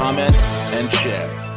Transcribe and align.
comment, 0.00 0.34
and 0.72 0.90
share. 0.94 1.49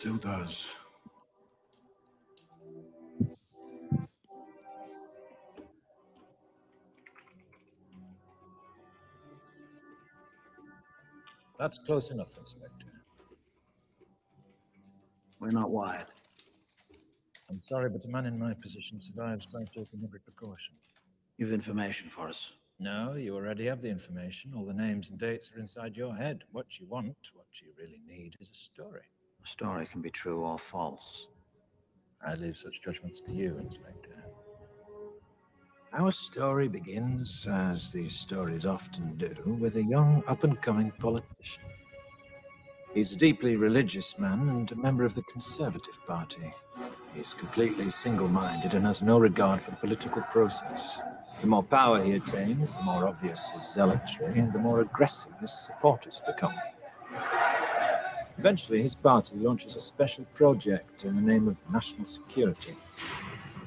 Still 0.00 0.16
does. 0.16 0.66
That's 11.58 11.76
close 11.76 12.10
enough, 12.10 12.38
Inspector. 12.38 12.86
We're 15.38 15.50
not 15.50 15.68
wired. 15.68 16.06
I'm 17.50 17.60
sorry, 17.60 17.90
but 17.90 18.02
a 18.06 18.08
man 18.08 18.24
in 18.24 18.38
my 18.38 18.54
position 18.54 19.02
survives 19.02 19.44
by 19.44 19.60
taking 19.64 20.00
every 20.02 20.20
precaution. 20.20 20.76
You've 21.36 21.52
information 21.52 22.08
for 22.08 22.26
us. 22.26 22.48
No, 22.78 23.16
you 23.16 23.36
already 23.36 23.66
have 23.66 23.82
the 23.82 23.90
information. 23.90 24.54
All 24.56 24.64
the 24.64 24.72
names 24.72 25.10
and 25.10 25.18
dates 25.18 25.52
are 25.54 25.60
inside 25.60 25.94
your 25.94 26.16
head. 26.16 26.44
What 26.52 26.80
you 26.80 26.86
want, 26.86 27.16
what 27.34 27.44
you 27.60 27.68
really 27.78 28.00
need, 28.08 28.36
is 28.40 28.48
a 28.48 28.54
story. 28.54 29.02
Story 29.50 29.84
can 29.86 30.00
be 30.00 30.10
true 30.10 30.44
or 30.44 30.56
false. 30.56 31.26
I 32.24 32.34
leave 32.34 32.56
such 32.56 32.82
judgments 32.82 33.20
to 33.22 33.32
you, 33.32 33.58
Inspector. 33.58 34.14
Our 35.92 36.12
story 36.12 36.68
begins, 36.68 37.48
as 37.50 37.90
these 37.90 38.14
stories 38.14 38.64
often 38.64 39.16
do, 39.18 39.34
with 39.58 39.74
a 39.74 39.82
young 39.82 40.22
up 40.28 40.44
and 40.44 40.62
coming 40.62 40.92
politician. 40.92 41.64
He's 42.94 43.10
a 43.10 43.16
deeply 43.16 43.56
religious 43.56 44.16
man 44.20 44.48
and 44.50 44.70
a 44.70 44.76
member 44.76 45.04
of 45.04 45.16
the 45.16 45.22
Conservative 45.22 45.98
Party. 46.06 46.54
He's 47.12 47.34
completely 47.34 47.90
single 47.90 48.28
minded 48.28 48.74
and 48.74 48.86
has 48.86 49.02
no 49.02 49.18
regard 49.18 49.60
for 49.62 49.72
the 49.72 49.78
political 49.78 50.22
process. 50.22 51.00
The 51.40 51.48
more 51.48 51.64
power 51.64 52.00
he 52.00 52.12
attains, 52.12 52.76
the 52.76 52.82
more 52.82 53.08
obvious 53.08 53.50
his 53.50 53.68
zealotry 53.72 54.38
and 54.38 54.52
the 54.52 54.60
more 54.60 54.80
aggressive 54.80 55.32
his 55.40 55.52
supporters 55.52 56.22
become. 56.24 56.54
Eventually, 58.40 58.80
his 58.80 58.94
party 58.94 59.36
launches 59.36 59.76
a 59.76 59.80
special 59.82 60.24
project 60.32 61.04
in 61.04 61.14
the 61.14 61.20
name 61.20 61.46
of 61.46 61.58
national 61.70 62.06
security. 62.06 62.74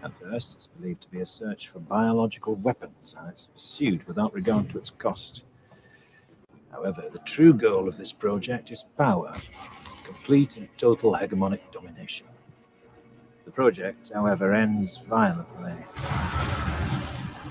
At 0.03 0.15
first, 0.15 0.55
it's 0.55 0.65
believed 0.65 1.03
to 1.03 1.11
be 1.11 1.19
a 1.19 1.27
search 1.27 1.67
for 1.67 1.77
biological 1.77 2.55
weapons, 2.55 3.15
and 3.19 3.29
it's 3.29 3.45
pursued 3.45 4.03
without 4.07 4.33
regard 4.33 4.71
to 4.71 4.79
its 4.79 4.89
cost. 4.89 5.43
However, 6.71 7.03
the 7.11 7.19
true 7.19 7.53
goal 7.53 7.87
of 7.87 7.97
this 7.97 8.11
project 8.11 8.71
is 8.71 8.83
power, 8.97 9.35
complete 10.03 10.57
and 10.57 10.67
total 10.79 11.13
hegemonic 11.13 11.61
domination. 11.71 12.25
The 13.45 13.51
project, 13.51 14.11
however, 14.11 14.55
ends 14.55 14.97
violently. 15.07 15.75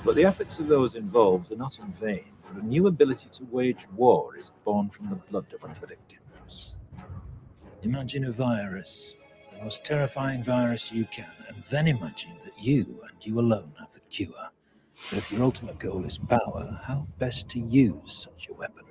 But 0.05 0.17
the 0.17 0.25
efforts 0.25 0.59
of 0.59 0.67
those 0.67 0.97
involved 0.97 1.53
are 1.53 1.57
not 1.57 1.79
in 1.79 1.93
vain, 1.93 2.33
for 2.43 2.59
a 2.59 2.65
new 2.65 2.89
ability 2.89 3.29
to 3.35 3.45
wage 3.53 3.87
war 3.95 4.37
is 4.37 4.51
born 4.65 4.91
from 4.91 5.09
the 5.09 5.15
blood 5.15 5.47
of 5.55 5.63
one 5.63 5.71
of 5.71 5.81
the 5.81 5.87
victims. 5.87 6.22
Imagine 7.85 8.27
a 8.27 8.31
virus, 8.31 9.17
the 9.51 9.59
most 9.65 9.83
terrifying 9.83 10.45
virus 10.45 10.93
you 10.93 11.05
can, 11.07 11.33
and 11.49 11.65
then 11.69 11.89
imagine 11.89 12.31
that 12.45 12.57
you 12.57 13.01
and 13.03 13.27
you 13.27 13.41
alone 13.41 13.73
have 13.81 13.93
the 13.93 13.99
cure. 14.09 14.51
But 15.11 15.19
if 15.19 15.33
your 15.33 15.43
ultimate 15.43 15.81
goal 15.81 16.05
is 16.05 16.17
power, 16.17 16.81
how 16.85 17.09
best 17.19 17.49
to 17.51 17.59
use 17.59 18.13
such 18.13 18.49
a 18.49 18.55
weapon? 18.55 18.85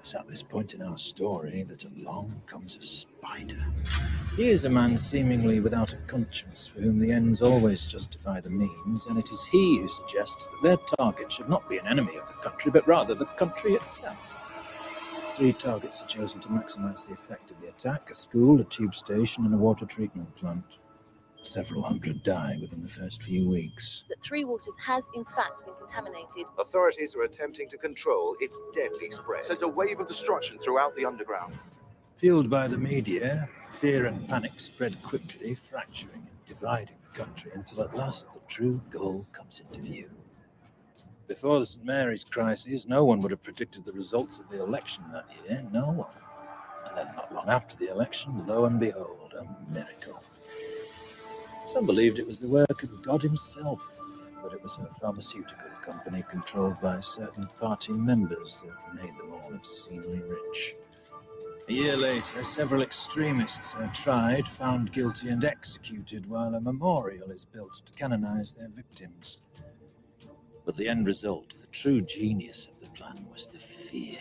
It's 0.00 0.16
at 0.16 0.26
this 0.26 0.42
point 0.42 0.74
in 0.74 0.82
our 0.82 0.98
story 0.98 1.62
that 1.62 1.84
along 1.84 2.42
comes 2.44 2.76
a 2.76 2.82
spider. 2.82 3.64
He 4.36 4.48
is 4.48 4.64
a 4.64 4.68
man 4.68 4.96
seemingly 4.96 5.60
without 5.60 5.92
a 5.92 5.98
conscience, 6.08 6.66
for 6.66 6.80
whom 6.80 6.98
the 6.98 7.12
ends 7.12 7.40
always 7.40 7.86
justify 7.86 8.40
the 8.40 8.50
means, 8.50 9.06
and 9.06 9.16
it 9.16 9.30
is 9.30 9.44
he 9.44 9.78
who 9.78 9.88
suggests 9.88 10.50
that 10.50 10.62
their 10.64 10.96
target 10.98 11.30
should 11.30 11.48
not 11.48 11.68
be 11.68 11.78
an 11.78 11.86
enemy 11.86 12.16
of 12.16 12.26
the 12.26 12.34
country, 12.34 12.72
but 12.72 12.88
rather 12.88 13.14
the 13.14 13.26
country 13.26 13.74
itself. 13.74 14.18
Three 15.36 15.54
targets 15.54 16.02
are 16.02 16.06
chosen 16.06 16.40
to 16.40 16.48
maximize 16.48 17.06
the 17.06 17.14
effect 17.14 17.50
of 17.50 17.60
the 17.60 17.68
attack 17.68 18.10
a 18.10 18.14
school, 18.14 18.60
a 18.60 18.64
tube 18.64 18.94
station, 18.94 19.46
and 19.46 19.54
a 19.54 19.56
water 19.56 19.86
treatment 19.86 20.34
plant. 20.36 20.62
Several 21.42 21.82
hundred 21.82 22.22
die 22.22 22.58
within 22.60 22.82
the 22.82 22.88
first 22.88 23.22
few 23.22 23.48
weeks. 23.48 24.04
that 24.10 24.22
Three 24.22 24.44
Waters 24.44 24.76
has 24.84 25.08
in 25.14 25.24
fact 25.24 25.64
been 25.64 25.74
contaminated. 25.74 26.44
Authorities 26.58 27.16
are 27.16 27.22
attempting 27.22 27.66
to 27.70 27.78
control 27.78 28.36
its 28.40 28.60
deadly 28.74 29.10
spread. 29.10 29.42
Sent 29.42 29.62
a 29.62 29.68
wave 29.68 30.00
of 30.00 30.06
destruction 30.06 30.58
throughout 30.58 30.94
the 30.96 31.06
underground. 31.06 31.58
Fueled 32.16 32.50
by 32.50 32.68
the 32.68 32.78
media, 32.78 33.48
fear 33.68 34.04
and 34.04 34.28
panic 34.28 34.60
spread 34.60 35.02
quickly, 35.02 35.54
fracturing 35.54 36.28
and 36.28 36.46
dividing 36.46 36.98
the 37.02 37.18
country 37.18 37.52
until 37.54 37.82
at 37.82 37.96
last 37.96 38.32
the 38.34 38.40
true 38.48 38.82
goal 38.90 39.26
comes 39.32 39.60
into 39.60 39.80
view. 39.80 40.10
Before 41.28 41.60
the 41.60 41.66
St. 41.66 41.84
Mary's 41.84 42.24
crisis, 42.24 42.86
no 42.86 43.04
one 43.04 43.20
would 43.20 43.30
have 43.30 43.42
predicted 43.42 43.84
the 43.84 43.92
results 43.92 44.38
of 44.38 44.48
the 44.48 44.62
election 44.62 45.04
that 45.12 45.26
year. 45.48 45.64
No 45.72 45.90
one. 45.90 46.10
And 46.88 46.96
then, 46.96 47.14
not 47.14 47.32
long 47.32 47.48
after 47.48 47.76
the 47.76 47.90
election, 47.90 48.46
lo 48.46 48.64
and 48.64 48.78
behold, 48.78 49.34
a 49.38 49.72
miracle. 49.72 50.22
Some 51.64 51.86
believed 51.86 52.18
it 52.18 52.26
was 52.26 52.40
the 52.40 52.48
work 52.48 52.82
of 52.82 53.02
God 53.02 53.22
Himself, 53.22 53.80
but 54.42 54.52
it 54.52 54.62
was 54.62 54.76
a 54.78 54.94
pharmaceutical 54.96 55.70
company 55.80 56.24
controlled 56.28 56.80
by 56.80 57.00
certain 57.00 57.46
party 57.58 57.92
members 57.92 58.62
that 58.66 59.02
made 59.02 59.16
them 59.16 59.32
all 59.32 59.54
obscenely 59.54 60.20
rich. 60.20 60.74
A 61.68 61.72
year 61.72 61.96
later, 61.96 62.42
several 62.42 62.82
extremists 62.82 63.74
are 63.76 63.90
tried, 63.94 64.48
found 64.48 64.92
guilty, 64.92 65.28
and 65.28 65.44
executed, 65.44 66.28
while 66.28 66.56
a 66.56 66.60
memorial 66.60 67.30
is 67.30 67.44
built 67.44 67.80
to 67.86 67.92
canonize 67.92 68.54
their 68.54 68.68
victims. 68.68 69.40
But 70.64 70.76
the 70.76 70.88
end 70.88 71.06
result, 71.06 71.54
the 71.60 71.66
true 71.68 72.00
genius 72.00 72.68
of 72.70 72.80
the 72.80 72.88
plan, 72.90 73.26
was 73.30 73.48
the 73.48 73.58
fear. 73.58 74.18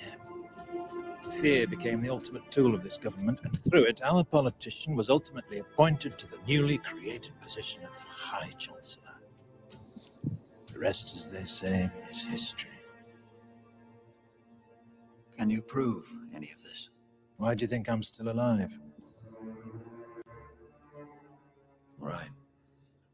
Fear 1.40 1.68
became 1.68 2.02
the 2.02 2.10
ultimate 2.10 2.50
tool 2.52 2.74
of 2.74 2.84
this 2.84 2.98
government, 2.98 3.40
and 3.44 3.58
through 3.64 3.86
it, 3.86 4.02
our 4.04 4.24
politician 4.24 4.96
was 4.96 5.10
ultimately 5.10 5.60
appointed 5.60 6.18
to 6.18 6.28
the 6.28 6.38
newly 6.48 6.78
created 6.80 7.32
position 7.42 7.84
of 7.84 7.98
High 7.98 8.52
Chancellor. 8.58 9.04
The 10.74 10.80
rest, 10.80 11.16
as 11.16 11.32
they 11.32 11.46
say, 11.46 11.90
is 12.12 12.26
history. 12.26 12.70
Can 15.38 15.50
you 15.50 15.62
prove 15.62 16.12
any 16.36 16.52
of 16.52 16.62
this? 16.64 16.90
Why 17.38 17.56
do 17.56 17.64
you 17.64 17.68
think 17.68 17.90
I'm 17.90 18.04
still 18.04 18.30
alive? 18.30 18.78
Right. 21.98 22.30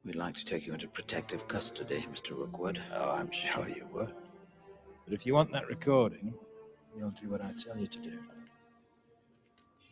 We'd 0.07 0.15
like 0.15 0.36
to 0.36 0.45
take 0.45 0.65
you 0.65 0.71
into 0.71 0.88
protective 0.88 1.50
custody, 1.50 2.07
Mr. 2.09 2.30
Rookwood. 2.30 2.81
Oh, 2.95 3.12
I'm 3.12 3.30
sure 3.30 3.68
you 3.68 3.86
would. 3.92 4.13
But 5.04 5.13
if 5.13 5.25
you 5.25 5.33
want 5.33 5.51
that 5.51 5.68
recording, 5.68 6.33
you'll 6.98 7.12
do 7.21 7.27
what 7.30 7.42
I 7.42 7.51
tell 7.62 7.77
you 7.77 7.88
to 7.88 8.00
do. 8.00 8.12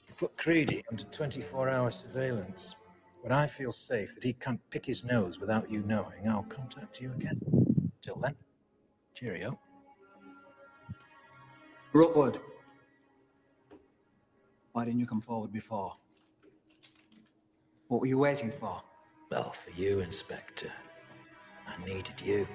You 0.07 0.15
put 0.15 0.37
Creedy 0.37 0.83
under 0.89 1.03
24 1.03 1.67
hour 1.67 1.91
surveillance. 1.91 2.77
When 3.23 3.33
I 3.33 3.45
feel 3.45 3.73
safe 3.73 4.15
that 4.15 4.23
he 4.23 4.31
can't 4.31 4.61
pick 4.69 4.85
his 4.85 5.03
nose 5.03 5.41
without 5.41 5.69
you 5.69 5.81
knowing, 5.81 6.29
I'll 6.29 6.43
contact 6.43 7.01
you 7.01 7.11
again. 7.11 7.41
Till 8.01 8.15
then, 8.15 8.35
cheerio. 9.15 9.59
Rookwood. 11.91 12.39
Why 14.71 14.85
didn't 14.85 15.01
you 15.01 15.07
come 15.07 15.19
forward 15.19 15.51
before? 15.51 15.97
What 17.89 17.99
were 17.99 18.07
you 18.07 18.17
waiting 18.17 18.49
for? 18.49 18.81
Well, 19.31 19.51
for 19.51 19.71
you, 19.71 20.01
Inspector. 20.01 20.71
I 21.67 21.85
needed 21.85 22.13
you. 22.23 22.47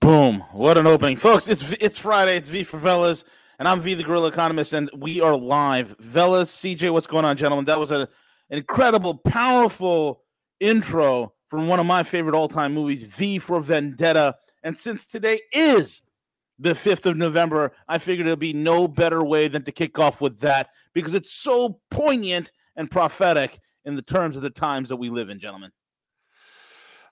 Boom! 0.00 0.44
What 0.52 0.76
an 0.76 0.88
opening, 0.88 1.16
folks! 1.16 1.48
It's 1.48 1.62
it's 1.80 1.98
Friday. 1.98 2.36
It's 2.36 2.48
V 2.48 2.64
for 2.64 2.80
Veles, 2.80 3.22
and 3.60 3.68
I'm 3.68 3.80
V 3.80 3.94
the 3.94 4.02
Guerrilla 4.02 4.28
Economist, 4.28 4.72
and 4.72 4.90
we 4.96 5.20
are 5.20 5.36
live. 5.36 5.96
Veles, 5.98 6.48
CJ, 6.48 6.90
what's 6.90 7.06
going 7.06 7.24
on, 7.24 7.36
gentlemen? 7.36 7.64
That 7.66 7.78
was 7.78 7.92
a, 7.92 8.08
an 8.50 8.58
incredible, 8.58 9.14
powerful 9.14 10.22
intro 10.58 11.32
from 11.48 11.68
one 11.68 11.78
of 11.78 11.86
my 11.86 12.02
favorite 12.02 12.34
all-time 12.34 12.74
movies, 12.74 13.04
V 13.04 13.38
for 13.38 13.60
Vendetta. 13.60 14.34
And 14.64 14.76
since 14.76 15.06
today 15.06 15.40
is 15.52 16.02
the 16.58 16.72
5th 16.72 17.06
of 17.06 17.16
November, 17.16 17.72
I 17.88 17.98
figured 17.98 18.26
it'd 18.26 18.38
be 18.38 18.52
no 18.52 18.88
better 18.88 19.22
way 19.24 19.48
than 19.48 19.62
to 19.64 19.72
kick 19.72 19.98
off 19.98 20.20
with 20.20 20.40
that 20.40 20.70
because 20.94 21.14
it's 21.14 21.32
so 21.32 21.80
poignant 21.90 22.52
and 22.76 22.90
prophetic 22.90 23.58
in 23.84 23.94
the 23.94 24.02
terms 24.02 24.36
of 24.36 24.42
the 24.42 24.50
times 24.50 24.88
that 24.88 24.96
we 24.96 25.10
live 25.10 25.30
in, 25.30 25.38
gentlemen. 25.38 25.70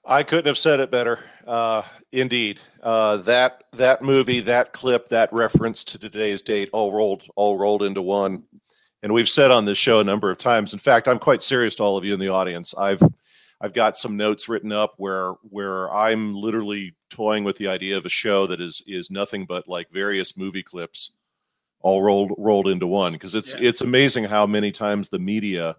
I 0.07 0.23
couldn't 0.23 0.47
have 0.47 0.59
said 0.59 0.81
it 0.81 0.91
better. 0.91 1.19
Uh, 1.47 1.83
indeed, 2.13 2.61
uh, 2.83 3.19
that 3.19 3.65
that 3.73 4.03
movie, 4.03 4.41
that 4.41 4.73
clip, 4.73 5.09
that 5.09 5.33
reference 5.33 5.83
to 5.85 5.99
today's 5.99 6.43
date, 6.43 6.69
all 6.73 6.93
rolled 6.93 7.25
all 7.37 7.57
rolled 7.57 7.83
into 7.83 8.03
one. 8.03 8.43
And 9.03 9.15
we've 9.15 9.29
said 9.29 9.51
on 9.51 9.65
this 9.65 9.79
show 9.79 10.01
a 10.01 10.05
number 10.05 10.31
of 10.31 10.37
times. 10.37 10.73
In 10.73 10.79
fact, 10.79 11.09
I'm 11.09 11.19
quite 11.19 11.43
serious 11.43 11.75
to 11.77 11.83
all 11.83 11.97
of 11.97 12.05
you 12.05 12.13
in 12.13 12.21
the 12.21 12.29
audience. 12.29 12.75
I've 12.77 13.03
I've 13.63 13.73
got 13.73 13.97
some 13.97 14.17
notes 14.17 14.47
written 14.47 14.73
up 14.73 14.95
where 14.99 15.33
where 15.49 15.91
I'm 15.91 16.35
literally 16.35 16.95
toying 17.15 17.45
with 17.45 17.59
the 17.59 17.69
idea 17.69 17.97
of 17.97 18.05
a 18.05 18.09
show 18.11 18.47
that 18.47 18.61
is 18.61 18.83
is 18.87 19.11
nothing 19.11 19.47
but 19.47 19.69
like 19.69 19.89
various 19.91 20.37
movie 20.37 20.63
clips 20.63 21.15
all 21.81 22.03
rolled 22.03 22.33
rolled 22.39 22.67
into 22.67 22.87
one 22.87 23.13
because 23.13 23.35
it's 23.35 23.55
yeah. 23.55 23.69
it's 23.69 23.81
amazing 23.81 24.25
how 24.25 24.47
many 24.47 24.73
times 24.73 25.11
the 25.11 25.19
media 25.19 25.77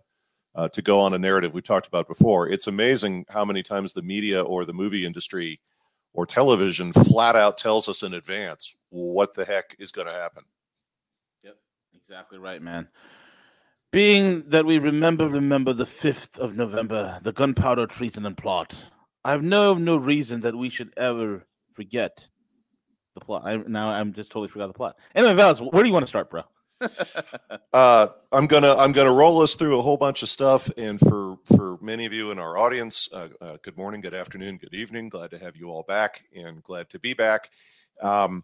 uh, 0.55 0.69
to 0.69 0.81
go 0.81 0.99
on 0.99 1.13
a 1.13 1.19
narrative 1.19 1.53
we 1.53 1.61
talked 1.61 1.87
about 1.87 2.07
before. 2.07 2.47
It's 2.47 2.67
amazing 2.67 3.25
how 3.29 3.43
many 3.43 3.61
times 3.61 3.91
the 3.91 4.01
media 4.01 4.41
or 4.41 4.63
the 4.63 4.73
movie 4.73 5.05
industry 5.05 5.59
or 6.13 6.25
television 6.25 6.93
flat 6.93 7.35
out 7.35 7.57
tells 7.57 7.89
us 7.89 8.01
in 8.01 8.13
advance 8.13 8.73
what 8.89 9.33
the 9.33 9.43
heck 9.43 9.75
is 9.79 9.91
going 9.91 10.07
to 10.07 10.13
happen. 10.13 10.43
Yep, 11.43 11.57
exactly 11.93 12.37
right, 12.37 12.61
man. 12.61 12.87
Being 13.91 14.43
that 14.47 14.65
we 14.65 14.77
remember, 14.77 15.27
remember 15.27 15.73
the 15.73 15.85
5th 15.85 16.39
of 16.39 16.55
November, 16.55 17.19
the 17.21 17.33
gunpowder 17.33 17.87
treason 17.87 18.25
and 18.25 18.37
plot, 18.37 18.75
I 19.25 19.31
have 19.31 19.41
no 19.41 19.73
no 19.73 19.97
reason 19.97 20.39
that 20.41 20.55
we 20.55 20.69
should 20.69 20.93
ever 20.97 21.43
forget 21.73 22.23
the 23.15 23.21
plot. 23.21 23.41
I, 23.43 23.57
now 23.57 23.89
I'm 23.89 24.13
just 24.13 24.29
totally 24.29 24.49
forgot 24.49 24.67
the 24.67 24.73
plot. 24.73 24.97
Anyway, 25.15 25.33
Val, 25.33 25.55
where 25.55 25.81
do 25.81 25.89
you 25.89 25.93
want 25.93 26.03
to 26.03 26.07
start, 26.07 26.29
bro? 26.29 26.43
uh, 27.73 28.07
I'm 28.31 28.45
gonna 28.45 28.75
I'm 28.75 28.91
gonna 28.91 29.11
roll 29.11 29.41
us 29.41 29.55
through 29.55 29.79
a 29.79 29.81
whole 29.81 29.97
bunch 29.97 30.21
of 30.21 30.29
stuff, 30.29 30.69
and 30.77 30.99
for 30.99 31.37
for 31.45 31.79
many 31.81 32.05
of 32.05 32.13
you 32.13 32.29
in 32.29 32.37
our 32.37 32.55
audience, 32.55 33.11
uh, 33.13 33.29
uh, 33.41 33.57
good 33.63 33.75
morning, 33.75 33.99
good 33.99 34.13
afternoon, 34.13 34.57
good 34.57 34.75
evening. 34.75 35.09
Glad 35.09 35.31
to 35.31 35.39
have 35.39 35.57
you 35.57 35.71
all 35.71 35.81
back, 35.83 36.23
and 36.35 36.61
glad 36.61 36.87
to 36.91 36.99
be 36.99 37.15
back. 37.15 37.49
Um, 38.03 38.43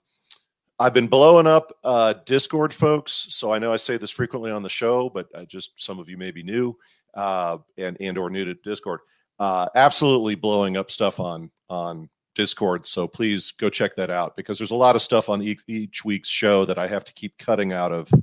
I've 0.80 0.96
been 0.96 1.08
blowing 1.08 1.46
up 1.46 1.78
uh, 1.84 2.16
Discord, 2.26 2.74
folks. 2.74 3.28
So 3.30 3.54
I 3.54 3.60
know 3.60 3.72
I 3.72 3.76
say 3.76 3.98
this 3.98 4.10
frequently 4.10 4.50
on 4.50 4.64
the 4.64 4.70
show, 4.70 5.12
but 5.12 5.28
I 5.38 5.46
just 5.46 5.80
some 5.80 6.00
of 6.00 6.10
you 6.10 6.18
may 6.18 6.32
be 6.32 6.42
new 6.42 6.76
uh, 7.14 7.60
and 7.78 7.98
and 8.00 8.18
or 8.18 8.32
new 8.32 8.46
to 8.46 8.56
Discord. 8.56 9.02
Uh, 9.42 9.68
absolutely 9.74 10.36
blowing 10.36 10.78
up 10.78 10.92
stuff 10.92 11.20
on 11.20 11.50
on 11.68 12.08
Discord. 12.36 12.86
So 12.86 13.08
please 13.08 13.50
go 13.50 13.72
check 13.72 13.96
that 13.96 14.12
out 14.12 14.36
because 14.36 14.60
there's 14.60 14.70
a 14.70 14.76
lot 14.76 14.96
of 14.96 15.02
stuff 15.02 15.30
on 15.30 15.42
each, 15.42 15.64
each 15.66 16.06
week's 16.06 16.30
show 16.30 16.64
that 16.66 16.78
I 16.78 16.88
have 16.88 17.04
to 17.06 17.14
keep 17.14 17.36
cutting 17.40 17.74
out 17.74 17.92
of 17.92 18.14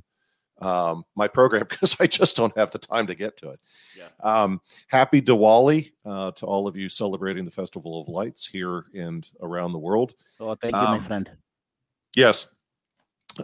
um, 0.61 1.03
my 1.17 1.27
program 1.27 1.65
because 1.69 1.97
I 1.99 2.07
just 2.07 2.37
don't 2.37 2.55
have 2.55 2.71
the 2.71 2.79
time 2.79 3.05
to 3.07 3.15
get 3.15 3.35
to 3.37 3.49
it. 3.49 3.59
Yeah. 3.97 4.07
Um, 4.23 4.61
happy 4.87 5.21
Diwali 5.21 5.91
uh, 6.05 6.31
to 6.31 6.45
all 6.45 6.67
of 6.67 6.77
you 6.77 6.87
celebrating 6.87 7.43
the 7.43 7.51
Festival 7.51 7.99
of 7.99 8.07
Lights 8.07 8.47
here 8.47 8.85
and 8.93 9.27
around 9.41 9.73
the 9.73 9.79
world. 9.79 10.13
Oh, 10.39 10.55
thank 10.55 10.73
you, 10.73 10.81
um, 10.81 11.01
my 11.01 11.05
friend. 11.05 11.29
Yes. 12.15 12.47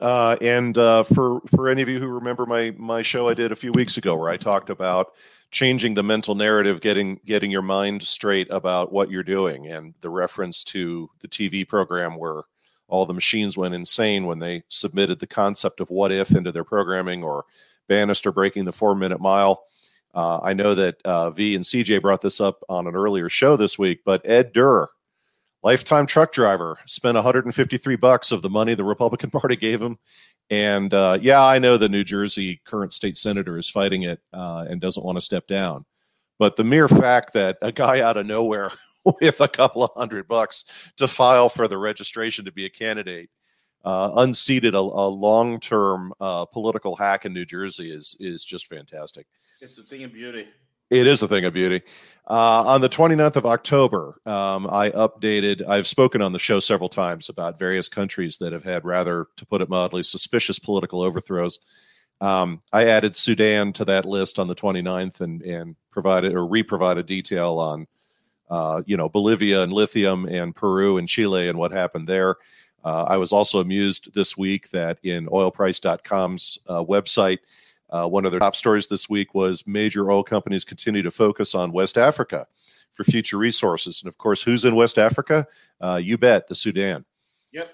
Uh, 0.02 0.38
and 0.40 0.78
uh, 0.78 1.04
for 1.04 1.42
for 1.48 1.68
any 1.68 1.82
of 1.82 1.90
you 1.90 2.00
who 2.00 2.08
remember 2.08 2.46
my 2.46 2.74
my 2.78 3.02
show 3.02 3.28
I 3.28 3.34
did 3.34 3.52
a 3.52 3.56
few 3.56 3.74
weeks 3.74 3.98
ago 3.98 4.16
where 4.16 4.30
I 4.30 4.38
talked 4.38 4.70
about 4.70 5.14
changing 5.56 5.94
the 5.94 6.04
mental 6.04 6.36
narrative, 6.36 6.82
getting 6.82 7.18
getting 7.26 7.50
your 7.50 7.62
mind 7.62 8.04
straight 8.04 8.46
about 8.52 8.92
what 8.92 9.10
you're 9.10 9.24
doing, 9.24 9.68
and 9.68 9.94
the 10.02 10.10
reference 10.10 10.66
to 10.66 11.10
the 11.22 11.30
TV 11.30 11.66
program 11.66 12.18
where 12.18 12.42
all 12.90 13.06
the 13.06 13.14
machines 13.14 13.58
went 13.58 13.74
insane 13.74 14.26
when 14.26 14.38
they 14.38 14.64
submitted 14.68 15.18
the 15.18 15.26
concept 15.26 15.80
of 15.80 15.90
what 15.90 16.12
if 16.12 16.32
into 16.32 16.52
their 16.52 16.66
programming, 16.66 17.24
or 17.24 17.46
Bannister 17.88 18.34
breaking 18.34 18.66
the 18.66 18.74
four 18.74 18.96
minute 18.96 19.22
mile. 19.22 19.64
Uh, 20.14 20.42
I 20.44 20.54
know 20.54 20.76
that 20.76 20.98
uh, 21.06 21.30
V 21.30 21.56
and 21.56 21.64
CJ 21.64 22.02
brought 22.02 22.22
this 22.22 22.42
up 22.42 22.62
on 22.68 22.86
an 22.86 22.96
earlier 22.96 23.30
show 23.30 23.56
this 23.56 23.80
week, 23.80 24.02
but 24.04 24.22
Ed 24.26 24.52
Durr, 24.52 24.90
lifetime 25.64 26.06
truck 26.06 26.34
driver, 26.34 26.80
spent 26.86 27.16
153 27.16 27.96
bucks 27.96 28.34
of 28.34 28.42
the 28.42 28.50
money 28.50 28.74
the 28.76 28.84
Republican 28.84 29.30
Party 29.40 29.56
gave 29.56 29.82
him 29.82 30.00
and 30.50 30.94
uh, 30.94 31.18
yeah, 31.22 31.44
I 31.44 31.60
know 31.60 31.78
the 31.78 31.90
New 31.90 32.04
Jersey 32.04 32.62
current 32.66 32.94
state 32.94 33.18
senator 33.18 33.58
is 33.58 33.70
fighting 33.70 34.04
it 34.04 34.20
uh, 34.34 34.66
and 34.70 34.80
doesn't 34.80 35.06
want 35.06 35.18
to 35.18 35.22
step 35.22 35.48
down. 35.48 35.86
But 36.38 36.56
the 36.56 36.64
mere 36.64 36.88
fact 36.88 37.34
that 37.34 37.58
a 37.62 37.72
guy 37.72 38.02
out 38.02 38.18
of 38.18 38.26
nowhere 38.26 38.72
with 39.22 39.42
a 39.42 39.48
couple 39.48 39.84
of 39.84 39.92
hundred 39.96 40.28
bucks 40.28 40.92
to 40.98 41.08
file 41.08 41.50
for 41.50 41.68
the 41.68 41.78
registration 41.78 42.46
to 42.46 42.52
be 42.52 42.66
a 42.66 42.70
candidate 42.70 43.30
uh, 43.84 44.12
unseated 44.18 44.74
a, 44.74 44.80
a 44.80 45.08
long 45.08 45.60
term 45.60 46.14
uh, 46.20 46.46
political 46.46 46.96
hack 46.96 47.26
in 47.26 47.34
New 47.34 47.46
Jersey 47.46 47.92
is 47.92 48.18
is 48.20 48.44
just 48.44 48.68
fantastic. 48.68 49.28
It's 49.62 49.78
a 49.78 49.84
thing 49.84 50.04
of 50.04 50.14
beauty. 50.14 50.48
It 50.90 51.08
is 51.08 51.24
a 51.24 51.28
thing 51.28 51.46
of 51.46 51.54
beauty. 51.54 51.82
Uh, 52.28 52.64
on 52.66 52.82
the 52.82 52.90
29th 52.90 53.36
of 53.36 53.46
October, 53.46 54.20
um, 54.26 54.68
I 54.68 54.90
updated, 54.92 55.68
I've 55.68 55.88
spoken 55.88 56.22
on 56.22 56.32
the 56.32 56.40
show 56.40 56.60
several 56.60 56.90
times 56.90 57.30
about 57.30 57.60
various 57.60 57.88
countries 57.88 58.38
that 58.38 58.52
have 58.52 58.64
had 58.64 58.84
rather, 58.84 59.28
to 59.38 59.46
put 59.46 59.62
it 59.62 59.70
mildly, 59.70 60.02
suspicious 60.02 60.58
political 60.58 61.02
overthrows. 61.02 61.60
Um, 62.22 62.62
I 62.74 62.86
added 62.86 63.16
Sudan 63.16 63.74
to 63.74 63.86
that 63.86 64.06
list 64.06 64.40
on 64.40 64.48
the 64.48 64.56
29th 64.56 65.22
and, 65.22 65.42
and 65.44 65.76
provided 65.92 66.34
or 66.34 66.48
re-provided 66.48 67.06
detail 67.06 67.60
on, 67.60 67.88
uh, 68.50 68.82
you 68.86 68.98
know, 68.98 69.10
Bolivia 69.10 69.62
and 69.62 69.74
lithium 69.74 70.26
and 70.26 70.56
Peru 70.56 70.98
and 70.98 71.08
Chile 71.08 71.48
and 71.48 71.60
what 71.60 71.72
happened 71.72 72.08
there. 72.08 72.38
Uh, 72.84 73.04
I 73.04 73.18
was 73.18 73.34
also 73.34 73.60
amused 73.60 74.14
this 74.14 74.38
week 74.38 74.70
that 74.70 75.00
in 75.04 75.28
oilprice.com's 75.28 76.60
uh, 76.68 76.84
website, 76.84 77.40
uh, 77.90 78.08
one 78.08 78.26
of 78.26 78.32
their 78.32 78.40
top 78.40 78.56
stories 78.56 78.88
this 78.88 79.10
week 79.10 79.34
was 79.34 79.66
major 79.68 80.10
oil 80.12 80.24
companies 80.24 80.64
continue 80.64 81.02
to 81.04 81.12
focus 81.12 81.56
on 81.56 81.72
West 81.72 81.98
Africa 81.98 82.48
for 82.92 83.04
future 83.04 83.38
resources. 83.38 84.02
And 84.02 84.08
of 84.08 84.18
course, 84.18 84.42
who's 84.42 84.66
in 84.66 84.76
West 84.76 84.98
Africa? 84.98 85.48
Uh, 85.82 86.00
you 86.02 86.18
bet, 86.18 86.48
the 86.48 86.56
Sudan. 86.56 87.06
Yep. 87.52 87.66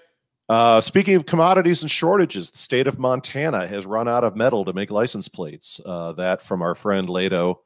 Uh, 0.48 0.80
speaking 0.80 1.14
of 1.14 1.26
commodities 1.26 1.82
and 1.82 1.90
shortages, 1.90 2.50
the 2.50 2.58
state 2.58 2.86
of 2.86 2.98
Montana 2.98 3.66
has 3.66 3.86
run 3.86 4.08
out 4.08 4.24
of 4.24 4.36
metal 4.36 4.64
to 4.64 4.72
make 4.72 4.90
license 4.90 5.28
plates. 5.28 5.80
Uh, 5.84 6.12
that 6.12 6.42
from 6.42 6.60
our 6.60 6.74
friend 6.74 7.08
Lehto, 7.08 7.56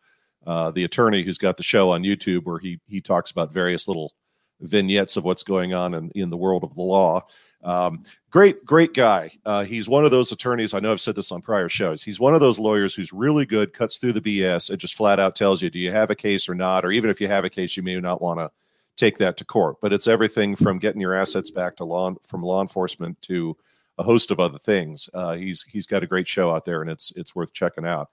uh, 0.47 0.71
the 0.71 0.85
attorney 0.85 1.25
who's 1.25 1.39
got 1.39 1.57
the 1.57 1.63
show 1.63 1.91
on 1.91 2.03
YouTube, 2.03 2.45
where 2.45 2.59
he 2.59 2.79
he 2.87 3.01
talks 3.01 3.31
about 3.31 3.53
various 3.53 3.89
little 3.89 4.13
vignettes 4.61 5.17
of 5.17 5.25
what's 5.25 5.43
going 5.43 5.75
on 5.75 5.95
in, 5.95 6.11
in 6.15 6.31
the 6.31 6.37
world 6.37 6.65
of 6.65 6.75
the 6.75 6.83
law. 6.83 7.27
Um, 7.67 8.05
great, 8.31 8.65
great 8.65 8.95
guy. 8.95 9.31
Uh, 9.45 9.65
he's 9.65 9.89
one 9.89 10.05
of 10.05 10.13
those 10.13 10.31
attorneys. 10.31 10.73
I 10.73 10.79
know 10.79 10.93
I've 10.93 11.01
said 11.01 11.17
this 11.17 11.33
on 11.33 11.43
prior 11.43 11.69
shows. 11.69 12.03
He's 12.03 12.21
one 12.21 12.33
of 12.33 12.41
those 12.41 12.61
lawyers 12.61 12.95
who's 12.95 13.13
really 13.13 13.45
good, 13.45 13.73
cuts 13.73 13.99
through 13.99 14.13
the 14.13 14.21
BS, 14.21 14.71
and 14.71 14.79
just 14.79 14.95
flat 14.95 15.19
out 15.19 15.35
tells 15.35 15.61
you, 15.61 15.69
do 15.69 15.81
you 15.81 15.91
have 15.91 16.11
a 16.11 16.15
case 16.15 16.49
or 16.49 16.55
not? 16.55 16.85
Or 16.85 16.93
even 16.93 17.11
if 17.11 17.21
you 17.21 17.27
have 17.27 17.45
a 17.45 17.51
case, 17.51 17.77
you 17.77 17.83
may 17.83 17.99
not 18.01 18.23
want 18.23 18.39
to 18.39 18.51
take 18.97 19.19
that 19.19 19.37
to 19.39 19.45
court. 19.45 19.77
But 19.83 19.93
it's 19.93 20.07
everything 20.07 20.55
from 20.55 20.79
getting 20.79 21.01
your 21.01 21.15
assets 21.15 21.51
back 21.51 21.77
to 21.77 21.85
law 21.85 22.15
from 22.23 22.43
law 22.43 22.63
enforcement 22.63 23.21
to 23.23 23.57
a 23.99 24.03
host 24.05 24.31
of 24.31 24.39
other 24.39 24.59
things. 24.59 25.11
Uh, 25.13 25.35
he's 25.35 25.65
he's 25.65 25.87
got 25.87 26.05
a 26.05 26.07
great 26.07 26.29
show 26.29 26.55
out 26.55 26.65
there, 26.65 26.83
and 26.83 26.91
it's 26.91 27.13
it's 27.17 27.35
worth 27.35 27.53
checking 27.53 27.87
out. 27.87 28.11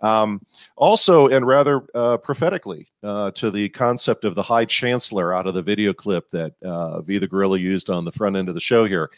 Um, 0.00 0.44
also, 0.76 1.28
and 1.28 1.46
rather 1.46 1.84
uh, 1.94 2.18
prophetically, 2.18 2.88
uh, 3.02 3.32
to 3.32 3.50
the 3.50 3.68
concept 3.70 4.24
of 4.24 4.34
the 4.34 4.42
High 4.42 4.64
Chancellor 4.64 5.34
out 5.34 5.46
of 5.46 5.54
the 5.54 5.62
video 5.62 5.92
clip 5.92 6.30
that 6.30 6.52
uh, 6.62 7.00
V 7.02 7.18
the 7.18 7.26
Guerrilla 7.26 7.58
used 7.58 7.90
on 7.90 8.04
the 8.04 8.12
front 8.12 8.36
end 8.36 8.48
of 8.48 8.54
the 8.54 8.60
show 8.60 8.84
here. 8.84 9.10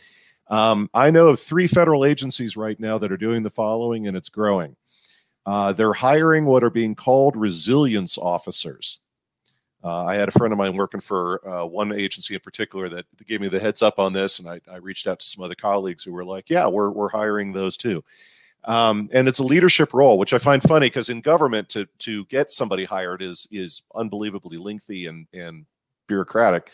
Um, 0.49 0.91
I 0.95 1.11
know 1.11 1.29
of 1.29 1.39
three 1.39 1.67
federal 1.67 2.05
agencies 2.05 2.57
right 2.57 2.79
now 2.81 2.99
that 2.99 3.13
are 3.13 3.17
doing 3.17 3.43
the 3.43 3.51
following, 3.51 4.09
and 4.09 4.17
it's 4.17 4.29
growing. 4.29 4.75
Uh, 5.47 5.73
they're 5.73 5.93
hiring 5.93 6.45
what 6.45 6.65
are 6.65 6.71
being 6.71 6.95
called 6.95 7.37
resilience 7.37 8.19
officers. 8.19 8.99
Uh, 9.83 10.05
I 10.05 10.15
had 10.15 10.29
a 10.29 10.33
friend 10.33 10.53
of 10.53 10.59
mine 10.59 10.75
working 10.75 11.01
for 11.01 11.47
uh, 11.49 11.65
one 11.65 11.93
agency 11.93 12.35
in 12.35 12.41
particular 12.41 12.89
that 12.91 13.07
gave 13.27 13.41
me 13.41 13.49
the 13.49 13.61
heads 13.61 13.81
up 13.81 13.99
on 13.99 14.13
this, 14.13 14.39
and 14.39 14.49
I, 14.49 14.61
I 14.71 14.77
reached 14.77 15.07
out 15.07 15.21
to 15.21 15.27
some 15.27 15.43
other 15.43 15.55
colleagues 15.55 16.05
who 16.05 16.13
were 16.13 16.25
like, 16.25 16.51
"Yeah, 16.51 16.67
we're 16.67 16.91
we're 16.91 17.09
hiring 17.09 17.53
those 17.53 17.77
too." 17.77 18.05
Um, 18.65 19.09
and 19.13 19.27
it's 19.27 19.39
a 19.39 19.45
leadership 19.45 19.95
role, 19.95 20.19
which 20.19 20.35
I 20.35 20.39
find 20.39 20.63
funny 20.63 20.87
because 20.87 21.09
in 21.09 21.21
government 21.21 21.69
to 21.71 21.87
to 22.01 22.25
get 22.27 22.51
somebody 22.51 22.85
hired 22.85 23.23
is 23.23 23.49
is 23.51 23.83
unbelievably 23.95 24.59
lengthy 24.59 25.07
and 25.07 25.27
and 25.33 25.67
bureaucratic. 26.07 26.71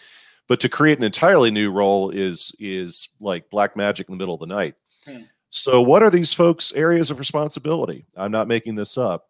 But 0.49 0.61
to 0.61 0.69
create 0.69 0.99
an 0.99 1.05
entirely 1.05 1.51
new 1.51 1.71
role 1.71 2.11
is 2.11 2.53
is 2.59 3.11
like 3.21 3.51
black 3.51 3.77
magic 3.77 4.09
in 4.09 4.15
the 4.15 4.19
middle 4.19 4.35
of 4.35 4.41
the 4.41 4.47
night. 4.47 4.75
Hmm. 5.07 5.23
So, 5.51 5.81
what 5.81 6.03
are 6.03 6.11
these 6.11 6.35
folks' 6.35 6.73
areas 6.73 7.11
of 7.11 7.19
responsibility? 7.19 8.05
I'm 8.17 8.33
not 8.33 8.49
making 8.49 8.75
this 8.75 8.99
up. 8.99 9.29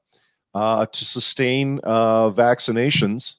Uh, 0.54 0.86
to 0.86 1.04
sustain 1.04 1.78
uh, 1.84 2.30
vaccinations 2.30 3.34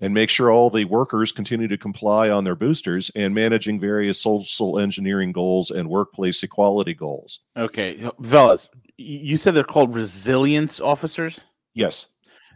and 0.00 0.14
make 0.14 0.30
sure 0.30 0.50
all 0.50 0.70
the 0.70 0.84
workers 0.84 1.32
continue 1.32 1.66
to 1.68 1.76
comply 1.76 2.30
on 2.30 2.44
their 2.44 2.54
boosters 2.54 3.10
and 3.16 3.34
managing 3.34 3.80
various 3.80 4.20
social 4.20 4.78
engineering 4.78 5.32
goals 5.32 5.70
and 5.70 5.88
workplace 5.88 6.42
equality 6.42 6.94
goals. 6.94 7.40
Okay, 7.56 8.08
fellas, 8.22 8.68
y- 8.74 8.84
you 8.98 9.36
said 9.36 9.54
they're 9.54 9.64
called 9.64 9.94
resilience 9.94 10.80
officers. 10.80 11.40
Yes. 11.74 12.06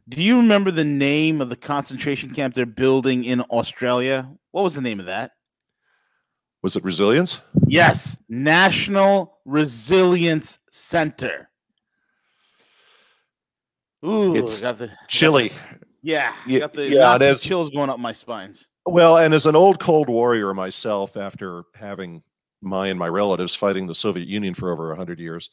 Do 0.08 0.22
you 0.22 0.36
remember 0.36 0.70
the 0.70 0.84
name 0.84 1.40
of 1.40 1.48
the 1.48 1.56
concentration 1.56 2.34
camp 2.34 2.54
they're 2.54 2.66
building 2.66 3.24
in 3.24 3.40
Australia? 3.42 4.28
What 4.50 4.62
was 4.62 4.74
the 4.74 4.80
name 4.80 5.00
of 5.00 5.06
that? 5.06 5.32
Was 6.62 6.76
it 6.76 6.84
resilience? 6.84 7.40
Yes, 7.66 8.16
National 8.28 9.38
Resilience 9.44 10.58
Center. 10.70 11.50
Ooh, 14.04 14.34
It's 14.36 14.62
got 14.62 14.78
the 14.78 14.90
Chilly. 15.08 15.52
Yeah, 16.02 16.34
Yeah, 16.46 16.66
the 16.66 16.88
yeah, 16.88 17.00
knots 17.00 17.24
it 17.24 17.30
of 17.30 17.40
chills 17.40 17.70
going 17.70 17.90
up 17.90 17.98
my 17.98 18.12
spines. 18.12 18.64
Well, 18.86 19.18
and 19.18 19.32
as 19.32 19.46
an 19.46 19.54
old 19.54 19.78
Cold 19.78 20.08
Warrior 20.08 20.52
myself, 20.54 21.16
after 21.16 21.64
having 21.74 22.22
my 22.60 22.88
and 22.88 22.98
my 22.98 23.08
relatives 23.08 23.54
fighting 23.54 23.86
the 23.86 23.94
Soviet 23.94 24.28
Union 24.28 24.54
for 24.54 24.72
over 24.72 24.88
100 24.88 25.20
years, 25.20 25.50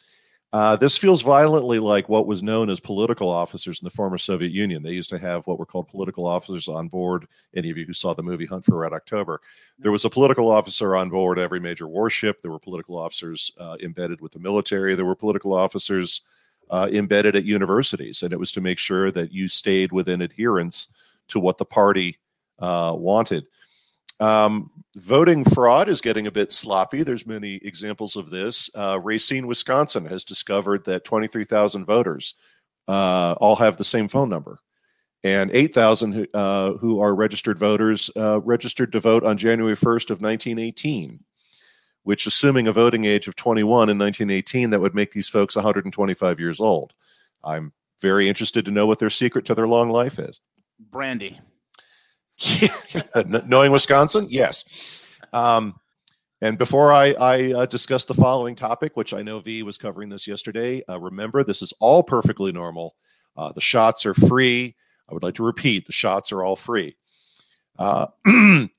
uh, 0.52 0.76
this 0.76 0.98
feels 0.98 1.22
violently 1.22 1.78
like 1.78 2.10
what 2.10 2.26
was 2.26 2.42
known 2.42 2.72
as 2.72 2.80
political 2.80 3.30
officers 3.30 3.82
in 3.82 3.86
the 3.86 3.92
former 3.92 4.18
Soviet 4.18 4.52
Union. 4.52 4.82
They 4.82 4.94
used 4.94 5.12
to 5.12 5.20
have 5.20 5.46
what 5.46 5.60
were 5.60 5.66
called 5.66 5.88
political 5.88 6.26
officers 6.26 6.68
on 6.68 6.88
board. 6.88 7.28
Any 7.56 7.70
of 7.70 7.78
you 7.78 7.86
who 7.86 7.94
saw 7.94 8.16
the 8.16 8.24
movie 8.24 8.48
Hunt 8.48 8.66
for 8.66 8.78
Red 8.78 8.94
October, 8.94 9.42
there 9.78 9.92
was 9.92 10.06
a 10.06 10.10
political 10.10 10.50
officer 10.50 10.98
on 10.98 11.10
board 11.10 11.38
every 11.38 11.60
major 11.60 11.88
warship. 11.88 12.42
There 12.42 12.52
were 12.52 12.60
political 12.60 12.98
officers 12.98 13.52
uh, 13.60 13.78
embedded 13.84 14.22
with 14.22 14.32
the 14.32 14.40
military. 14.40 14.96
There 14.96 15.06
were 15.06 15.16
political 15.16 15.54
officers 15.54 16.22
uh, 16.70 16.90
embedded 16.92 17.36
at 17.36 17.46
universities, 17.46 18.24
and 18.24 18.34
it 18.34 18.40
was 18.40 18.52
to 18.52 18.62
make 18.62 18.78
sure 18.78 19.12
that 19.12 19.32
you 19.32 19.48
stayed 19.48 19.92
within 19.92 20.22
adherence 20.22 20.88
to 21.28 21.40
what 21.40 21.58
the 21.58 21.66
party 21.66 22.18
uh, 22.60 22.94
wanted. 22.96 23.46
Um, 24.20 24.70
voting 24.96 25.44
fraud 25.44 25.88
is 25.88 26.02
getting 26.02 26.28
a 26.28 26.32
bit 26.32 26.52
sloppy. 26.52 27.04
There's 27.04 27.26
many 27.26 27.56
examples 27.56 28.16
of 28.16 28.30
this. 28.30 28.70
Uh, 28.76 29.00
Racine, 29.02 29.48
Wisconsin, 29.48 30.06
has 30.06 30.24
discovered 30.24 30.84
that 30.86 31.06
23,000 31.06 31.86
voters 31.86 32.36
uh, 32.88 33.36
all 33.40 33.56
have 33.56 33.78
the 33.78 33.84
same 33.84 34.08
phone 34.08 34.30
number, 34.30 34.60
and 35.24 35.52
8,000 35.52 36.12
who, 36.12 36.28
uh, 36.34 36.74
who 36.74 37.00
are 37.00 37.16
registered 37.16 37.58
voters 37.58 38.10
uh, 38.16 38.42
registered 38.42 38.92
to 38.92 39.00
vote 39.00 39.24
on 39.24 39.38
January 39.38 39.76
1st 39.76 40.10
of 40.10 40.22
1918. 40.22 41.24
Which, 42.10 42.26
assuming 42.26 42.66
a 42.66 42.72
voting 42.72 43.04
age 43.04 43.28
of 43.28 43.36
21 43.36 43.88
in 43.88 44.00
1918, 44.00 44.72
that 44.72 44.80
would 44.80 44.96
make 44.96 45.12
these 45.12 45.30
folks 45.30 45.56
125 45.56 46.40
years 46.40 46.60
old. 46.60 46.96
I'm 47.44 47.72
very 48.02 48.28
interested 48.28 48.66
to 48.66 48.72
know 48.72 48.88
what 48.88 48.98
their 48.98 49.12
secret 49.12 49.46
to 49.46 49.54
their 49.54 49.68
long 49.68 49.92
life 49.92 50.18
is. 50.18 50.42
Brandy. 50.90 51.40
Knowing 53.46 53.72
Wisconsin, 53.72 54.26
yes. 54.28 55.06
Um, 55.34 55.80
and 56.42 56.58
before 56.58 56.92
I, 56.92 57.12
I 57.12 57.54
uh, 57.54 57.66
discuss 57.68 58.06
the 58.06 58.16
following 58.16 58.56
topic, 58.56 58.98
which 58.98 59.14
I 59.14 59.22
know 59.22 59.40
V 59.40 59.62
was 59.62 59.78
covering 59.78 60.10
this 60.10 60.28
yesterday, 60.28 60.82
uh, 60.90 61.00
remember 61.00 61.44
this 61.44 61.62
is 61.62 61.76
all 61.80 62.02
perfectly 62.02 62.52
normal. 62.52 62.96
Uh, 63.38 63.52
the 63.52 63.62
shots 63.62 64.08
are 64.08 64.16
free. 64.16 64.76
I 65.08 65.14
would 65.14 65.22
like 65.22 65.36
to 65.36 65.46
repeat 65.46 65.86
the 65.86 65.92
shots 65.92 66.32
are 66.32 66.42
all 66.42 66.56
free. 66.56 66.96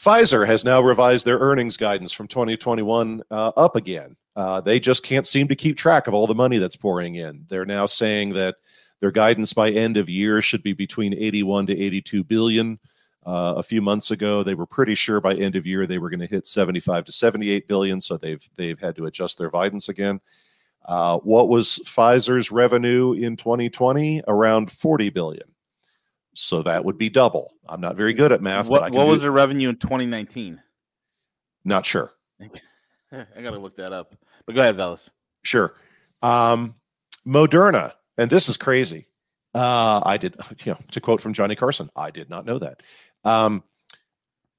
Pfizer 0.00 0.46
has 0.46 0.64
now 0.64 0.80
revised 0.80 1.26
their 1.26 1.38
earnings 1.38 1.76
guidance 1.76 2.10
from 2.10 2.26
2021 2.26 3.22
uh, 3.30 3.52
up 3.54 3.76
again. 3.76 4.16
Uh, 4.34 4.58
they 4.58 4.80
just 4.80 5.04
can't 5.04 5.26
seem 5.26 5.46
to 5.48 5.54
keep 5.54 5.76
track 5.76 6.06
of 6.06 6.14
all 6.14 6.26
the 6.26 6.34
money 6.34 6.56
that's 6.56 6.76
pouring 6.76 7.16
in. 7.16 7.44
They're 7.48 7.66
now 7.66 7.84
saying 7.84 8.30
that 8.30 8.56
their 9.00 9.10
guidance 9.10 9.52
by 9.52 9.70
end 9.70 9.98
of 9.98 10.08
year 10.08 10.40
should 10.40 10.62
be 10.62 10.72
between 10.72 11.12
81 11.12 11.66
to 11.66 11.78
82 11.78 12.24
billion. 12.24 12.78
Uh, 13.26 13.54
a 13.58 13.62
few 13.62 13.82
months 13.82 14.10
ago, 14.10 14.42
they 14.42 14.54
were 14.54 14.64
pretty 14.64 14.94
sure 14.94 15.20
by 15.20 15.34
end 15.34 15.54
of 15.54 15.66
year 15.66 15.86
they 15.86 15.98
were 15.98 16.08
going 16.08 16.20
to 16.20 16.26
hit 16.26 16.46
75 16.46 17.04
to 17.04 17.12
78 17.12 17.68
billion. 17.68 18.00
So 18.00 18.16
they've 18.16 18.48
they've 18.56 18.80
had 18.80 18.96
to 18.96 19.04
adjust 19.04 19.36
their 19.36 19.50
guidance 19.50 19.90
again. 19.90 20.22
Uh, 20.86 21.18
what 21.18 21.50
was 21.50 21.78
Pfizer's 21.84 22.50
revenue 22.50 23.12
in 23.12 23.36
2020? 23.36 24.22
Around 24.26 24.72
40 24.72 25.10
billion. 25.10 25.49
So 26.40 26.62
that 26.62 26.84
would 26.84 26.96
be 26.96 27.10
double. 27.10 27.52
I'm 27.68 27.82
not 27.82 27.96
very 27.96 28.14
good 28.14 28.32
at 28.32 28.40
math. 28.40 28.68
What, 28.68 28.92
what 28.92 29.06
was 29.06 29.20
their 29.20 29.30
revenue 29.30 29.68
in 29.68 29.76
2019? 29.76 30.60
Not 31.66 31.84
sure. 31.84 32.12
I 32.40 33.42
gotta 33.42 33.58
look 33.58 33.76
that 33.76 33.92
up. 33.92 34.14
But 34.46 34.54
go 34.54 34.62
ahead, 34.62 34.76
fellas. 34.76 35.10
Sure. 35.42 35.74
Um, 36.22 36.74
Moderna, 37.26 37.92
and 38.16 38.30
this 38.30 38.48
is 38.48 38.56
crazy. 38.56 39.06
Uh, 39.54 40.00
I 40.04 40.16
did, 40.16 40.34
you 40.64 40.72
know, 40.72 40.78
to 40.92 41.00
quote 41.00 41.20
from 41.20 41.34
Johnny 41.34 41.56
Carson, 41.56 41.90
I 41.94 42.10
did 42.10 42.30
not 42.30 42.46
know 42.46 42.58
that. 42.58 42.82
Um, 43.24 43.62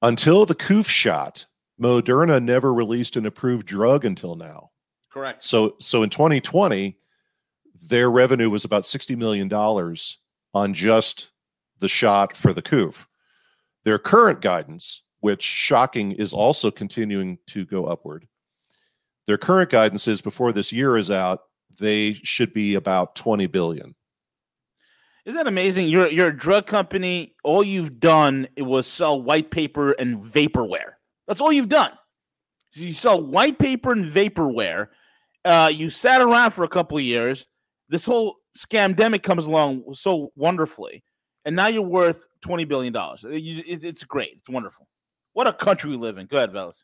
until 0.02 0.46
the 0.46 0.54
Coof 0.54 0.88
shot, 0.88 1.46
Moderna 1.80 2.40
never 2.40 2.72
released 2.72 3.16
an 3.16 3.26
approved 3.26 3.66
drug 3.66 4.04
until 4.04 4.36
now. 4.36 4.70
Correct. 5.12 5.42
So, 5.42 5.74
so 5.80 6.04
in 6.04 6.10
2020, 6.10 6.96
their 7.88 8.08
revenue 8.08 8.50
was 8.50 8.64
about 8.64 8.86
60 8.86 9.16
million 9.16 9.48
dollars 9.48 10.18
on 10.54 10.74
just 10.74 11.31
the 11.82 11.88
shot 11.88 12.34
for 12.34 12.54
the 12.54 12.62
Coof. 12.62 13.06
Their 13.84 13.98
current 13.98 14.40
guidance, 14.40 15.02
which 15.20 15.42
shocking 15.42 16.12
is 16.12 16.32
also 16.32 16.70
continuing 16.70 17.36
to 17.48 17.66
go 17.66 17.84
upward. 17.84 18.26
Their 19.26 19.36
current 19.36 19.68
guidance 19.68 20.08
is 20.08 20.22
before 20.22 20.52
this 20.52 20.72
year 20.72 20.96
is 20.96 21.10
out, 21.10 21.40
they 21.78 22.14
should 22.14 22.54
be 22.54 22.76
about 22.76 23.14
20 23.16 23.46
billion. 23.48 23.94
Isn't 25.24 25.36
that 25.36 25.46
amazing? 25.46 25.88
You're 25.88 26.08
you're 26.08 26.28
a 26.28 26.36
drug 26.36 26.66
company. 26.66 27.36
All 27.44 27.62
you've 27.62 28.00
done 28.00 28.48
was 28.56 28.86
sell 28.88 29.22
white 29.22 29.50
paper 29.52 29.92
and 29.92 30.20
vaporware. 30.20 30.94
That's 31.28 31.40
all 31.40 31.52
you've 31.52 31.68
done. 31.68 31.92
So 32.70 32.80
you 32.80 32.92
sell 32.92 33.22
white 33.22 33.58
paper 33.58 33.92
and 33.92 34.10
vaporware. 34.10 34.88
Uh, 35.44 35.70
you 35.72 35.90
sat 35.90 36.20
around 36.20 36.50
for 36.50 36.64
a 36.64 36.68
couple 36.68 36.98
of 36.98 37.04
years. 37.04 37.46
This 37.88 38.04
whole 38.04 38.36
scamdemic 38.58 39.22
comes 39.22 39.46
along 39.46 39.94
so 39.94 40.32
wonderfully, 40.34 41.04
and 41.44 41.56
now 41.56 41.66
you're 41.66 41.82
worth 41.82 42.28
twenty 42.40 42.64
billion 42.64 42.92
dollars. 42.92 43.24
It's 43.26 44.04
great. 44.04 44.34
It's 44.38 44.48
wonderful. 44.48 44.86
What 45.32 45.46
a 45.46 45.52
country 45.52 45.90
we 45.90 45.96
live 45.96 46.18
in. 46.18 46.26
Go 46.26 46.36
ahead, 46.36 46.52
fellas. 46.52 46.82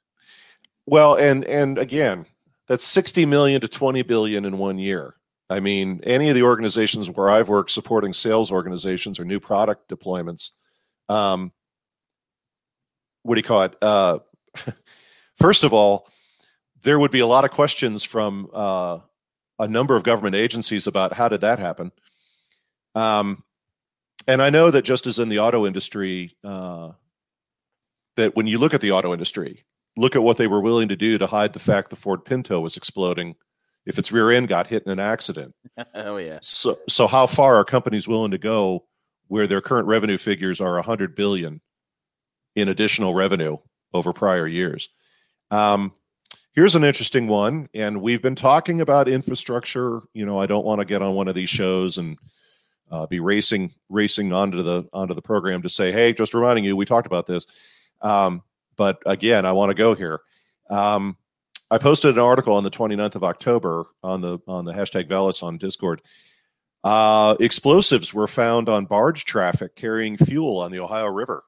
Well, 0.86 1.16
and 1.16 1.44
and 1.44 1.78
again, 1.78 2.26
that's 2.66 2.84
60 2.84 3.26
million 3.26 3.60
to 3.60 3.68
20 3.68 4.02
billion 4.02 4.44
in 4.44 4.58
one 4.58 4.78
year. 4.78 5.14
I 5.50 5.60
mean, 5.60 6.00
any 6.04 6.28
of 6.28 6.34
the 6.34 6.42
organizations 6.42 7.10
where 7.10 7.30
I've 7.30 7.48
worked 7.48 7.70
supporting 7.70 8.12
sales 8.12 8.52
organizations 8.52 9.18
or 9.18 9.24
new 9.24 9.40
product 9.40 9.88
deployments, 9.88 10.50
um, 11.08 11.52
what 13.22 13.34
do 13.34 13.38
you 13.38 13.44
call 13.44 13.62
it? 13.62 13.76
Uh, 13.80 14.18
first 15.36 15.64
of 15.64 15.72
all, 15.72 16.08
there 16.82 16.98
would 16.98 17.10
be 17.10 17.20
a 17.20 17.26
lot 17.26 17.44
of 17.44 17.50
questions 17.50 18.04
from 18.04 18.50
uh, 18.52 18.98
a 19.58 19.68
number 19.68 19.96
of 19.96 20.02
government 20.02 20.36
agencies 20.36 20.86
about 20.86 21.14
how 21.14 21.28
did 21.28 21.40
that 21.40 21.58
happen. 21.58 21.92
Um, 22.94 23.42
and 24.28 24.42
I 24.42 24.50
know 24.50 24.70
that 24.70 24.82
just 24.84 25.06
as 25.06 25.18
in 25.18 25.30
the 25.30 25.40
auto 25.40 25.66
industry, 25.66 26.36
uh, 26.44 26.92
that 28.16 28.36
when 28.36 28.46
you 28.46 28.58
look 28.58 28.74
at 28.74 28.82
the 28.82 28.92
auto 28.92 29.12
industry, 29.14 29.64
look 29.96 30.14
at 30.14 30.22
what 30.22 30.36
they 30.36 30.46
were 30.46 30.60
willing 30.60 30.88
to 30.88 30.96
do 30.96 31.16
to 31.16 31.26
hide 31.26 31.54
the 31.54 31.58
fact 31.58 31.88
the 31.88 31.96
Ford 31.96 32.24
Pinto 32.24 32.60
was 32.60 32.76
exploding 32.76 33.34
if 33.86 33.98
its 33.98 34.12
rear 34.12 34.30
end 34.30 34.48
got 34.48 34.66
hit 34.66 34.84
in 34.84 34.92
an 34.92 35.00
accident. 35.00 35.54
oh 35.94 36.18
yeah. 36.18 36.38
So, 36.42 36.78
so 36.88 37.06
how 37.06 37.26
far 37.26 37.56
are 37.56 37.64
companies 37.64 38.06
willing 38.06 38.30
to 38.32 38.38
go 38.38 38.84
where 39.28 39.46
their 39.46 39.62
current 39.62 39.88
revenue 39.88 40.18
figures 40.18 40.60
are 40.60 40.74
100 40.74 41.14
billion 41.14 41.62
in 42.54 42.68
additional 42.68 43.14
revenue 43.14 43.56
over 43.94 44.12
prior 44.12 44.46
years? 44.46 44.90
Um, 45.50 45.94
here's 46.52 46.76
an 46.76 46.84
interesting 46.84 47.28
one, 47.28 47.70
and 47.72 48.02
we've 48.02 48.20
been 48.20 48.34
talking 48.34 48.82
about 48.82 49.08
infrastructure. 49.08 50.02
You 50.12 50.26
know, 50.26 50.38
I 50.38 50.44
don't 50.44 50.66
want 50.66 50.80
to 50.80 50.84
get 50.84 51.00
on 51.00 51.14
one 51.14 51.28
of 51.28 51.34
these 51.34 51.48
shows 51.48 51.96
and 51.96 52.18
uh, 52.90 53.06
be 53.06 53.20
racing 53.20 53.72
racing 53.88 54.32
onto 54.32 54.62
the 54.62 54.88
onto 54.92 55.14
the 55.14 55.22
program 55.22 55.62
to 55.62 55.68
say, 55.68 55.92
hey, 55.92 56.12
just 56.12 56.34
reminding 56.34 56.64
you, 56.64 56.76
we 56.76 56.84
talked 56.84 57.06
about 57.06 57.26
this. 57.26 57.46
Um, 58.00 58.42
but 58.76 59.02
again, 59.06 59.44
I 59.44 59.52
want 59.52 59.70
to 59.70 59.74
go 59.74 59.94
here. 59.94 60.20
Um, 60.70 61.16
I 61.70 61.78
posted 61.78 62.14
an 62.14 62.20
article 62.20 62.54
on 62.54 62.62
the 62.62 62.70
29th 62.70 63.16
of 63.16 63.24
October 63.24 63.86
on 64.02 64.20
the 64.20 64.38
on 64.46 64.64
the 64.64 64.72
hashtag 64.72 65.08
Veles 65.08 65.42
on 65.42 65.58
Discord. 65.58 66.00
Uh, 66.84 67.34
explosives 67.40 68.14
were 68.14 68.28
found 68.28 68.68
on 68.68 68.86
barge 68.86 69.24
traffic 69.24 69.74
carrying 69.74 70.16
fuel 70.16 70.58
on 70.58 70.70
the 70.70 70.78
Ohio 70.78 71.06
River. 71.06 71.44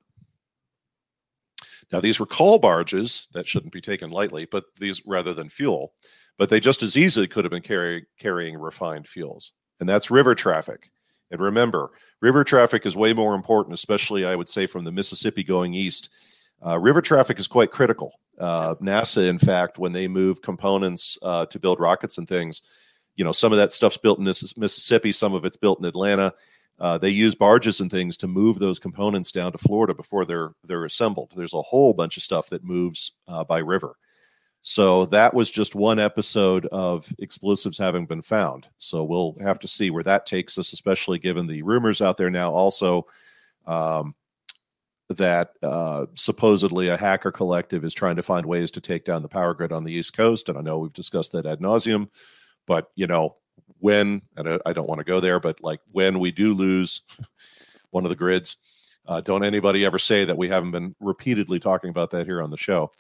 Now, 1.93 2.01
these 2.01 2.21
were 2.21 2.27
coal 2.27 2.59
barges 2.59 3.27
that 3.33 3.49
shouldn't 3.49 3.73
be 3.73 3.81
taken 3.81 4.11
lightly, 4.11 4.45
but 4.45 4.65
these 4.77 5.05
rather 5.07 5.35
than 5.35 5.49
fuel, 5.49 5.93
but 6.39 6.49
they 6.49 6.61
just 6.61 6.83
as 6.83 6.97
easily 6.97 7.27
could 7.27 7.45
have 7.45 7.51
been 7.51 7.63
carry, 7.63 8.07
carrying 8.19 8.57
refined 8.57 9.09
fuels, 9.09 9.53
and 9.81 9.89
that's 9.89 10.11
river 10.11 10.35
traffic. 10.35 10.91
And 11.31 11.41
remember, 11.41 11.91
river 12.21 12.45
traffic 12.45 12.87
is 12.87 12.97
way 12.97 13.13
more 13.13 13.35
important, 13.35 13.75
especially 13.75 14.25
I 14.25 14.35
would 14.35 14.49
say 14.49 14.67
from 14.67 14.85
the 14.85 14.93
Mississippi 14.93 15.45
going 15.45 15.75
east 15.75 16.11
Uh, 16.63 16.79
river 16.79 17.01
traffic 17.01 17.39
is 17.39 17.49
quite 17.49 17.71
critical. 17.71 18.21
Uh, 18.39 18.75
NASA, 18.83 19.27
in 19.29 19.39
fact, 19.39 19.79
when 19.79 19.93
they 19.93 20.07
move 20.09 20.43
components 20.43 21.19
uh, 21.23 21.47
to 21.47 21.59
build 21.59 21.81
rockets 21.81 22.19
and 22.19 22.29
things, 22.29 22.63
you 23.17 23.25
know, 23.25 23.33
some 23.33 23.51
of 23.53 23.59
that 23.59 23.73
stuff's 23.73 23.97
built 23.97 24.19
in 24.19 24.25
Mississippi, 24.25 25.13
some 25.13 25.35
of 25.35 25.45
it's 25.47 25.57
built 25.57 25.79
in 25.79 25.87
Atlanta. 25.87 26.35
Uh, 26.79 26.99
they 26.99 27.09
use 27.11 27.35
barges 27.35 27.81
and 27.81 27.91
things 27.91 28.17
to 28.19 28.27
move 28.27 28.59
those 28.59 28.79
components 28.79 29.33
down 29.33 29.53
to 29.53 29.59
Florida 29.59 29.95
before 29.95 30.27
they're 30.27 30.53
they're 30.65 30.85
assembled. 30.85 31.31
There's 31.35 31.55
a 31.55 31.63
whole 31.63 31.95
bunch 31.95 32.17
of 32.17 32.23
stuff 32.23 32.49
that 32.51 32.65
moves 32.65 33.13
uh, 33.27 33.45
by 33.45 33.59
river. 33.59 33.97
So 34.63 35.07
that 35.07 35.33
was 35.33 35.51
just 35.51 35.75
one 35.75 35.99
episode 35.99 36.67
of 36.67 37.13
explosives 37.19 37.79
having 37.79 38.05
been 38.05 38.21
found. 38.21 38.69
So 38.79 39.03
we'll 39.05 39.37
have 39.41 39.59
to 39.61 39.69
see 39.69 39.91
where 39.91 40.03
that 40.03 40.27
takes 40.27 40.59
us, 40.59 40.73
especially 40.73 41.19
given 41.19 41.47
the 41.47 41.63
rumors 41.63 42.03
out 42.03 42.19
there 42.19 42.31
now. 42.31 42.53
Also, 42.53 43.07
um, 43.67 44.15
that 45.09 45.55
uh, 45.63 46.07
supposedly 46.15 46.89
a 46.89 46.97
hacker 46.97 47.33
collective 47.33 47.85
is 47.85 47.95
trying 47.95 48.17
to 48.17 48.23
find 48.23 48.47
ways 48.47 48.71
to 48.71 48.81
take 48.81 49.05
down 49.05 49.23
the 49.23 49.29
power 49.29 49.55
grid 49.55 49.73
on 49.73 49.83
the 49.83 49.93
East 49.93 50.17
Coast. 50.17 50.49
And 50.49 50.57
I 50.57 50.61
know 50.61 50.79
we've 50.79 50.93
discussed 50.93 51.33
that 51.33 51.47
ad 51.47 51.61
nauseum, 51.61 52.09
but 52.67 52.91
you 52.95 53.07
know, 53.07 53.37
when 53.79 54.23
and 54.37 54.61
I 54.67 54.73
don't 54.73 54.89
want 54.89 54.99
to 55.01 55.05
go 55.05 55.21
there, 55.21 55.41
but 55.41 55.63
like 55.63 55.81
when 55.91 56.19
we 56.19 56.31
do 56.31 56.55
lose 56.55 57.01
one 57.91 58.05
of 58.05 58.11
the 58.11 58.17
grids, 58.17 58.57
uh, 59.07 59.21
don't 59.21 59.45
anybody 59.45 59.85
ever 59.85 59.99
say 59.99 60.25
that 60.25 60.39
we 60.39 60.49
haven't 60.49 60.71
been 60.71 60.95
repeatedly 61.01 61.59
talking 61.59 61.91
about 61.91 62.11
that 62.11 62.27
here 62.27 62.43
on 62.43 62.51
the 62.51 62.57
show. 62.57 62.93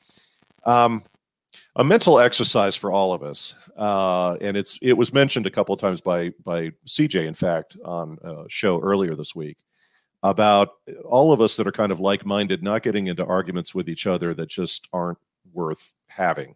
Um, 0.64 1.05
a 1.77 1.85
mental 1.85 2.19
exercise 2.19 2.77
for 2.77 2.91
all 2.91 3.12
of 3.12 3.23
us, 3.23 3.55
uh, 3.77 4.35
and 4.41 4.57
it's 4.57 4.79
it 4.83 4.95
was 4.95 5.12
mentioned 5.12 5.47
a 5.47 5.50
couple 5.50 5.73
of 5.73 5.81
times 5.81 6.00
by 6.00 6.31
by 6.45 6.71
CJ, 6.87 7.27
in 7.27 7.35
fact, 7.35 7.77
on 7.85 8.19
a 8.23 8.45
show 8.49 8.81
earlier 8.81 9.15
this 9.15 9.35
week 9.35 9.59
about 10.23 10.71
all 11.05 11.33
of 11.33 11.41
us 11.41 11.57
that 11.57 11.67
are 11.67 11.73
kind 11.73 11.93
of 11.93 12.00
like 12.00 12.27
minded, 12.27 12.62
not 12.62 12.83
getting 12.83 13.07
into 13.07 13.25
arguments 13.25 13.75
with 13.75 13.89
each 13.89 14.07
other 14.07 14.35
that 14.35 14.49
just 14.49 14.89
aren't 14.93 15.19
worth 15.53 15.95
having. 16.09 16.55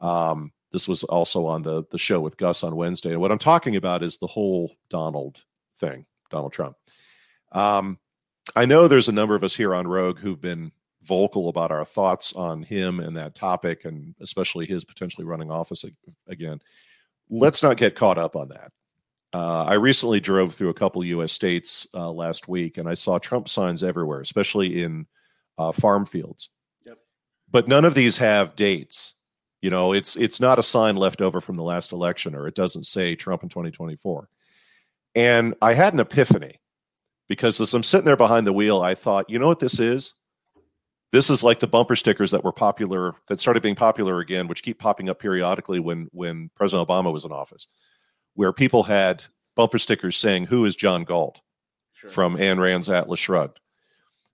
Um, 0.00 0.52
this 0.72 0.88
was 0.88 1.04
also 1.04 1.46
on 1.46 1.62
the 1.62 1.84
the 1.90 1.98
show 1.98 2.20
with 2.20 2.36
Gus 2.36 2.64
on 2.64 2.76
Wednesday, 2.76 3.12
and 3.12 3.20
what 3.20 3.32
I'm 3.32 3.38
talking 3.38 3.76
about 3.76 4.02
is 4.02 4.16
the 4.16 4.26
whole 4.26 4.72
Donald 4.88 5.44
thing, 5.76 6.06
Donald 6.30 6.52
Trump. 6.52 6.76
Um, 7.52 7.98
I 8.56 8.64
know 8.64 8.88
there's 8.88 9.08
a 9.08 9.12
number 9.12 9.34
of 9.34 9.44
us 9.44 9.54
here 9.54 9.74
on 9.74 9.86
Rogue 9.86 10.18
who've 10.18 10.40
been 10.40 10.72
vocal 11.02 11.48
about 11.48 11.70
our 11.70 11.84
thoughts 11.84 12.34
on 12.34 12.62
him 12.62 13.00
and 13.00 13.16
that 13.16 13.34
topic, 13.34 13.84
and 13.84 14.14
especially 14.20 14.66
his 14.66 14.84
potentially 14.84 15.24
running 15.24 15.50
office 15.50 15.84
again. 16.28 16.60
Let's 17.30 17.62
not 17.62 17.76
get 17.76 17.94
caught 17.94 18.18
up 18.18 18.36
on 18.36 18.48
that. 18.48 18.72
Uh, 19.32 19.64
I 19.64 19.74
recently 19.74 20.18
drove 20.18 20.54
through 20.54 20.70
a 20.70 20.74
couple 20.74 21.04
U.S. 21.04 21.32
states 21.32 21.86
uh, 21.94 22.10
last 22.10 22.48
week, 22.48 22.78
and 22.78 22.88
I 22.88 22.94
saw 22.94 23.18
Trump 23.18 23.48
signs 23.48 23.84
everywhere, 23.84 24.20
especially 24.20 24.82
in 24.82 25.06
uh, 25.56 25.70
farm 25.72 26.04
fields. 26.04 26.50
Yep. 26.84 26.98
But 27.50 27.68
none 27.68 27.84
of 27.84 27.94
these 27.94 28.18
have 28.18 28.56
dates. 28.56 29.14
You 29.62 29.70
know, 29.70 29.92
it's 29.92 30.16
it's 30.16 30.40
not 30.40 30.58
a 30.58 30.62
sign 30.62 30.96
left 30.96 31.20
over 31.20 31.40
from 31.40 31.56
the 31.56 31.62
last 31.62 31.92
election, 31.92 32.34
or 32.34 32.48
it 32.48 32.54
doesn't 32.54 32.84
say 32.84 33.14
Trump 33.14 33.42
in 33.42 33.48
2024. 33.48 34.28
And 35.14 35.54
I 35.60 35.74
had 35.74 35.92
an 35.92 36.00
epiphany 36.00 36.60
because 37.28 37.60
as 37.60 37.74
I'm 37.74 37.82
sitting 37.82 38.06
there 38.06 38.16
behind 38.16 38.46
the 38.46 38.52
wheel, 38.52 38.80
I 38.80 38.94
thought, 38.94 39.30
you 39.30 39.38
know 39.38 39.48
what 39.48 39.60
this 39.60 39.78
is? 39.78 40.14
This 41.12 41.28
is 41.28 41.42
like 41.42 41.58
the 41.58 41.66
bumper 41.66 41.96
stickers 41.96 42.30
that 42.30 42.44
were 42.44 42.52
popular, 42.52 43.14
that 43.26 43.40
started 43.40 43.62
being 43.62 43.74
popular 43.74 44.20
again, 44.20 44.46
which 44.46 44.62
keep 44.62 44.78
popping 44.78 45.08
up 45.08 45.18
periodically 45.18 45.80
when 45.80 46.08
when 46.12 46.50
President 46.54 46.88
Obama 46.88 47.12
was 47.12 47.24
in 47.24 47.32
office 47.32 47.66
where 48.34 48.52
people 48.52 48.82
had 48.82 49.22
bumper 49.56 49.78
stickers 49.78 50.16
saying, 50.16 50.46
Who 50.46 50.64
is 50.64 50.76
John 50.76 51.04
Galt? 51.04 51.40
Sure. 51.92 52.08
from 52.08 52.36
Ayn 52.38 52.58
Rand's 52.58 52.88
Atlas 52.88 53.20
Shrugged. 53.20 53.60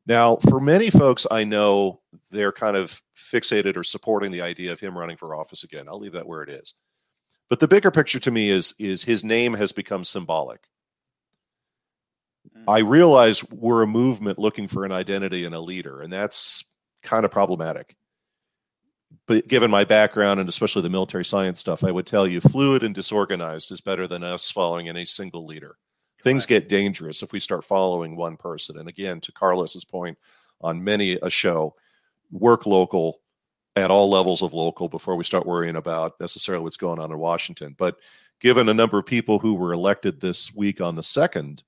Now, 0.07 0.37
for 0.37 0.61
many 0.61 0.89
folks, 0.89 1.27
I 1.29 1.43
know 1.43 2.01
they're 2.31 2.53
kind 2.53 2.77
of 2.77 3.03
fixated 3.17 3.77
or 3.77 3.83
supporting 3.83 4.31
the 4.31 4.43
idea 4.43 4.71
of 4.71 4.79
him 4.79 4.97
running 4.97 5.17
for 5.17 5.35
office 5.35 5.65
again. 5.65 5.87
I'll 5.89 5.99
leave 5.99 6.13
that 6.13 6.29
where 6.29 6.45
it 6.45 6.49
is. 6.49 6.75
But 7.51 7.59
the 7.59 7.67
bigger 7.67 7.91
picture 7.91 8.21
to 8.21 8.31
me 8.31 8.51
is 8.51 8.75
is 8.79 9.03
his 9.03 9.25
name 9.25 9.55
has 9.55 9.73
become 9.73 10.05
symbolic. 10.05 10.61
I 12.69 12.81
realize 12.81 13.45
we're 13.51 13.83
a 13.83 13.87
movement 13.87 14.39
looking 14.39 14.69
for 14.69 14.85
an 14.85 14.93
identity 14.93 15.45
and 15.45 15.55
a 15.55 15.61
leader, 15.61 16.03
and 16.03 16.13
that's 16.13 16.65
kind 17.03 17.25
of 17.25 17.31
problematic 17.31 17.97
but 19.27 19.49
given 19.49 19.71
my 19.71 19.85
background 19.85 20.41
and 20.41 20.49
especially 20.49 20.83
the 20.83 20.91
military 20.91 21.25
science 21.25 21.61
stuff, 21.61 21.85
I 21.85 21.91
would 21.91 22.07
tell 22.07 22.27
you 22.27 22.41
fluid 22.41 22.83
and 22.83 22.95
disorganized 22.95 23.73
is 23.73 23.81
better 23.81 24.07
than 24.07 24.23
us 24.23 24.51
following 24.51 24.89
any 24.89 25.05
single 25.05 25.45
leader. 25.45 25.77
Things 26.23 26.47
get 26.47 26.69
dangerous 26.69 27.23
if 27.23 27.33
we 27.33 27.41
start 27.41 27.65
following 27.65 28.17
one 28.17 28.37
person. 28.37 28.79
And 28.79 28.89
again, 28.89 29.21
to 29.23 29.33
Carlos's 29.33 29.85
point 29.85 30.17
on 30.61 30.83
many 30.83 31.19
a 31.23 31.31
show, 31.31 31.75
work 32.31 32.67
local 32.67 33.21
at 33.75 33.91
all 33.91 34.09
levels 34.09 34.43
of 34.43 34.53
local 34.53 34.89
before 34.89 35.17
we 35.17 35.25
start 35.25 35.47
worrying 35.47 35.77
about 35.77 36.19
necessarily 36.21 36.63
what's 36.63 36.77
going 36.77 36.99
on 36.99 37.13
in 37.13 37.19
Washington. 37.19 37.75
But 37.77 37.97
given 38.41 38.69
a 38.69 38.75
number 38.75 38.99
of 38.99 39.07
people 39.07 39.39
who 39.39 39.55
were 39.55 39.73
elected 39.73 40.21
this 40.21 40.55
week 40.55 40.81
on 40.81 40.95
the 40.95 41.03
second, 41.03 41.63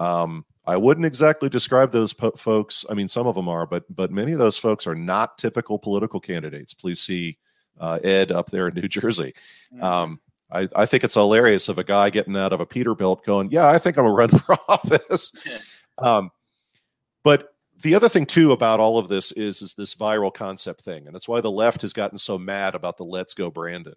um, 0.00 0.44
I 0.66 0.76
wouldn't 0.76 1.06
exactly 1.06 1.48
describe 1.48 1.92
those 1.92 2.12
po- 2.12 2.32
folks. 2.32 2.84
I 2.90 2.94
mean, 2.94 3.06
some 3.06 3.26
of 3.26 3.34
them 3.34 3.48
are, 3.48 3.66
but 3.66 3.84
but 3.94 4.10
many 4.10 4.32
of 4.32 4.38
those 4.38 4.58
folks 4.58 4.86
are 4.86 4.94
not 4.94 5.38
typical 5.38 5.78
political 5.78 6.20
candidates. 6.20 6.74
Please 6.74 7.00
see 7.00 7.38
uh, 7.78 7.98
Ed 8.02 8.32
up 8.32 8.50
there 8.50 8.68
in 8.68 8.74
New 8.74 8.88
Jersey. 8.88 9.34
Mm-hmm. 9.72 9.84
Um, 9.84 10.20
I, 10.50 10.68
I, 10.74 10.86
think 10.86 11.04
it's 11.04 11.14
hilarious 11.14 11.68
of 11.68 11.78
a 11.78 11.84
guy 11.84 12.10
getting 12.10 12.36
out 12.36 12.52
of 12.52 12.60
a 12.60 12.66
Peterbilt 12.66 13.24
going, 13.24 13.50
"Yeah, 13.50 13.68
I 13.68 13.78
think 13.78 13.98
I'm 13.98 14.04
gonna 14.04 14.14
run 14.14 14.28
for 14.30 14.56
office." 14.68 15.76
um, 15.98 16.30
but 17.22 17.50
the 17.82 17.94
other 17.94 18.08
thing 18.08 18.26
too 18.26 18.52
about 18.52 18.80
all 18.80 18.98
of 18.98 19.08
this 19.08 19.32
is 19.32 19.62
is 19.62 19.74
this 19.74 19.94
viral 19.94 20.32
concept 20.32 20.80
thing, 20.80 21.06
and 21.06 21.14
that's 21.14 21.28
why 21.28 21.40
the 21.40 21.50
left 21.50 21.82
has 21.82 21.92
gotten 21.92 22.18
so 22.18 22.38
mad 22.38 22.74
about 22.74 22.96
the 22.96 23.04
"Let's 23.04 23.34
Go 23.34 23.50
Brandon." 23.50 23.96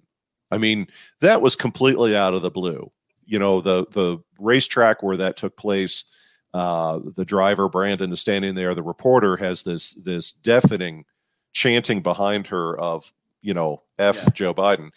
I 0.52 0.58
mean, 0.58 0.88
that 1.22 1.42
was 1.42 1.56
completely 1.56 2.16
out 2.16 2.34
of 2.34 2.42
the 2.42 2.52
blue. 2.52 2.92
You 3.26 3.40
know, 3.40 3.62
the 3.62 3.86
the 3.92 4.20
racetrack 4.40 5.04
where 5.04 5.18
that 5.18 5.38
took 5.38 5.58
place 5.58 6.06
uh, 6.54 7.00
the 7.16 7.26
driver 7.26 7.68
Brandon 7.68 8.12
is 8.12 8.22
standing 8.22 8.54
there. 8.54 8.76
The 8.76 8.84
reporter 8.84 9.36
has 9.38 9.64
this 9.64 9.94
this 9.96 10.32
deafening 10.32 11.06
chanting 11.54 12.02
behind 12.02 12.48
her 12.48 12.80
of 12.80 13.12
you 13.42 13.54
know 13.54 13.82
f 13.98 14.22
yeah. 14.24 14.30
Joe 14.34 14.54
Biden, 14.54 14.92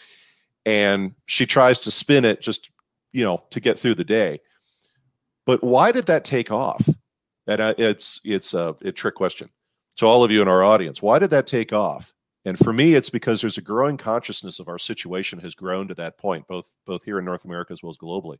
and 0.66 1.14
she 1.26 1.46
tries 1.46 1.80
to 1.80 1.90
spin 1.90 2.24
it 2.24 2.42
just 2.42 2.70
you 3.12 3.24
know 3.24 3.42
to 3.50 3.60
get 3.60 3.78
through 3.78 3.94
the 3.94 4.04
day. 4.04 4.40
But 5.46 5.64
why 5.64 5.92
did 5.92 6.06
that 6.06 6.24
take 6.24 6.50
off? 6.50 6.86
And 7.46 7.60
uh, 7.60 7.74
it's 7.78 8.20
it's 8.24 8.52
a, 8.52 8.76
a 8.82 8.92
trick 8.92 9.14
question 9.14 9.48
to 9.96 10.06
all 10.06 10.24
of 10.24 10.30
you 10.30 10.42
in 10.42 10.48
our 10.48 10.62
audience. 10.62 11.00
Why 11.00 11.18
did 11.18 11.30
that 11.30 11.46
take 11.46 11.72
off? 11.72 12.12
And 12.46 12.56
for 12.56 12.72
me, 12.72 12.94
it's 12.94 13.10
because 13.10 13.40
there's 13.40 13.58
a 13.58 13.62
growing 13.62 13.96
consciousness 13.96 14.60
of 14.60 14.68
our 14.68 14.78
situation 14.78 15.40
has 15.40 15.56
grown 15.56 15.88
to 15.88 15.94
that 15.94 16.16
point, 16.16 16.46
both 16.46 16.72
both 16.86 17.02
here 17.02 17.18
in 17.18 17.24
North 17.24 17.44
America 17.44 17.72
as 17.72 17.82
well 17.82 17.90
as 17.90 17.98
globally. 17.98 18.38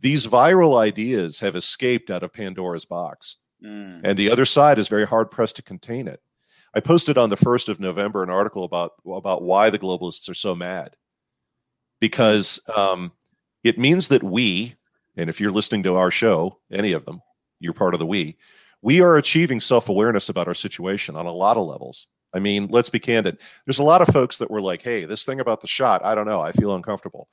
These 0.00 0.26
viral 0.26 0.76
ideas 0.76 1.38
have 1.38 1.54
escaped 1.54 2.10
out 2.10 2.24
of 2.24 2.32
Pandora's 2.32 2.84
box, 2.84 3.36
mm. 3.64 4.00
and 4.02 4.18
the 4.18 4.28
other 4.28 4.44
side 4.44 4.80
is 4.80 4.88
very 4.88 5.06
hard 5.06 5.30
pressed 5.30 5.54
to 5.56 5.62
contain 5.62 6.08
it. 6.08 6.20
I 6.74 6.80
posted 6.80 7.16
on 7.16 7.30
the 7.30 7.36
first 7.36 7.68
of 7.68 7.78
November 7.78 8.24
an 8.24 8.28
article 8.28 8.64
about 8.64 8.94
about 9.06 9.42
why 9.42 9.70
the 9.70 9.78
globalists 9.78 10.28
are 10.28 10.34
so 10.34 10.56
mad, 10.56 10.96
because 12.00 12.58
um, 12.76 13.12
it 13.62 13.78
means 13.78 14.08
that 14.08 14.24
we, 14.24 14.74
and 15.16 15.30
if 15.30 15.40
you're 15.40 15.52
listening 15.52 15.84
to 15.84 15.94
our 15.94 16.10
show, 16.10 16.58
any 16.72 16.90
of 16.90 17.04
them, 17.04 17.22
you're 17.60 17.72
part 17.72 17.94
of 17.94 18.00
the 18.00 18.06
we. 18.06 18.36
We 18.82 19.00
are 19.00 19.16
achieving 19.16 19.60
self 19.60 19.88
awareness 19.88 20.28
about 20.28 20.48
our 20.48 20.54
situation 20.54 21.14
on 21.14 21.26
a 21.26 21.32
lot 21.32 21.56
of 21.56 21.68
levels 21.68 22.08
I 22.34 22.40
mean, 22.40 22.66
let's 22.68 22.90
be 22.90 22.98
candid. 22.98 23.40
There's 23.64 23.78
a 23.78 23.84
lot 23.84 24.02
of 24.02 24.08
folks 24.08 24.38
that 24.38 24.50
were 24.50 24.60
like, 24.60 24.82
hey, 24.82 25.04
this 25.04 25.24
thing 25.24 25.40
about 25.40 25.60
the 25.60 25.66
shot, 25.66 26.04
I 26.04 26.14
don't 26.14 26.26
know. 26.26 26.40
I 26.40 26.52
feel 26.52 26.74
uncomfortable. 26.74 27.28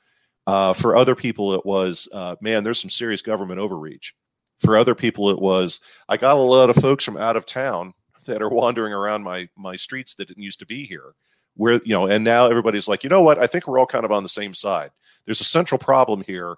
Uh, 0.48 0.74
for 0.74 0.96
other 0.96 1.16
people, 1.16 1.54
it 1.54 1.66
was, 1.66 2.08
uh, 2.14 2.36
man, 2.42 2.64
there's 2.64 2.80
some 2.80 2.90
serious 2.90 3.22
government 3.22 3.60
overreach. 3.60 4.16
For 4.60 4.78
other 4.78 4.94
people, 4.94 5.30
it 5.30 5.40
was, 5.40 5.80
I 6.08 6.18
got 6.18 6.38
a 6.38 6.40
lot 6.40 6.70
of 6.70 6.76
folks 6.76 7.04
from 7.04 7.18
out 7.18 7.36
of 7.36 7.46
town 7.46 7.94
that 8.26 8.42
are 8.42 8.50
wandering 8.50 8.94
around 8.94 9.24
my 9.24 9.50
my 9.56 9.76
streets 9.76 10.14
that 10.16 10.28
didn't 10.28 10.44
used 10.44 10.60
to 10.60 10.66
be 10.66 10.84
here. 10.84 11.14
Where 11.56 11.82
you 11.84 11.94
know, 11.94 12.08
and 12.08 12.24
now 12.24 12.46
everybody's 12.46 12.88
like, 12.88 13.04
you 13.04 13.10
know 13.10 13.24
what? 13.24 13.40
I 13.40 13.48
think 13.48 13.68
we're 13.68 13.80
all 13.80 13.86
kind 13.86 14.06
of 14.06 14.12
on 14.12 14.24
the 14.24 14.30
same 14.30 14.54
side. 14.54 14.92
There's 15.26 15.42
a 15.42 15.46
central 15.46 15.78
problem 15.78 16.24
here, 16.26 16.56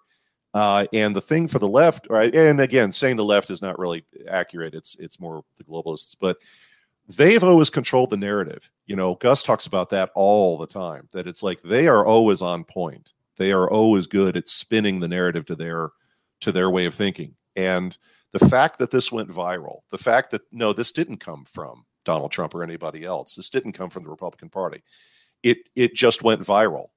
uh, 0.53 0.85
and 0.93 1.15
the 1.15 1.21
thing 1.21 1.47
for 1.47 1.59
the 1.59 1.67
left, 1.67 2.07
right? 2.09 2.33
And 2.33 2.61
again, 2.61 2.91
saying 2.91 3.15
the 3.15 3.23
left 3.23 3.49
is 3.49 3.61
not 3.61 3.79
really 3.79 4.05
accurate. 4.29 4.75
It's 4.75 4.95
it's 4.99 5.19
more 5.19 5.43
the 5.57 5.63
globalists, 5.63 6.15
but 6.19 6.37
they've 7.07 7.43
always 7.43 7.69
controlled 7.69 8.09
the 8.09 8.17
narrative. 8.17 8.69
You 8.85 8.95
know, 8.95 9.15
Gus 9.15 9.43
talks 9.43 9.65
about 9.65 9.89
that 9.89 10.11
all 10.15 10.57
the 10.57 10.67
time, 10.67 11.07
that 11.13 11.27
it's 11.27 11.43
like 11.43 11.61
they 11.61 11.87
are 11.87 12.05
always 12.05 12.41
on 12.41 12.63
point. 12.63 13.13
They 13.37 13.51
are 13.51 13.69
always 13.69 14.07
good 14.07 14.37
at 14.37 14.49
spinning 14.49 14.99
the 14.99 15.07
narrative 15.07 15.45
to 15.45 15.55
their 15.55 15.89
to 16.41 16.51
their 16.51 16.69
way 16.69 16.85
of 16.85 16.93
thinking. 16.93 17.35
And 17.55 17.97
the 18.31 18.47
fact 18.47 18.77
that 18.79 18.91
this 18.91 19.11
went 19.11 19.29
viral, 19.29 19.79
the 19.91 19.97
fact 19.97 20.31
that 20.31 20.41
no, 20.51 20.73
this 20.73 20.91
didn't 20.91 21.17
come 21.17 21.45
from 21.45 21.85
Donald 22.05 22.31
Trump 22.31 22.53
or 22.55 22.63
anybody 22.63 23.05
else. 23.05 23.35
This 23.35 23.49
didn't 23.49 23.73
come 23.73 23.89
from 23.89 24.03
the 24.03 24.09
Republican 24.09 24.49
Party. 24.49 24.83
It 25.41 25.57
it 25.75 25.95
just 25.95 26.23
went 26.23 26.41
viral. 26.41 26.87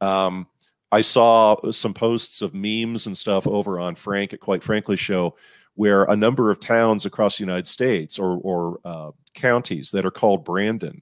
Um, 0.00 0.46
I 0.92 1.00
saw 1.00 1.56
some 1.70 1.94
posts 1.94 2.42
of 2.42 2.54
memes 2.54 3.06
and 3.06 3.16
stuff 3.16 3.46
over 3.46 3.80
on 3.80 3.94
Frank 3.94 4.32
at 4.32 4.40
Quite 4.40 4.62
Frankly 4.62 4.96
show 4.96 5.36
where 5.76 6.04
a 6.04 6.16
number 6.16 6.50
of 6.50 6.58
towns 6.60 7.06
across 7.06 7.38
the 7.38 7.44
United 7.44 7.66
States 7.66 8.18
or, 8.18 8.38
or 8.42 8.80
uh, 8.84 9.10
counties 9.34 9.90
that 9.92 10.04
are 10.04 10.10
called 10.10 10.44
Brandon, 10.44 11.00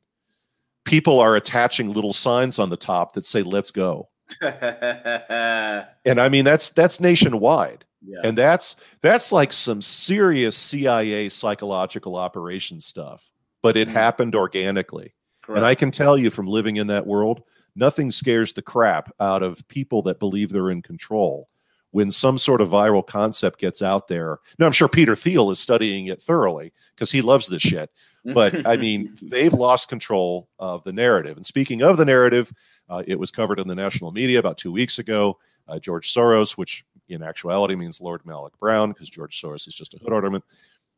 people 0.84 1.18
are 1.20 1.34
attaching 1.36 1.92
little 1.92 2.12
signs 2.12 2.58
on 2.58 2.68
the 2.70 2.76
top 2.76 3.12
that 3.14 3.24
say 3.24 3.42
"Let's 3.42 3.70
go." 3.70 4.08
and 4.40 6.20
I 6.20 6.28
mean 6.28 6.44
that's 6.44 6.70
that's 6.70 7.00
nationwide. 7.00 7.84
Yeah. 8.06 8.20
And 8.22 8.36
that's 8.36 8.76
that's 9.00 9.32
like 9.32 9.52
some 9.52 9.80
serious 9.80 10.56
CIA 10.56 11.28
psychological 11.30 12.16
operation 12.16 12.80
stuff, 12.80 13.30
but 13.62 13.76
it 13.76 13.88
Mhm. 13.88 13.92
happened 13.92 14.34
organically. 14.34 15.14
Correct. 15.42 15.58
And 15.58 15.66
I 15.66 15.74
can 15.74 15.90
tell 15.90 16.18
you 16.18 16.30
from 16.30 16.46
living 16.46 16.76
in 16.76 16.86
that 16.88 17.06
world, 17.06 17.42
nothing 17.76 18.10
scares 18.10 18.52
the 18.52 18.62
crap 18.62 19.12
out 19.20 19.42
of 19.42 19.66
people 19.68 20.02
that 20.02 20.18
believe 20.18 20.50
they're 20.50 20.70
in 20.70 20.82
control. 20.82 21.48
When 21.94 22.10
some 22.10 22.38
sort 22.38 22.60
of 22.60 22.70
viral 22.70 23.06
concept 23.06 23.60
gets 23.60 23.80
out 23.80 24.08
there, 24.08 24.40
now 24.58 24.66
I'm 24.66 24.72
sure 24.72 24.88
Peter 24.88 25.14
Thiel 25.14 25.52
is 25.52 25.60
studying 25.60 26.08
it 26.08 26.20
thoroughly 26.20 26.72
because 26.92 27.12
he 27.12 27.22
loves 27.22 27.46
this 27.46 27.62
shit. 27.62 27.88
But 28.24 28.66
I 28.66 28.76
mean, 28.76 29.14
they've 29.22 29.52
lost 29.52 29.88
control 29.88 30.48
of 30.58 30.82
the 30.82 30.92
narrative. 30.92 31.36
And 31.36 31.46
speaking 31.46 31.82
of 31.82 31.96
the 31.96 32.04
narrative, 32.04 32.52
uh, 32.90 33.04
it 33.06 33.16
was 33.16 33.30
covered 33.30 33.60
in 33.60 33.68
the 33.68 33.76
national 33.76 34.10
media 34.10 34.40
about 34.40 34.58
two 34.58 34.72
weeks 34.72 34.98
ago. 34.98 35.38
Uh, 35.68 35.78
George 35.78 36.12
Soros, 36.12 36.58
which 36.58 36.84
in 37.08 37.22
actuality 37.22 37.76
means 37.76 38.00
Lord 38.00 38.24
Malloch-Brown, 38.24 38.90
because 38.90 39.08
George 39.08 39.40
Soros 39.40 39.68
is 39.68 39.74
just 39.76 39.94
a 39.94 39.98
hood 39.98 40.12
ornament, 40.12 40.42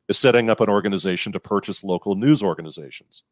is 0.08 0.16
setting 0.16 0.48
up 0.48 0.62
an 0.62 0.70
organization 0.70 1.30
to 1.32 1.38
purchase 1.38 1.84
local 1.84 2.14
news 2.14 2.42
organizations. 2.42 3.24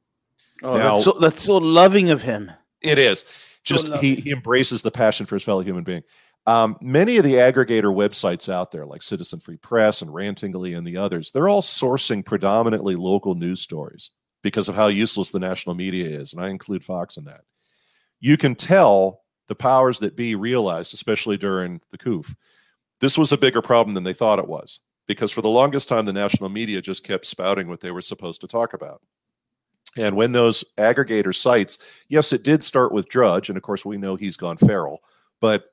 oh, 0.62 0.76
now- 0.76 0.96
that's, 0.96 1.04
so, 1.04 1.12
that's 1.18 1.42
so 1.44 1.56
loving 1.56 2.10
of 2.10 2.20
him. 2.20 2.52
It 2.82 2.98
is 2.98 3.24
just 3.64 3.88
love 3.88 4.00
he, 4.00 4.16
he 4.16 4.30
embraces 4.30 4.82
the 4.82 4.90
passion 4.90 5.24
for 5.24 5.34
his 5.34 5.42
fellow 5.42 5.62
human 5.62 5.82
being. 5.84 6.02
Um, 6.46 6.76
many 6.80 7.16
of 7.16 7.24
the 7.24 7.34
aggregator 7.34 7.94
websites 7.94 8.52
out 8.52 8.70
there, 8.70 8.84
like 8.84 9.02
Citizen 9.02 9.40
Free 9.40 9.56
Press 9.56 10.02
and 10.02 10.10
Rantingly 10.10 10.76
and 10.76 10.86
the 10.86 10.98
others, 10.98 11.30
they're 11.30 11.48
all 11.48 11.62
sourcing 11.62 12.24
predominantly 12.24 12.96
local 12.96 13.34
news 13.34 13.60
stories 13.60 14.10
because 14.42 14.68
of 14.68 14.74
how 14.74 14.88
useless 14.88 15.30
the 15.30 15.40
national 15.40 15.74
media 15.74 16.06
is, 16.06 16.34
and 16.34 16.44
I 16.44 16.50
include 16.50 16.84
Fox 16.84 17.16
in 17.16 17.24
that. 17.24 17.42
You 18.20 18.36
can 18.36 18.54
tell 18.54 19.22
the 19.48 19.54
powers 19.54 19.98
that 20.00 20.16
be 20.16 20.34
realized, 20.34 20.92
especially 20.92 21.38
during 21.38 21.80
the 21.90 21.98
coup, 21.98 22.24
this 23.00 23.16
was 23.16 23.32
a 23.32 23.38
bigger 23.38 23.62
problem 23.62 23.94
than 23.94 24.04
they 24.04 24.12
thought 24.12 24.38
it 24.38 24.48
was 24.48 24.80
because 25.06 25.32
for 25.32 25.42
the 25.42 25.48
longest 25.48 25.88
time 25.88 26.04
the 26.04 26.12
national 26.12 26.48
media 26.48 26.80
just 26.80 27.04
kept 27.04 27.26
spouting 27.26 27.68
what 27.68 27.80
they 27.80 27.90
were 27.90 28.02
supposed 28.02 28.40
to 28.40 28.48
talk 28.48 28.74
about. 28.74 29.02
And 29.96 30.16
when 30.16 30.32
those 30.32 30.64
aggregator 30.76 31.34
sites, 31.34 31.78
yes, 32.08 32.32
it 32.32 32.42
did 32.42 32.62
start 32.64 32.92
with 32.92 33.08
Drudge, 33.08 33.48
and 33.48 33.56
of 33.56 33.62
course 33.62 33.84
we 33.84 33.96
know 33.96 34.16
he's 34.16 34.36
gone 34.36 34.56
feral, 34.56 35.00
but 35.40 35.66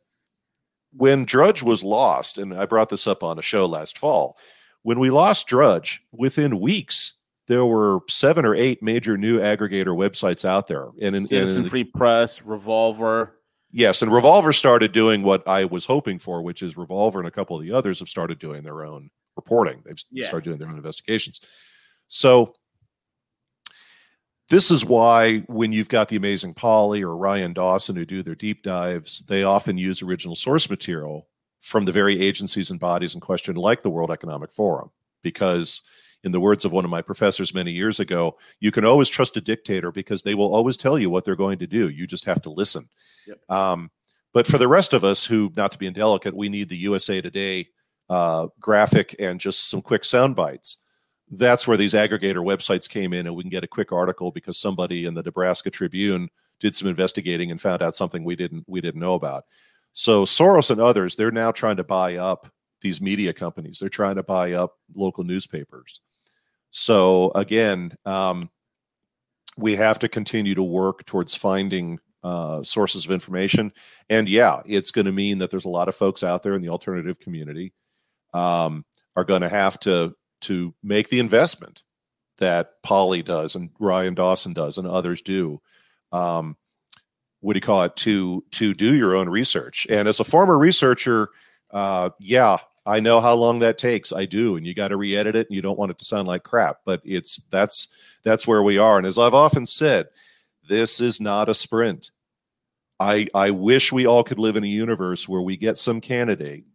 when 0.93 1.25
Drudge 1.25 1.63
was 1.63 1.83
lost, 1.83 2.37
and 2.37 2.53
I 2.53 2.65
brought 2.65 2.89
this 2.89 3.07
up 3.07 3.23
on 3.23 3.39
a 3.39 3.41
show 3.41 3.65
last 3.65 3.97
fall, 3.97 4.37
when 4.83 4.99
we 4.99 5.09
lost 5.09 5.47
Drudge, 5.47 6.01
within 6.11 6.59
weeks 6.59 7.13
there 7.47 7.65
were 7.65 7.99
seven 8.09 8.45
or 8.45 8.55
eight 8.55 8.81
major 8.81 9.17
new 9.17 9.39
aggregator 9.39 9.87
websites 9.95 10.45
out 10.45 10.67
there, 10.67 10.87
and 11.01 11.15
in, 11.15 11.27
Citizen 11.27 11.67
Free 11.69 11.83
Press, 11.83 12.41
Revolver. 12.41 13.37
Yes, 13.71 14.01
and 14.01 14.11
Revolver 14.13 14.51
started 14.53 14.91
doing 14.91 15.23
what 15.23 15.47
I 15.47 15.65
was 15.65 15.85
hoping 15.85 16.17
for, 16.17 16.41
which 16.41 16.61
is 16.61 16.75
Revolver 16.77 17.19
and 17.19 17.27
a 17.27 17.31
couple 17.31 17.55
of 17.57 17.63
the 17.63 17.71
others 17.71 17.99
have 17.99 18.09
started 18.09 18.37
doing 18.39 18.63
their 18.63 18.83
own 18.83 19.09
reporting. 19.35 19.81
They've 19.85 19.97
Yeah. 20.11 20.27
started 20.27 20.43
doing 20.45 20.59
their 20.59 20.69
own 20.69 20.75
investigations. 20.77 21.39
So 22.09 22.53
this 24.51 24.69
is 24.69 24.83
why 24.83 25.39
when 25.47 25.71
you've 25.71 25.87
got 25.87 26.09
the 26.09 26.17
amazing 26.17 26.53
Polly 26.53 27.01
or 27.01 27.15
Ryan 27.15 27.53
Dawson 27.53 27.95
who 27.95 28.05
do 28.05 28.21
their 28.21 28.35
deep 28.35 28.63
dives, 28.63 29.19
they 29.21 29.43
often 29.43 29.77
use 29.77 30.01
original 30.01 30.35
source 30.35 30.69
material 30.69 31.29
from 31.61 31.85
the 31.85 31.91
very 31.93 32.19
agencies 32.19 32.69
and 32.69 32.77
bodies 32.77 33.15
in 33.15 33.21
question, 33.21 33.55
like 33.55 33.81
the 33.81 33.89
World 33.89 34.11
Economic 34.11 34.51
Forum, 34.51 34.91
because 35.23 35.83
in 36.25 36.33
the 36.33 36.39
words 36.39 36.65
of 36.65 36.73
one 36.73 36.83
of 36.83 36.91
my 36.91 37.01
professors 37.01 37.53
many 37.53 37.71
years 37.71 38.01
ago, 38.01 38.37
you 38.59 38.71
can 38.71 38.83
always 38.83 39.07
trust 39.07 39.37
a 39.37 39.41
dictator 39.41 39.89
because 39.89 40.21
they 40.21 40.35
will 40.35 40.53
always 40.53 40.75
tell 40.75 40.99
you 40.99 41.09
what 41.09 41.23
they're 41.23 41.37
going 41.37 41.59
to 41.59 41.67
do. 41.67 41.87
You 41.87 42.05
just 42.05 42.25
have 42.25 42.41
to 42.41 42.49
listen. 42.49 42.89
Um, 43.47 43.89
but 44.33 44.45
for 44.45 44.57
the 44.57 44.67
rest 44.67 44.91
of 44.91 45.05
us 45.05 45.25
who, 45.25 45.53
not 45.55 45.71
to 45.71 45.77
be 45.77 45.87
indelicate, 45.87 46.35
we 46.35 46.49
need 46.49 46.67
the 46.67 46.77
USA 46.77 47.21
Today 47.21 47.69
uh, 48.09 48.47
graphic 48.59 49.15
and 49.17 49.39
just 49.39 49.69
some 49.69 49.81
quick 49.81 50.03
sound 50.03 50.35
bites. 50.35 50.83
That's 51.31 51.67
where 51.67 51.77
these 51.77 51.93
aggregator 51.93 52.43
websites 52.43 52.89
came 52.89 53.13
in, 53.13 53.25
and 53.25 53.35
we 53.35 53.43
can 53.43 53.49
get 53.49 53.63
a 53.63 53.67
quick 53.67 53.91
article 53.91 54.31
because 54.31 54.57
somebody 54.57 55.05
in 55.05 55.13
the 55.13 55.23
Nebraska 55.23 55.69
Tribune 55.69 56.29
did 56.59 56.75
some 56.75 56.89
investigating 56.89 57.51
and 57.51 57.59
found 57.59 57.81
out 57.81 57.95
something 57.95 58.23
we 58.23 58.35
didn't 58.35 58.65
we 58.67 58.81
didn't 58.81 58.99
know 58.99 59.13
about. 59.13 59.45
So 59.93 60.23
Soros 60.23 60.71
and 60.71 60.81
others, 60.81 61.15
they're 61.15 61.31
now 61.31 61.51
trying 61.51 61.77
to 61.77 61.83
buy 61.83 62.15
up 62.15 62.51
these 62.81 63.01
media 63.01 63.33
companies. 63.33 63.79
They're 63.79 63.89
trying 63.89 64.15
to 64.15 64.23
buy 64.23 64.53
up 64.53 64.73
local 64.95 65.23
newspapers. 65.23 66.01
So 66.71 67.31
again, 67.35 67.95
um, 68.05 68.49
we 69.57 69.75
have 69.75 69.99
to 69.99 70.09
continue 70.09 70.55
to 70.55 70.63
work 70.63 71.05
towards 71.05 71.35
finding 71.35 71.99
uh, 72.23 72.63
sources 72.63 73.05
of 73.05 73.11
information. 73.11 73.71
And 74.09 74.29
yeah, 74.29 74.61
it's 74.65 74.91
going 74.91 75.05
to 75.05 75.11
mean 75.11 75.39
that 75.39 75.51
there's 75.51 75.65
a 75.65 75.69
lot 75.69 75.87
of 75.87 75.95
folks 75.95 76.23
out 76.23 76.43
there 76.43 76.53
in 76.53 76.61
the 76.61 76.69
alternative 76.69 77.19
community 77.19 77.73
um, 78.33 78.85
are 79.15 79.25
going 79.25 79.41
to 79.41 79.49
have 79.49 79.79
to 79.81 80.13
to 80.41 80.73
make 80.83 81.09
the 81.09 81.19
investment 81.19 81.83
that 82.37 82.81
Polly 82.83 83.21
does 83.21 83.55
and 83.55 83.69
Ryan 83.79 84.13
Dawson 84.15 84.53
does 84.53 84.77
and 84.77 84.87
others 84.87 85.21
do. 85.21 85.61
Um, 86.11 86.57
what 87.39 87.53
do 87.53 87.57
you 87.57 87.61
call 87.61 87.83
it? 87.83 87.95
To 87.97 88.43
to 88.51 88.73
do 88.73 88.95
your 88.95 89.15
own 89.15 89.29
research. 89.29 89.87
And 89.89 90.07
as 90.07 90.19
a 90.19 90.23
former 90.23 90.57
researcher, 90.57 91.29
uh, 91.71 92.11
yeah, 92.19 92.57
I 92.85 92.99
know 92.99 93.19
how 93.19 93.33
long 93.35 93.59
that 93.59 93.77
takes. 93.77 94.11
I 94.11 94.25
do, 94.25 94.57
and 94.57 94.65
you 94.65 94.73
got 94.73 94.89
to 94.89 94.97
re-edit 94.97 95.35
it, 95.35 95.47
and 95.47 95.55
you 95.55 95.61
don't 95.61 95.77
want 95.77 95.91
it 95.91 95.99
to 95.99 96.05
sound 96.05 96.27
like 96.27 96.43
crap. 96.43 96.77
But 96.85 97.01
it's 97.03 97.37
that's 97.49 97.89
that's 98.23 98.47
where 98.47 98.63
we 98.63 98.77
are. 98.77 98.97
And 98.97 99.07
as 99.07 99.17
I've 99.17 99.33
often 99.33 99.65
said, 99.65 100.07
this 100.67 101.01
is 101.01 101.19
not 101.19 101.49
a 101.49 101.53
sprint. 101.53 102.11
I 102.99 103.27
I 103.33 103.51
wish 103.51 103.91
we 103.91 104.05
all 104.05 104.23
could 104.23 104.39
live 104.39 104.55
in 104.55 104.63
a 104.63 104.67
universe 104.67 105.27
where 105.27 105.41
we 105.41 105.57
get 105.57 105.77
some 105.77 106.01
candidate, 106.01 106.65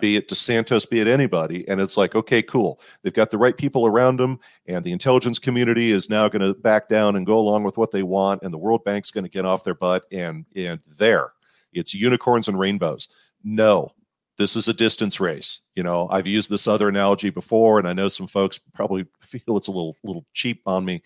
be 0.00 0.16
it 0.16 0.28
DeSantis, 0.28 0.88
be 0.88 1.00
it 1.00 1.06
anybody, 1.06 1.66
and 1.68 1.80
it's 1.80 1.96
like, 1.96 2.14
okay, 2.14 2.42
cool. 2.42 2.80
They've 3.02 3.12
got 3.12 3.30
the 3.30 3.38
right 3.38 3.56
people 3.56 3.86
around 3.86 4.18
them, 4.18 4.38
and 4.66 4.84
the 4.84 4.92
intelligence 4.92 5.38
community 5.38 5.90
is 5.90 6.10
now 6.10 6.28
going 6.28 6.42
to 6.42 6.58
back 6.60 6.88
down 6.88 7.16
and 7.16 7.26
go 7.26 7.38
along 7.38 7.64
with 7.64 7.76
what 7.76 7.90
they 7.90 8.02
want, 8.02 8.42
and 8.42 8.52
the 8.52 8.58
World 8.58 8.84
Bank's 8.84 9.10
going 9.10 9.24
to 9.24 9.30
get 9.30 9.44
off 9.44 9.64
their 9.64 9.74
butt, 9.74 10.04
and 10.12 10.44
and 10.54 10.80
there, 10.98 11.32
it's 11.72 11.94
unicorns 11.94 12.48
and 12.48 12.58
rainbows. 12.58 13.08
No, 13.44 13.92
this 14.38 14.56
is 14.56 14.68
a 14.68 14.74
distance 14.74 15.20
race. 15.20 15.60
You 15.74 15.82
know, 15.82 16.08
I've 16.10 16.26
used 16.26 16.50
this 16.50 16.68
other 16.68 16.88
analogy 16.88 17.30
before, 17.30 17.78
and 17.78 17.88
I 17.88 17.92
know 17.92 18.08
some 18.08 18.26
folks 18.26 18.58
probably 18.74 19.06
feel 19.20 19.56
it's 19.56 19.68
a 19.68 19.72
little 19.72 19.96
little 20.02 20.26
cheap 20.32 20.62
on 20.66 20.84
me. 20.84 21.02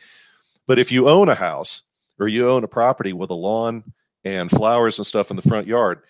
But 0.66 0.78
if 0.78 0.92
you 0.92 1.08
own 1.08 1.28
a 1.28 1.34
house 1.34 1.82
or 2.18 2.28
you 2.28 2.48
own 2.48 2.64
a 2.64 2.68
property 2.68 3.12
with 3.12 3.30
a 3.30 3.34
lawn 3.34 3.82
and 4.24 4.50
flowers 4.50 4.98
and 4.98 5.06
stuff 5.06 5.30
in 5.30 5.36
the 5.36 5.42
front 5.42 5.66
yard, 5.66 6.02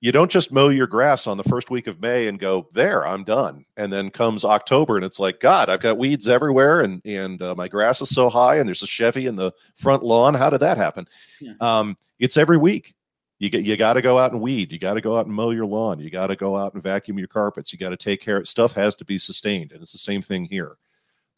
you 0.00 0.12
don't 0.12 0.30
just 0.30 0.52
mow 0.52 0.68
your 0.68 0.86
grass 0.86 1.26
on 1.26 1.36
the 1.36 1.42
first 1.44 1.70
week 1.70 1.86
of 1.86 2.00
May 2.00 2.28
and 2.28 2.38
go, 2.38 2.68
there, 2.72 3.06
I'm 3.06 3.24
done. 3.24 3.64
And 3.76 3.92
then 3.92 4.10
comes 4.10 4.44
October 4.44 4.96
and 4.96 5.04
it's 5.04 5.18
like, 5.18 5.40
God, 5.40 5.68
I've 5.68 5.80
got 5.80 5.98
weeds 5.98 6.28
everywhere 6.28 6.82
and, 6.82 7.04
and 7.04 7.40
uh, 7.42 7.54
my 7.54 7.68
grass 7.68 8.00
is 8.00 8.10
so 8.10 8.28
high 8.28 8.56
and 8.56 8.68
there's 8.68 8.82
a 8.82 8.86
Chevy 8.86 9.26
in 9.26 9.36
the 9.36 9.52
front 9.74 10.02
lawn. 10.02 10.34
How 10.34 10.50
did 10.50 10.60
that 10.60 10.76
happen? 10.76 11.06
Yeah. 11.40 11.54
Um, 11.60 11.96
it's 12.18 12.36
every 12.36 12.56
week. 12.56 12.94
You 13.40 13.50
get, 13.50 13.64
you 13.64 13.76
got 13.76 13.92
to 13.94 14.02
go 14.02 14.18
out 14.18 14.32
and 14.32 14.40
weed. 14.40 14.72
You 14.72 14.80
got 14.80 14.94
to 14.94 15.00
go 15.00 15.16
out 15.16 15.26
and 15.26 15.34
mow 15.34 15.50
your 15.50 15.66
lawn. 15.66 16.00
You 16.00 16.10
got 16.10 16.26
to 16.26 16.36
go 16.36 16.56
out 16.56 16.74
and 16.74 16.82
vacuum 16.82 17.18
your 17.18 17.28
carpets. 17.28 17.72
You 17.72 17.78
got 17.78 17.90
to 17.90 17.96
take 17.96 18.20
care. 18.20 18.38
of 18.38 18.48
Stuff 18.48 18.72
has 18.72 18.96
to 18.96 19.04
be 19.04 19.16
sustained. 19.16 19.70
And 19.72 19.80
it's 19.80 19.92
the 19.92 19.98
same 19.98 20.22
thing 20.22 20.44
here. 20.44 20.76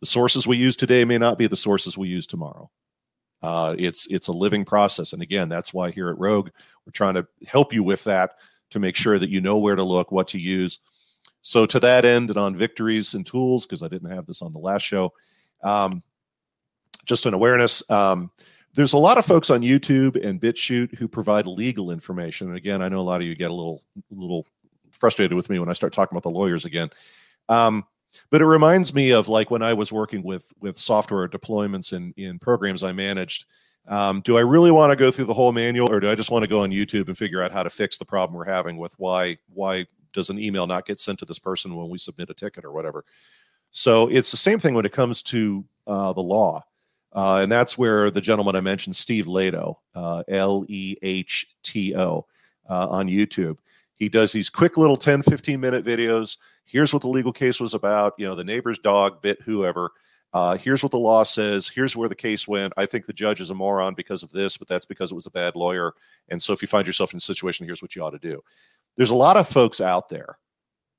The 0.01 0.07
sources 0.07 0.47
we 0.47 0.57
use 0.57 0.77
today 0.77 1.05
may 1.05 1.19
not 1.19 1.37
be 1.37 1.47
the 1.47 1.57
sources 1.57 1.99
we 1.99 2.09
use 2.09 2.27
tomorrow. 2.27 2.71
Uh, 3.43 3.75
it's 3.79 4.07
it's 4.09 4.29
a 4.29 4.33
living 4.33 4.65
process, 4.65 5.15
and 5.15 5.23
again, 5.23 5.49
that's 5.49 5.73
why 5.73 5.91
here 5.91 6.11
at 6.11 6.19
Rogue 6.19 6.51
we're 6.85 6.93
trying 6.93 7.15
to 7.15 7.27
help 7.47 7.73
you 7.73 7.83
with 7.83 8.05
that 8.05 8.33
to 8.71 8.79
make 8.79 8.97
sure 8.97 9.19
that 9.19 9.31
you 9.31 9.41
know 9.41 9.59
where 9.59 9.77
to 9.77 9.85
look, 9.85 10.11
what 10.13 10.29
to 10.29 10.39
use. 10.39 10.79
So 11.43 11.67
to 11.67 11.81
that 11.81 12.05
end, 12.05 12.31
and 12.31 12.39
on 12.39 12.57
victories 12.57 13.15
and 13.15 13.25
tools, 13.25 13.67
because 13.67 13.83
I 13.83 13.89
didn't 13.89 14.11
have 14.11 14.27
this 14.27 14.43
on 14.43 14.53
the 14.53 14.59
last 14.59 14.83
show, 14.83 15.13
um, 15.63 16.03
just 17.05 17.27
an 17.27 17.35
awareness. 17.35 17.89
Um, 17.91 18.31
there's 18.75 18.93
a 18.93 18.99
lot 18.99 19.19
of 19.19 19.27
folks 19.27 19.51
on 19.51 19.63
YouTube 19.63 20.23
and 20.25 20.41
BitChute 20.41 20.97
who 20.97 21.09
provide 21.09 21.47
legal 21.47 21.91
information. 21.91 22.49
And 22.49 22.57
again, 22.57 22.83
I 22.83 22.89
know 22.89 23.01
a 23.01 23.03
lot 23.03 23.21
of 23.21 23.27
you 23.27 23.35
get 23.35 23.51
a 23.51 23.55
little 23.55 23.83
little 24.11 24.47
frustrated 24.93 25.35
with 25.35 25.51
me 25.51 25.59
when 25.59 25.69
I 25.69 25.73
start 25.73 25.93
talking 25.93 26.15
about 26.17 26.23
the 26.23 26.31
lawyers 26.31 26.65
again. 26.65 26.91
Um, 27.49 27.85
but 28.31 28.43
it 28.43 28.47
reminds 28.47 28.95
me 28.95 29.13
of 29.13 29.29
like 29.29 29.51
when 29.51 29.63
I 29.63 29.73
was 29.73 29.93
working 29.93 30.23
with 30.23 30.53
with 30.61 30.79
software 30.79 31.29
deployments 31.29 31.93
in 31.93 32.13
in 32.17 32.39
programs 32.39 32.83
I 32.83 32.93
managed. 32.93 33.47
Um, 33.91 34.23
do 34.23 34.39
I 34.39 34.43
really 34.43 34.73
want 34.73 34.93
to 34.93 34.97
go 34.97 35.13
through 35.13 35.27
the 35.27 35.35
whole 35.35 35.53
manual, 35.53 35.93
or 35.93 36.01
do 36.01 36.11
I 36.11 36.17
just 36.17 36.33
want 36.33 36.45
to 36.45 36.49
go 36.49 36.63
on 36.63 36.71
YouTube 36.73 37.09
and 37.09 37.19
figure 37.19 37.43
out 37.45 37.53
how 37.53 37.65
to 37.65 37.71
fix 37.71 37.99
the 37.99 38.07
problem 38.07 38.37
we're 38.39 38.47
having 38.47 38.79
with 38.79 38.95
why 38.99 39.39
why 39.55 39.87
does 40.15 40.31
an 40.31 40.41
email 40.41 40.67
not 40.69 40.87
get 40.87 41.01
sent 41.01 41.21
to 41.21 41.27
this 41.27 41.41
person 41.41 41.77
when 41.77 41.91
we 41.91 41.99
submit 41.99 42.31
a 42.31 42.35
ticket 42.35 42.65
or 42.67 42.73
whatever? 42.73 43.05
So 43.73 44.09
it's 44.09 44.33
the 44.33 44.39
same 44.39 44.61
thing 44.61 44.75
when 44.75 44.87
it 44.87 44.93
comes 44.93 45.23
to 45.25 45.65
uh, 45.89 46.15
the 46.15 46.23
law, 46.23 46.65
uh, 47.15 47.41
and 47.43 47.53
that's 47.53 47.79
where 47.79 48.11
the 48.11 48.23
gentleman 48.23 48.57
I 48.57 48.63
mentioned, 48.63 48.97
Steve 48.97 49.27
Lehto, 49.27 49.77
uh, 49.97 50.25
L 50.29 50.67
E 50.69 50.97
H 51.03 51.47
T 51.65 51.97
O, 51.97 52.27
uh, 52.71 52.89
on 52.89 53.09
YouTube 53.09 53.57
He 53.97 54.11
does 54.11 54.33
these 54.33 54.51
quick 54.51 54.79
little 54.79 54.99
10, 54.99 55.23
15 55.23 55.61
minute 55.61 55.87
videos. 55.87 56.39
Here's 56.67 56.93
what 56.95 57.03
the 57.03 57.09
legal 57.09 57.33
case 57.35 57.61
was 57.61 57.75
about. 57.75 58.15
You 58.19 58.27
know, 58.29 58.37
the 58.37 58.45
neighbor's 58.45 58.81
dog 58.81 59.23
bit 59.23 59.41
whoever. 59.43 59.93
Uh, 60.33 60.57
here's 60.57 60.83
what 60.83 60.93
the 60.93 60.99
law 60.99 61.25
says. 61.25 61.67
Here's 61.69 61.97
where 61.97 62.09
the 62.09 62.15
case 62.15 62.47
went. 62.47 62.73
I 62.77 62.87
think 62.87 63.05
the 63.05 63.13
judge 63.13 63.41
is 63.41 63.51
a 63.51 63.55
moron 63.55 63.95
because 63.95 64.23
of 64.23 64.31
this, 64.31 64.57
but 64.57 64.69
that's 64.69 64.87
because 64.87 65.11
it 65.11 65.17
was 65.17 65.27
a 65.27 65.31
bad 65.31 65.57
lawyer. 65.57 65.93
And 66.29 66.41
so 66.41 66.53
if 66.53 66.63
you 66.63 66.69
find 66.69 66.87
yourself 66.87 67.13
in 67.13 67.17
a 67.17 67.21
situation, 67.21 67.67
here's 67.67 67.83
what 67.83 67.97
you 67.97 68.03
ought 68.03 68.11
to 68.11 68.19
do. 68.19 68.41
There's 68.97 69.11
a 69.11 69.17
lot 69.17 69.37
of 69.37 69.49
folks 69.49 69.81
out 69.81 70.09
there 70.09 70.39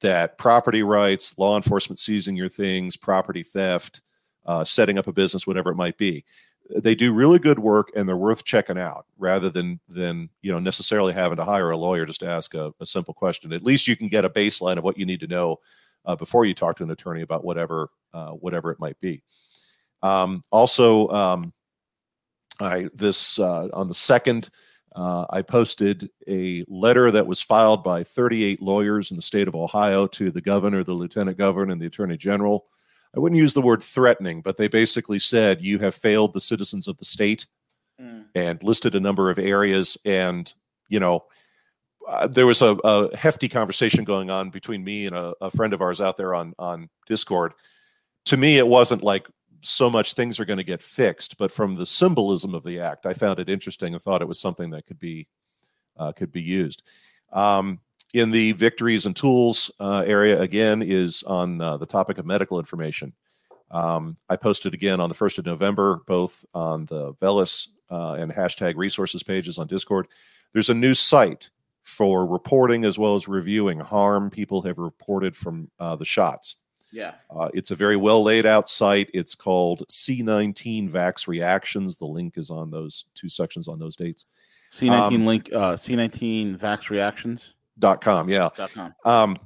that 0.02 0.38
property 0.38 0.84
rights, 0.84 1.38
law 1.38 1.56
enforcement 1.56 2.00
seizing 2.00 2.36
your 2.36 2.50
things, 2.50 2.98
property 2.98 3.44
theft, 3.44 4.02
uh, 4.46 4.64
setting 4.64 4.98
up 4.98 5.08
a 5.08 5.14
business, 5.14 5.48
whatever 5.48 5.72
it 5.72 5.76
might 5.76 5.98
be. 5.98 6.26
They 6.76 6.96
do 6.96 7.14
really 7.14 7.40
good 7.40 7.60
work 7.60 7.92
and 7.96 8.08
they're 8.08 8.18
worth 8.18 8.44
checking 8.44 8.78
out 8.78 9.06
rather 9.18 9.50
than 9.50 9.80
than 9.90 10.30
you 10.42 10.52
know 10.52 10.60
necessarily 10.60 11.14
having 11.14 11.36
to 11.36 11.44
hire 11.44 11.72
a 11.72 11.78
lawyer 11.78 12.06
just 12.06 12.22
to 12.22 12.30
ask 12.30 12.54
a, 12.54 12.74
a 12.80 12.86
simple 12.86 13.14
question. 13.14 13.52
At 13.52 13.64
least 13.64 13.88
you 13.88 13.98
can 13.98 14.08
get 14.08 14.26
a 14.26 14.30
baseline 14.30 14.78
of 14.78 14.84
what 14.84 14.98
you 14.98 15.06
need 15.06 15.20
to 15.20 15.28
know 15.28 15.60
uh, 16.06 16.16
before 16.16 16.46
you 16.46 16.54
talk 16.54 16.78
to 16.78 16.84
an 16.84 16.92
attorney 16.92 17.22
about 17.22 17.44
whatever 17.44 17.90
uh, 18.14 18.32
whatever 18.32 18.72
it 18.72 18.80
might 18.80 19.00
be. 19.00 19.24
Um, 20.02 20.42
also, 20.52 21.08
um, 21.10 21.54
I 22.60 22.90
this 22.94 23.40
uh, 23.40 23.70
on 23.74 23.88
the 23.88 23.94
second, 23.94 24.50
uh, 24.96 25.26
I 25.30 25.42
posted 25.42 26.10
a 26.28 26.64
letter 26.68 27.12
that 27.12 27.28
was 27.28 27.42
filed 27.42 27.84
by 27.84 28.04
38 28.04 28.62
lawyers 28.62 29.12
in 29.12 29.18
the 29.18 29.22
state 29.22 29.48
of 29.48 29.56
Ohio 29.56 30.08
to 30.08 30.32
the 30.32 30.42
governor, 30.42 30.84
the 30.84 30.94
lieutenant 30.94 31.38
governor, 31.38 31.72
and 31.72 31.82
the 31.82 31.88
attorney 31.88 32.18
general. 32.18 32.66
I 33.16 33.20
wouldn't 33.20 33.40
use 33.40 33.54
the 33.54 33.62
word 33.62 33.84
threatening, 33.84 34.42
but 34.42 34.58
they 34.58 34.68
basically 34.68 35.20
said 35.20 35.62
you 35.62 35.80
have 35.80 35.94
failed 35.96 36.34
the 36.34 36.40
citizens 36.42 36.88
of 36.88 36.98
the 36.98 37.06
state 37.06 37.46
Mm. 38.02 38.26
and 38.34 38.64
listed 38.64 38.96
a 38.96 39.00
number 39.00 39.30
of 39.30 39.38
areas. 39.38 39.98
And, 40.06 40.52
you 40.90 41.00
know, 41.00 41.26
uh, 42.12 42.28
there 42.28 42.46
was 42.46 42.62
a, 42.62 42.76
a 42.84 43.16
hefty 43.16 43.48
conversation 43.48 44.04
going 44.04 44.30
on 44.30 44.50
between 44.50 44.84
me 44.84 45.08
and 45.08 45.16
a, 45.16 45.34
a 45.40 45.50
friend 45.50 45.74
of 45.74 45.82
ours 45.82 46.02
out 46.02 46.18
there 46.18 46.36
on, 46.36 46.54
on 46.60 46.90
Discord. 47.08 47.54
To 48.26 48.38
me, 48.38 48.58
it 48.58 48.68
wasn't 48.68 49.02
like 49.02 49.28
so 49.62 49.90
much 49.90 50.14
things 50.14 50.40
are 50.40 50.46
going 50.46 50.58
to 50.58 50.64
get 50.64 50.84
fixed, 50.84 51.38
but 51.38 51.52
from 51.52 51.76
the 51.76 51.86
symbolism 51.86 52.54
of 52.54 52.64
the 52.64 52.80
act, 52.82 53.06
I 53.06 53.14
found 53.14 53.40
it 53.40 53.50
interesting 53.50 53.94
and 53.94 54.02
thought 54.02 54.22
it 54.22 54.28
was 54.28 54.40
something 54.40 54.70
that 54.72 54.86
could 54.86 55.00
be 55.00 55.28
uh, 55.98 56.12
could 56.12 56.32
be 56.32 56.42
used. 56.42 56.84
Um, 57.32 57.80
in 58.14 58.30
the 58.30 58.52
victories 58.54 59.06
and 59.06 59.16
tools 59.16 59.72
uh, 59.80 60.04
area, 60.06 60.42
again, 60.42 60.82
is 60.82 61.24
on 61.24 61.62
uh, 61.62 61.78
the 61.78 61.86
topic 61.86 62.18
of 62.18 62.26
medical 62.26 62.60
information. 62.60 63.14
Um, 63.70 64.18
I 64.30 64.36
posted 64.36 64.74
again 64.74 65.00
on 65.00 65.08
the 65.08 65.16
1st 65.16 65.38
of 65.38 65.46
November, 65.46 66.02
both 66.08 66.44
on 66.54 66.86
the 66.88 67.14
Veles 67.14 67.70
uh, 67.90 68.14
and 68.14 68.32
hashtag 68.32 68.76
resources 68.76 69.24
pages 69.24 69.58
on 69.58 69.68
Discord. 69.68 70.08
There's 70.52 70.70
a 70.70 70.74
new 70.74 70.94
site 70.94 71.50
for 71.84 72.26
reporting 72.26 72.86
as 72.86 72.98
well 73.00 73.16
as 73.16 73.28
reviewing 73.28 73.80
harm 73.80 74.30
people 74.30 74.62
have 74.62 74.78
reported 74.78 75.36
from 75.36 75.70
uh, 75.80 75.96
the 75.96 76.06
shots. 76.06 76.58
Yeah. 76.92 77.14
Uh, 77.34 77.50
it's 77.54 77.72
a 77.72 77.76
very 77.76 77.96
well 77.96 78.22
laid 78.22 78.46
out 78.46 78.68
site. 78.68 79.10
It's 79.14 79.34
called 79.34 79.84
C19 79.90 80.92
Vax 80.92 81.28
Reactions. 81.28 81.98
The 81.98 82.06
link 82.06 82.38
is 82.38 82.50
on 82.50 82.70
those 82.70 83.06
two 83.16 83.30
sections 83.30 83.68
on 83.68 83.80
those 83.80 83.96
dates. 83.96 84.26
C19 84.74 85.16
Um, 85.16 85.26
link, 85.26 85.50
uh, 85.54 85.74
C19 85.74 86.58
Vax 86.58 86.90
Reactions. 86.90 87.54
Dot 87.80 88.02
com. 88.02 88.30
Yeah. 88.30 88.50
Dot 88.56 88.72
com. 88.74 88.94
Um, 89.06 89.38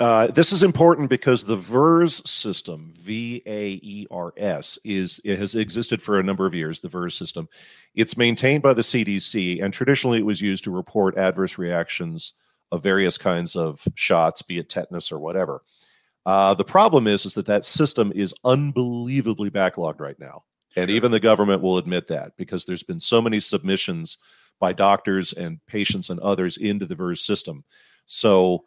uh, 0.00 0.28
this 0.28 0.52
is 0.52 0.62
important 0.62 1.10
because 1.10 1.42
the 1.42 1.56
VAERS 1.56 2.26
system, 2.26 2.90
V 2.94 3.42
A 3.46 3.80
E 3.82 4.06
R 4.10 4.32
S, 4.36 4.78
is 4.84 5.20
it 5.24 5.38
has 5.38 5.56
existed 5.56 6.00
for 6.00 6.20
a 6.20 6.22
number 6.22 6.46
of 6.46 6.54
years. 6.54 6.78
The 6.78 6.88
VAERS 6.88 7.14
system, 7.14 7.48
it's 7.96 8.16
maintained 8.16 8.62
by 8.62 8.74
the 8.74 8.82
CDC, 8.82 9.62
and 9.62 9.72
traditionally 9.72 10.18
it 10.18 10.26
was 10.26 10.40
used 10.40 10.62
to 10.64 10.70
report 10.70 11.18
adverse 11.18 11.58
reactions 11.58 12.34
of 12.70 12.82
various 12.82 13.18
kinds 13.18 13.56
of 13.56 13.86
shots, 13.96 14.42
be 14.42 14.58
it 14.58 14.68
tetanus 14.68 15.10
or 15.10 15.18
whatever. 15.18 15.62
Uh, 16.26 16.54
the 16.54 16.64
problem 16.64 17.08
is, 17.08 17.24
is 17.24 17.34
that 17.34 17.46
that 17.46 17.64
system 17.64 18.12
is 18.14 18.34
unbelievably 18.44 19.50
backlogged 19.50 19.98
right 19.98 20.18
now, 20.20 20.44
and 20.76 20.90
even 20.90 21.10
the 21.10 21.18
government 21.18 21.60
will 21.60 21.78
admit 21.78 22.06
that 22.06 22.36
because 22.36 22.64
there's 22.64 22.84
been 22.84 23.00
so 23.00 23.20
many 23.20 23.40
submissions 23.40 24.18
by 24.60 24.72
doctors 24.72 25.32
and 25.32 25.58
patients 25.66 26.08
and 26.08 26.20
others 26.20 26.56
into 26.56 26.86
the 26.86 26.94
VAERS 26.94 27.18
system. 27.18 27.64
So 28.06 28.64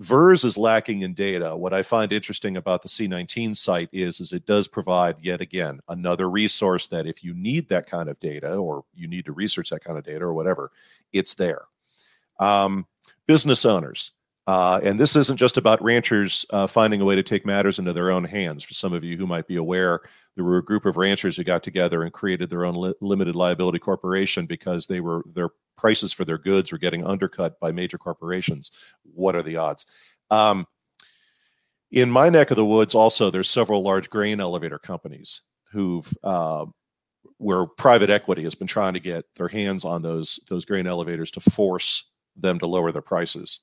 VAERS 0.00 0.46
is 0.46 0.56
lacking 0.56 1.02
in 1.02 1.12
data. 1.12 1.54
What 1.54 1.74
I 1.74 1.82
find 1.82 2.10
interesting 2.10 2.56
about 2.56 2.82
the 2.82 2.88
C19 2.88 3.54
site 3.54 3.90
is, 3.92 4.20
is 4.20 4.32
it 4.32 4.46
does 4.46 4.66
provide 4.66 5.16
yet 5.20 5.42
again 5.42 5.80
another 5.88 6.30
resource 6.30 6.88
that 6.88 7.06
if 7.06 7.22
you 7.22 7.34
need 7.34 7.68
that 7.68 7.86
kind 7.86 8.08
of 8.08 8.18
data 8.18 8.54
or 8.54 8.84
you 8.94 9.06
need 9.06 9.26
to 9.26 9.32
research 9.32 9.68
that 9.70 9.84
kind 9.84 9.98
of 9.98 10.04
data 10.04 10.24
or 10.24 10.32
whatever, 10.32 10.72
it's 11.12 11.34
there. 11.34 11.62
Um, 12.38 12.86
business 13.26 13.66
owners. 13.66 14.12
Uh, 14.46 14.80
and 14.82 14.98
this 14.98 15.16
isn't 15.16 15.36
just 15.36 15.58
about 15.58 15.82
ranchers 15.82 16.46
uh, 16.50 16.66
finding 16.66 17.02
a 17.02 17.04
way 17.04 17.14
to 17.14 17.22
take 17.22 17.44
matters 17.44 17.78
into 17.78 17.92
their 17.92 18.10
own 18.10 18.24
hands. 18.24 18.64
For 18.64 18.74
some 18.74 18.92
of 18.94 19.04
you 19.04 19.16
who 19.16 19.26
might 19.26 19.46
be 19.46 19.56
aware, 19.56 20.00
there 20.36 20.44
were 20.44 20.58
a 20.58 20.64
group 20.64 20.86
of 20.86 20.96
ranchers 20.96 21.36
who 21.36 21.44
got 21.44 21.62
together 21.62 22.02
and 22.02 22.12
created 22.12 22.50
their 22.50 22.64
own 22.64 22.74
li- 22.74 22.94
limited 23.00 23.34
liability 23.34 23.78
corporation 23.78 24.46
because 24.46 24.86
they 24.86 25.00
were 25.00 25.22
their 25.34 25.50
prices 25.76 26.12
for 26.12 26.24
their 26.24 26.38
goods 26.38 26.70
were 26.70 26.78
getting 26.78 27.04
undercut 27.04 27.58
by 27.58 27.72
major 27.72 27.98
corporations. 27.98 28.70
What 29.02 29.34
are 29.34 29.42
the 29.42 29.56
odds? 29.56 29.86
Um, 30.30 30.66
in 31.90 32.10
my 32.10 32.28
neck 32.28 32.50
of 32.50 32.56
the 32.56 32.64
woods, 32.64 32.94
also, 32.94 33.30
there's 33.30 33.50
several 33.50 33.82
large 33.82 34.10
grain 34.10 34.40
elevator 34.40 34.78
companies 34.78 35.42
who've 35.72 36.08
uh, 36.22 36.66
where 37.38 37.66
private 37.66 38.10
equity 38.10 38.42
has 38.44 38.54
been 38.54 38.66
trying 38.66 38.94
to 38.94 39.00
get 39.00 39.24
their 39.34 39.48
hands 39.48 39.84
on 39.84 40.02
those 40.02 40.38
those 40.48 40.64
grain 40.64 40.86
elevators 40.86 41.30
to 41.32 41.40
force 41.40 42.10
them 42.36 42.58
to 42.58 42.66
lower 42.66 42.92
their 42.92 43.02
prices. 43.02 43.60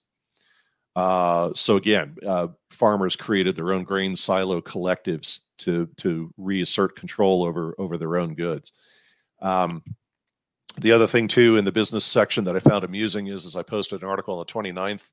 Uh, 0.96 1.52
so 1.54 1.78
again, 1.78 2.16
uh, 2.26 2.48
farmers 2.72 3.16
created 3.16 3.56
their 3.56 3.72
own 3.72 3.84
grain 3.84 4.16
silo 4.16 4.60
collectives 4.60 5.42
to 5.60 5.88
to 5.98 6.34
reassert 6.38 6.96
control 6.96 7.44
over 7.44 7.76
over 7.78 7.98
their 7.98 8.18
own 8.18 8.36
goods. 8.36 8.72
Um, 9.42 9.84
the 10.80 10.92
other 10.92 11.08
thing 11.08 11.28
too 11.28 11.58
in 11.58 11.66
the 11.66 11.72
business 11.72 12.06
section 12.06 12.44
that 12.44 12.56
I 12.56 12.60
found 12.60 12.84
amusing 12.84 13.28
is, 13.28 13.46
as 13.46 13.56
I 13.56 13.64
posted 13.64 14.04
an 14.04 14.10
article 14.10 14.38
on 14.38 14.46
the 14.46 14.54
29th, 14.54 15.10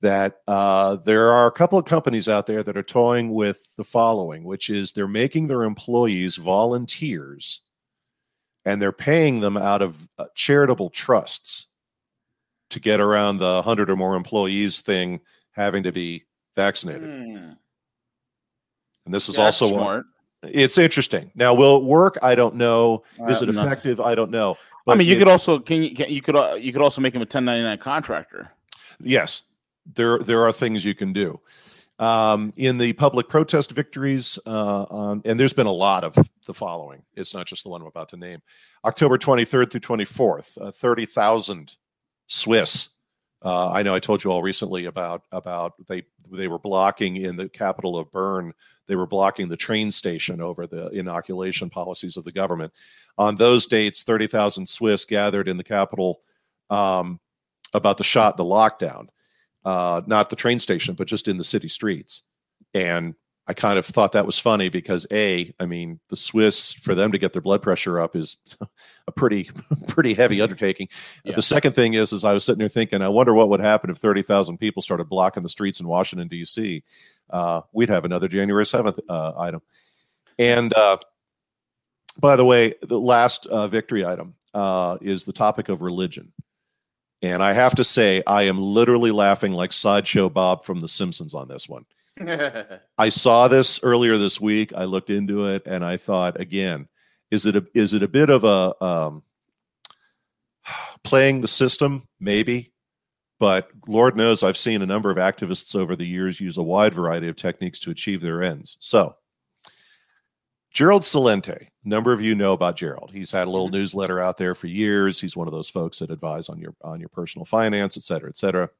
that 0.00 0.40
uh, 0.46 0.96
there 0.96 1.32
are 1.32 1.46
a 1.46 1.52
couple 1.52 1.78
of 1.78 1.84
companies 1.84 2.28
out 2.28 2.46
there 2.46 2.62
that 2.62 2.76
are 2.76 2.82
toying 2.82 3.32
with 3.32 3.74
the 3.76 3.84
following, 3.84 4.44
which 4.44 4.70
is 4.70 4.92
they're 4.92 5.08
making 5.08 5.46
their 5.46 5.62
employees 5.62 6.36
volunteers, 6.36 7.62
and 8.64 8.80
they're 8.80 8.92
paying 8.92 9.40
them 9.40 9.56
out 9.56 9.82
of 9.82 10.08
uh, 10.18 10.26
charitable 10.34 10.90
trusts 10.90 11.66
to 12.70 12.80
get 12.80 13.00
around 13.00 13.38
the 13.38 13.54
100 13.54 13.90
or 13.90 13.96
more 13.96 14.14
employees 14.16 14.80
thing 14.80 15.20
having 15.52 15.82
to 15.82 15.92
be 15.92 16.24
vaccinated. 16.54 17.08
Hmm. 17.08 17.50
And 19.04 19.12
this 19.14 19.28
is 19.28 19.38
Yeah, 19.38 19.44
also 19.44 19.68
smart. 19.68 20.06
it's 20.42 20.78
interesting. 20.78 21.30
Now, 21.34 21.54
will 21.54 21.76
it 21.78 21.84
work? 21.84 22.18
I 22.22 22.34
don't 22.34 22.54
know. 22.56 23.02
Is 23.28 23.42
Uh, 23.42 23.46
it 23.46 23.54
no. 23.54 23.62
effective? 23.62 24.00
I 24.00 24.14
don't 24.14 24.30
know. 24.30 24.56
I 24.86 24.94
mean, 24.96 25.06
you 25.08 25.18
could 25.18 25.28
also 25.28 25.58
can 25.58 25.82
you 25.82 25.94
can, 25.96 26.10
you 26.10 26.20
could 26.20 26.36
uh, 26.36 26.54
you 26.58 26.72
could 26.72 26.82
also 26.82 27.00
make 27.00 27.14
him 27.14 27.22
a 27.22 27.24
1099 27.24 27.78
contractor. 27.78 28.50
yes, 29.00 29.44
there 29.94 30.18
there 30.18 30.42
are 30.46 30.52
things 30.52 30.84
you 30.84 30.94
can 30.94 31.12
do. 31.12 31.40
Um, 32.00 32.52
in 32.56 32.76
the 32.76 32.92
public 32.94 33.28
protest 33.28 33.70
victories, 33.72 34.36
uh, 34.46 34.82
on, 34.90 35.22
and 35.24 35.38
there's 35.38 35.52
been 35.52 35.68
a 35.68 35.72
lot 35.72 36.02
of 36.02 36.14
the 36.44 36.52
following. 36.52 37.02
It's 37.14 37.32
not 37.34 37.46
just 37.46 37.62
the 37.62 37.70
one 37.70 37.80
I'm 37.82 37.86
about 37.86 38.08
to 38.10 38.16
name. 38.16 38.42
October 38.84 39.16
23rd 39.16 39.70
through 39.70 39.80
24th, 39.80 40.58
uh, 40.60 40.72
30,000 40.72 41.76
Swiss. 42.26 42.88
Uh, 43.44 43.70
I 43.70 43.82
know 43.82 43.94
I 43.94 44.00
told 44.00 44.24
you 44.24 44.32
all 44.32 44.42
recently 44.42 44.86
about 44.86 45.22
about 45.30 45.74
they 45.86 46.04
they 46.30 46.48
were 46.48 46.58
blocking 46.58 47.16
in 47.16 47.36
the 47.36 47.48
capital 47.48 47.98
of 47.98 48.10
Bern. 48.10 48.54
They 48.86 48.96
were 48.96 49.06
blocking 49.06 49.48
the 49.48 49.56
train 49.56 49.90
station 49.90 50.40
over 50.40 50.66
the 50.66 50.88
inoculation 50.88 51.68
policies 51.68 52.16
of 52.16 52.24
the 52.24 52.32
government. 52.32 52.72
On 53.16 53.36
those 53.36 53.66
dates, 53.66 54.02
30,000 54.02 54.66
Swiss 54.66 55.04
gathered 55.04 55.48
in 55.48 55.56
the 55.56 55.64
capital 55.64 56.20
um, 56.68 57.20
about 57.74 57.98
the 57.98 58.04
shot, 58.04 58.36
the 58.36 58.44
lockdown 58.44 59.08
uh, 59.64 60.02
not 60.06 60.30
the 60.30 60.36
train 60.36 60.58
station, 60.58 60.94
but 60.94 61.08
just 61.08 61.28
in 61.28 61.36
the 61.36 61.44
city 61.44 61.68
streets. 61.68 62.22
And 62.74 63.14
I 63.46 63.52
kind 63.52 63.78
of 63.78 63.84
thought 63.84 64.12
that 64.12 64.24
was 64.24 64.38
funny 64.38 64.70
because 64.70 65.06
a, 65.12 65.52
I 65.60 65.66
mean, 65.66 66.00
the 66.08 66.16
Swiss 66.16 66.72
for 66.72 66.94
them 66.94 67.12
to 67.12 67.18
get 67.18 67.34
their 67.34 67.42
blood 67.42 67.60
pressure 67.60 68.00
up 68.00 68.16
is 68.16 68.38
a 69.06 69.12
pretty 69.12 69.50
pretty 69.86 70.14
heavy 70.14 70.40
undertaking. 70.40 70.88
Yeah. 71.24 71.36
The 71.36 71.42
second 71.42 71.72
thing 71.72 71.94
is, 71.94 72.12
is 72.12 72.24
I 72.24 72.32
was 72.32 72.44
sitting 72.44 72.60
there 72.60 72.68
thinking, 72.68 73.02
I 73.02 73.08
wonder 73.08 73.34
what 73.34 73.50
would 73.50 73.60
happen 73.60 73.90
if 73.90 73.98
thirty 73.98 74.22
thousand 74.22 74.58
people 74.58 74.82
started 74.82 75.08
blocking 75.08 75.42
the 75.42 75.48
streets 75.48 75.80
in 75.80 75.86
Washington 75.86 76.28
D.C. 76.28 76.82
Uh, 77.30 77.60
we'd 77.72 77.90
have 77.90 78.04
another 78.04 78.28
January 78.28 78.64
seventh 78.64 78.98
uh, 79.08 79.32
item. 79.38 79.60
And 80.38 80.72
uh, 80.74 80.98
by 82.18 82.36
the 82.36 82.44
way, 82.44 82.74
the 82.82 82.98
last 82.98 83.46
uh, 83.46 83.66
victory 83.66 84.04
item 84.06 84.34
uh, 84.52 84.98
is 85.00 85.24
the 85.24 85.32
topic 85.32 85.68
of 85.68 85.82
religion. 85.82 86.32
And 87.22 87.42
I 87.42 87.54
have 87.54 87.74
to 87.76 87.84
say, 87.84 88.22
I 88.26 88.42
am 88.44 88.60
literally 88.60 89.10
laughing 89.10 89.52
like 89.52 89.72
Sideshow 89.72 90.28
Bob 90.28 90.64
from 90.64 90.80
The 90.80 90.88
Simpsons 90.88 91.34
on 91.34 91.48
this 91.48 91.68
one. 91.68 91.86
I 92.98 93.08
saw 93.08 93.48
this 93.48 93.80
earlier 93.82 94.16
this 94.18 94.40
week. 94.40 94.72
I 94.74 94.84
looked 94.84 95.10
into 95.10 95.48
it, 95.48 95.62
and 95.66 95.84
I 95.84 95.96
thought, 95.96 96.40
again, 96.40 96.88
is 97.30 97.46
it 97.46 97.56
a 97.56 97.64
is 97.74 97.92
it 97.92 98.02
a 98.02 98.08
bit 98.08 98.30
of 98.30 98.44
a 98.44 98.84
um, 98.84 99.22
playing 101.04 101.40
the 101.40 101.48
system? 101.48 102.06
Maybe, 102.20 102.72
But 103.40 103.68
Lord 103.88 104.16
knows 104.16 104.42
I've 104.42 104.56
seen 104.56 104.82
a 104.82 104.86
number 104.86 105.10
of 105.10 105.16
activists 105.16 105.74
over 105.74 105.96
the 105.96 106.06
years 106.06 106.40
use 106.40 106.56
a 106.56 106.62
wide 106.62 106.94
variety 106.94 107.28
of 107.28 107.36
techniques 107.36 107.80
to 107.80 107.90
achieve 107.90 108.20
their 108.20 108.42
ends. 108.42 108.76
So, 108.80 109.16
Gerald 110.72 111.02
Celente, 111.02 111.48
a 111.62 111.68
number 111.84 112.12
of 112.12 112.22
you 112.22 112.34
know 112.34 112.52
about 112.52 112.76
Gerald. 112.76 113.10
He's 113.12 113.32
had 113.32 113.46
a 113.46 113.50
little 113.50 113.68
newsletter 113.70 114.20
out 114.20 114.36
there 114.36 114.54
for 114.54 114.68
years. 114.68 115.20
He's 115.20 115.36
one 115.36 115.48
of 115.48 115.52
those 115.52 115.70
folks 115.70 115.98
that 115.98 116.10
advise 116.10 116.48
on 116.48 116.58
your 116.58 116.74
on 116.82 117.00
your 117.00 117.08
personal 117.08 117.44
finance, 117.44 117.96
et 117.96 118.02
cetera, 118.02 118.28
et 118.28 118.36
cetera. 118.36 118.70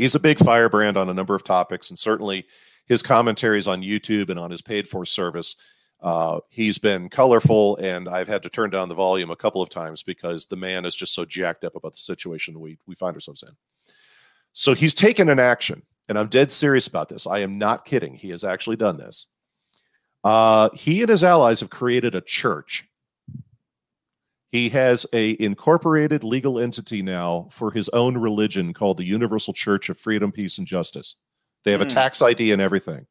He's 0.00 0.14
a 0.14 0.20
big 0.20 0.38
firebrand 0.38 0.96
on 0.96 1.08
a 1.08 1.14
number 1.14 1.34
of 1.34 1.44
topics, 1.44 1.90
and 1.90 1.98
certainly 1.98 2.46
his 2.86 3.02
commentaries 3.02 3.68
on 3.68 3.82
YouTube 3.82 4.30
and 4.30 4.38
on 4.38 4.50
his 4.50 4.62
paid 4.62 4.88
for 4.88 5.04
service. 5.04 5.56
Uh, 6.00 6.40
he's 6.48 6.78
been 6.78 7.10
colorful, 7.10 7.76
and 7.76 8.08
I've 8.08 8.26
had 8.26 8.42
to 8.44 8.48
turn 8.48 8.70
down 8.70 8.88
the 8.88 8.94
volume 8.94 9.30
a 9.30 9.36
couple 9.36 9.60
of 9.60 9.68
times 9.68 10.02
because 10.02 10.46
the 10.46 10.56
man 10.56 10.86
is 10.86 10.96
just 10.96 11.14
so 11.14 11.24
jacked 11.26 11.64
up 11.64 11.76
about 11.76 11.92
the 11.92 11.98
situation 11.98 12.58
we 12.58 12.78
we 12.86 12.94
find 12.94 13.14
ourselves 13.14 13.42
in. 13.42 13.54
So 14.52 14.74
he's 14.74 14.94
taken 14.94 15.28
an 15.28 15.38
action, 15.38 15.82
and 16.08 16.18
I'm 16.18 16.28
dead 16.28 16.50
serious 16.50 16.86
about 16.86 17.08
this. 17.08 17.26
I 17.26 17.40
am 17.40 17.58
not 17.58 17.84
kidding. 17.84 18.14
He 18.14 18.30
has 18.30 18.42
actually 18.42 18.76
done 18.76 18.96
this. 18.96 19.26
Uh, 20.24 20.70
he 20.74 21.02
and 21.02 21.10
his 21.10 21.24
allies 21.24 21.60
have 21.60 21.70
created 21.70 22.14
a 22.14 22.20
church. 22.20 22.88
He 24.52 24.68
has 24.70 25.06
a 25.12 25.36
incorporated 25.40 26.24
legal 26.24 26.58
entity 26.58 27.02
now 27.02 27.48
for 27.50 27.70
his 27.70 27.88
own 27.90 28.16
religion 28.18 28.72
called 28.74 28.96
the 28.96 29.04
Universal 29.04 29.54
Church 29.54 29.88
of 29.88 29.98
Freedom, 29.98 30.32
Peace, 30.32 30.58
and 30.58 30.66
Justice. 30.66 31.16
They 31.64 31.70
have 31.70 31.80
a 31.82 31.84
Hmm. 31.84 31.90
tax 31.90 32.20
ID 32.20 32.50
and 32.52 32.60
everything. 32.60 33.06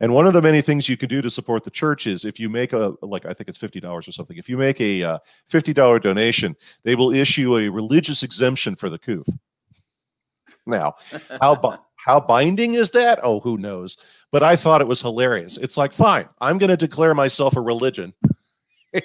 And 0.00 0.14
one 0.14 0.26
of 0.26 0.32
the 0.32 0.40
many 0.40 0.62
things 0.62 0.88
you 0.88 0.96
can 0.96 1.08
do 1.08 1.20
to 1.20 1.28
support 1.28 1.64
the 1.64 1.70
church 1.70 2.06
is 2.06 2.24
if 2.24 2.38
you 2.38 2.48
make 2.48 2.72
a 2.72 2.94
like 3.02 3.26
I 3.26 3.34
think 3.34 3.48
it's 3.48 3.58
fifty 3.58 3.80
dollars 3.80 4.06
or 4.06 4.12
something. 4.12 4.36
If 4.36 4.48
you 4.48 4.56
make 4.56 4.80
a 4.80 5.02
uh, 5.02 5.18
fifty 5.48 5.72
dollar 5.72 5.98
donation, 5.98 6.54
they 6.84 6.94
will 6.94 7.12
issue 7.12 7.58
a 7.58 7.68
religious 7.68 8.22
exemption 8.22 8.74
for 8.76 8.88
the 8.88 8.98
coup. 8.98 9.24
Now, 10.66 10.94
how 11.42 11.56
bi- 11.56 11.78
how 11.96 12.20
binding 12.20 12.74
is 12.74 12.92
that? 12.92 13.18
Oh, 13.24 13.40
who 13.40 13.58
knows? 13.58 13.96
But 14.30 14.44
I 14.44 14.54
thought 14.54 14.80
it 14.80 14.86
was 14.86 15.02
hilarious. 15.02 15.56
It's 15.58 15.76
like, 15.76 15.92
fine, 15.92 16.28
I'm 16.40 16.58
going 16.58 16.70
to 16.70 16.76
declare 16.76 17.14
myself 17.14 17.56
a 17.56 17.60
religion. 17.60 18.12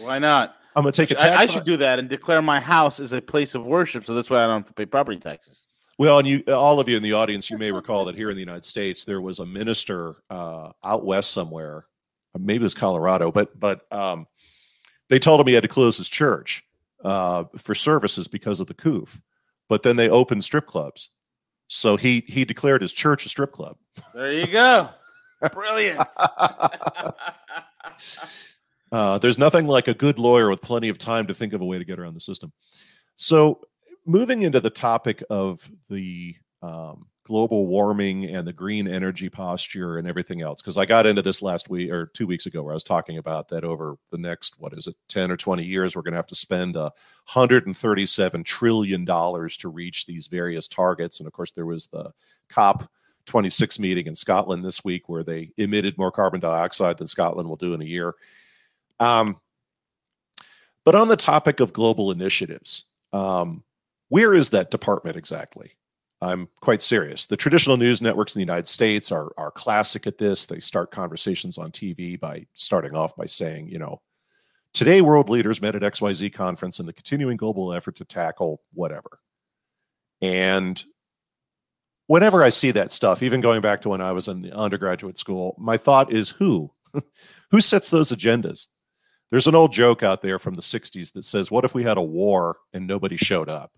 Why 0.00 0.18
not? 0.18 0.56
I'm 0.76 0.82
going 0.82 0.92
to 0.92 1.02
take 1.02 1.10
a 1.10 1.14
tax. 1.14 1.48
I 1.48 1.52
should 1.52 1.64
do 1.64 1.76
that 1.78 1.98
and 1.98 2.08
declare 2.08 2.40
my 2.42 2.60
house 2.60 3.00
as 3.00 3.12
a 3.12 3.20
place 3.20 3.54
of 3.54 3.66
worship, 3.66 4.04
so 4.04 4.14
that's 4.14 4.30
why 4.30 4.44
I 4.44 4.46
don't 4.46 4.60
have 4.60 4.66
to 4.66 4.72
pay 4.72 4.86
property 4.86 5.18
taxes. 5.18 5.62
Well, 5.98 6.20
and 6.20 6.28
you, 6.28 6.44
all 6.48 6.78
of 6.78 6.88
you 6.88 6.96
in 6.96 7.02
the 7.02 7.14
audience, 7.14 7.50
you 7.50 7.58
may 7.58 7.72
recall 7.72 8.04
that 8.04 8.14
here 8.14 8.30
in 8.30 8.36
the 8.36 8.42
United 8.42 8.64
States, 8.64 9.04
there 9.04 9.20
was 9.20 9.40
a 9.40 9.46
minister 9.46 10.16
uh, 10.30 10.70
out 10.84 11.04
west 11.04 11.32
somewhere, 11.32 11.86
maybe 12.38 12.62
it 12.62 12.64
was 12.64 12.74
Colorado, 12.74 13.30
but 13.30 13.58
but 13.58 13.90
um, 13.92 14.26
they 15.08 15.18
told 15.18 15.40
him 15.40 15.46
he 15.46 15.54
had 15.54 15.62
to 15.62 15.68
close 15.68 15.96
his 15.96 16.08
church 16.08 16.64
uh, 17.04 17.44
for 17.56 17.74
services 17.74 18.28
because 18.28 18.60
of 18.60 18.66
the 18.66 18.74
coup. 18.74 19.06
But 19.68 19.82
then 19.82 19.96
they 19.96 20.08
opened 20.08 20.44
strip 20.44 20.66
clubs, 20.66 21.10
so 21.66 21.96
he 21.96 22.24
he 22.26 22.44
declared 22.44 22.82
his 22.82 22.92
church 22.92 23.26
a 23.26 23.28
strip 23.28 23.52
club. 23.52 23.76
There 24.14 24.32
you 24.32 24.46
go. 24.46 24.88
Brilliant. 25.52 26.00
Uh, 28.90 29.18
there's 29.18 29.38
nothing 29.38 29.66
like 29.66 29.88
a 29.88 29.94
good 29.94 30.18
lawyer 30.18 30.48
with 30.48 30.62
plenty 30.62 30.88
of 30.88 30.98
time 30.98 31.26
to 31.26 31.34
think 31.34 31.52
of 31.52 31.60
a 31.60 31.64
way 31.64 31.78
to 31.78 31.84
get 31.84 31.98
around 31.98 32.14
the 32.14 32.20
system. 32.20 32.52
So, 33.16 33.60
moving 34.06 34.42
into 34.42 34.60
the 34.60 34.70
topic 34.70 35.22
of 35.28 35.70
the 35.90 36.34
um, 36.62 37.06
global 37.24 37.66
warming 37.66 38.24
and 38.24 38.46
the 38.46 38.52
green 38.52 38.88
energy 38.88 39.28
posture 39.28 39.98
and 39.98 40.08
everything 40.08 40.40
else, 40.40 40.62
because 40.62 40.78
I 40.78 40.86
got 40.86 41.04
into 41.04 41.20
this 41.20 41.42
last 41.42 41.68
week 41.68 41.90
or 41.90 42.06
two 42.06 42.26
weeks 42.26 42.46
ago, 42.46 42.62
where 42.62 42.72
I 42.72 42.74
was 42.74 42.84
talking 42.84 43.18
about 43.18 43.48
that 43.48 43.64
over 43.64 43.96
the 44.10 44.18
next 44.18 44.54
what 44.58 44.72
is 44.76 44.86
it, 44.86 44.94
ten 45.08 45.30
or 45.30 45.36
twenty 45.36 45.64
years, 45.64 45.94
we're 45.94 46.02
going 46.02 46.12
to 46.12 46.18
have 46.18 46.26
to 46.28 46.34
spend 46.34 46.76
a 46.76 46.92
hundred 47.26 47.66
and 47.66 47.76
thirty-seven 47.76 48.44
trillion 48.44 49.04
dollars 49.04 49.56
to 49.58 49.68
reach 49.68 50.06
these 50.06 50.28
various 50.28 50.66
targets. 50.66 51.20
And 51.20 51.26
of 51.26 51.32
course, 51.34 51.52
there 51.52 51.66
was 51.66 51.88
the 51.88 52.12
COP 52.48 52.88
26 53.28 53.78
meeting 53.78 54.06
in 54.06 54.16
Scotland 54.16 54.64
this 54.64 54.82
week 54.82 55.08
where 55.08 55.22
they 55.22 55.50
emitted 55.58 55.98
more 55.98 56.10
carbon 56.10 56.40
dioxide 56.40 56.96
than 56.96 57.06
Scotland 57.06 57.46
will 57.46 57.56
do 57.56 57.74
in 57.74 57.82
a 57.82 57.84
year. 57.84 58.14
Um, 59.00 59.36
but 60.84 60.94
on 60.94 61.08
the 61.08 61.16
topic 61.16 61.60
of 61.60 61.72
global 61.72 62.10
initiatives, 62.10 62.84
um, 63.12 63.62
where 64.08 64.34
is 64.34 64.50
that 64.50 64.70
department 64.70 65.16
exactly? 65.16 65.72
I'm 66.20 66.48
quite 66.60 66.82
serious. 66.82 67.26
The 67.26 67.36
traditional 67.36 67.76
news 67.76 68.02
networks 68.02 68.34
in 68.34 68.40
the 68.40 68.44
United 68.44 68.66
States 68.66 69.12
are 69.12 69.30
are 69.36 69.52
classic 69.52 70.06
at 70.06 70.18
this. 70.18 70.46
They 70.46 70.58
start 70.58 70.90
conversations 70.90 71.58
on 71.58 71.68
TV 71.68 72.18
by 72.18 72.46
starting 72.54 72.96
off 72.96 73.14
by 73.14 73.26
saying, 73.26 73.68
you 73.68 73.78
know, 73.78 74.00
today 74.74 75.00
world 75.00 75.30
leaders 75.30 75.62
met 75.62 75.76
at 75.76 75.82
XYZ 75.82 76.32
conference 76.32 76.80
in 76.80 76.86
the 76.86 76.92
continuing 76.92 77.36
global 77.36 77.72
effort 77.72 77.96
to 77.96 78.04
tackle 78.04 78.62
whatever. 78.72 79.20
And 80.20 80.82
whenever 82.08 82.42
I 82.42 82.48
see 82.48 82.72
that 82.72 82.90
stuff, 82.90 83.22
even 83.22 83.40
going 83.40 83.60
back 83.60 83.80
to 83.82 83.88
when 83.88 84.00
I 84.00 84.12
was 84.12 84.26
in 84.26 84.50
undergraduate 84.52 85.18
school, 85.18 85.54
my 85.58 85.76
thought 85.76 86.12
is 86.12 86.30
who? 86.30 86.72
who 87.50 87.60
sets 87.60 87.90
those 87.90 88.10
agendas? 88.10 88.66
There's 89.30 89.46
an 89.46 89.54
old 89.54 89.72
joke 89.72 90.02
out 90.02 90.22
there 90.22 90.38
from 90.38 90.54
the 90.54 90.62
60s 90.62 91.12
that 91.12 91.24
says, 91.24 91.50
What 91.50 91.64
if 91.64 91.74
we 91.74 91.82
had 91.82 91.98
a 91.98 92.02
war 92.02 92.56
and 92.72 92.86
nobody 92.86 93.16
showed 93.16 93.48
up? 93.48 93.72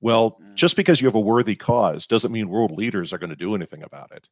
Well, 0.00 0.38
mm. 0.42 0.54
just 0.54 0.76
because 0.76 1.00
you 1.00 1.06
have 1.06 1.14
a 1.14 1.20
worthy 1.20 1.56
cause 1.56 2.06
doesn't 2.06 2.32
mean 2.32 2.48
world 2.48 2.72
leaders 2.72 3.12
are 3.12 3.18
going 3.18 3.30
to 3.30 3.36
do 3.36 3.54
anything 3.54 3.82
about 3.82 4.12
it. 4.12 4.28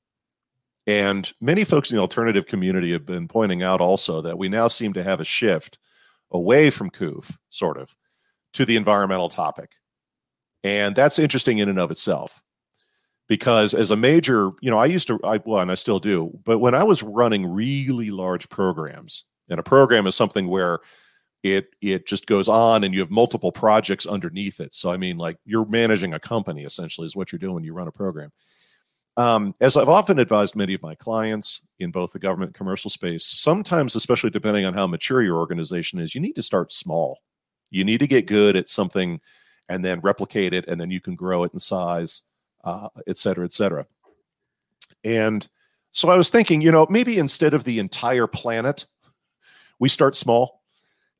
And 0.86 1.32
many 1.40 1.64
folks 1.64 1.90
in 1.90 1.96
the 1.96 2.02
alternative 2.02 2.46
community 2.46 2.92
have 2.92 3.04
been 3.04 3.26
pointing 3.26 3.62
out 3.62 3.80
also 3.80 4.20
that 4.20 4.38
we 4.38 4.48
now 4.48 4.68
seem 4.68 4.92
to 4.92 5.02
have 5.02 5.20
a 5.20 5.24
shift 5.24 5.78
away 6.30 6.70
from 6.70 6.90
COOF, 6.90 7.36
sort 7.50 7.76
of, 7.76 7.96
to 8.52 8.64
the 8.64 8.76
environmental 8.76 9.28
topic. 9.28 9.72
And 10.62 10.94
that's 10.94 11.18
interesting 11.18 11.58
in 11.58 11.68
and 11.68 11.78
of 11.78 11.90
itself. 11.90 12.42
Because 13.28 13.74
as 13.74 13.90
a 13.90 13.96
major, 13.96 14.52
you 14.60 14.70
know, 14.70 14.78
I 14.78 14.86
used 14.86 15.08
to, 15.08 15.18
I, 15.24 15.40
well, 15.44 15.60
and 15.60 15.70
I 15.72 15.74
still 15.74 15.98
do, 15.98 16.38
but 16.44 16.60
when 16.60 16.76
I 16.76 16.84
was 16.84 17.02
running 17.02 17.52
really 17.52 18.10
large 18.10 18.48
programs, 18.48 19.24
and 19.48 19.60
a 19.60 19.62
program 19.62 20.06
is 20.06 20.14
something 20.14 20.48
where 20.48 20.80
it 21.42 21.68
it 21.80 22.06
just 22.06 22.26
goes 22.26 22.48
on 22.48 22.84
and 22.84 22.92
you 22.92 23.00
have 23.00 23.10
multiple 23.10 23.52
projects 23.52 24.06
underneath 24.06 24.60
it. 24.60 24.74
So 24.74 24.90
I 24.90 24.96
mean, 24.96 25.16
like 25.16 25.36
you're 25.44 25.66
managing 25.66 26.14
a 26.14 26.20
company 26.20 26.64
essentially 26.64 27.06
is 27.06 27.16
what 27.16 27.30
you're 27.30 27.38
doing 27.38 27.54
when 27.54 27.64
you 27.64 27.74
run 27.74 27.88
a 27.88 27.92
program. 27.92 28.32
Um, 29.18 29.54
as 29.60 29.76
I've 29.76 29.88
often 29.88 30.18
advised 30.18 30.56
many 30.56 30.74
of 30.74 30.82
my 30.82 30.94
clients 30.94 31.66
in 31.78 31.90
both 31.90 32.12
the 32.12 32.18
government 32.18 32.50
and 32.50 32.54
commercial 32.54 32.90
space, 32.90 33.24
sometimes, 33.24 33.96
especially 33.96 34.28
depending 34.28 34.66
on 34.66 34.74
how 34.74 34.86
mature 34.86 35.22
your 35.22 35.38
organization 35.38 35.98
is, 35.98 36.14
you 36.14 36.20
need 36.20 36.34
to 36.34 36.42
start 36.42 36.70
small. 36.70 37.20
You 37.70 37.82
need 37.84 38.00
to 38.00 38.06
get 38.06 38.26
good 38.26 38.56
at 38.56 38.68
something 38.68 39.20
and 39.68 39.84
then 39.84 40.00
replicate 40.00 40.52
it, 40.52 40.68
and 40.68 40.80
then 40.80 40.90
you 40.90 41.00
can 41.00 41.14
grow 41.14 41.44
it 41.44 41.52
in 41.52 41.58
size, 41.58 42.22
uh, 42.64 42.88
et 43.06 43.16
cetera, 43.16 43.44
et 43.44 43.52
cetera. 43.52 43.86
And 45.02 45.48
so 45.92 46.10
I 46.10 46.16
was 46.16 46.28
thinking, 46.28 46.60
you 46.60 46.70
know, 46.70 46.86
maybe 46.90 47.18
instead 47.18 47.54
of 47.54 47.64
the 47.64 47.78
entire 47.78 48.26
planet, 48.26 48.84
we 49.78 49.88
start 49.88 50.16
small. 50.16 50.62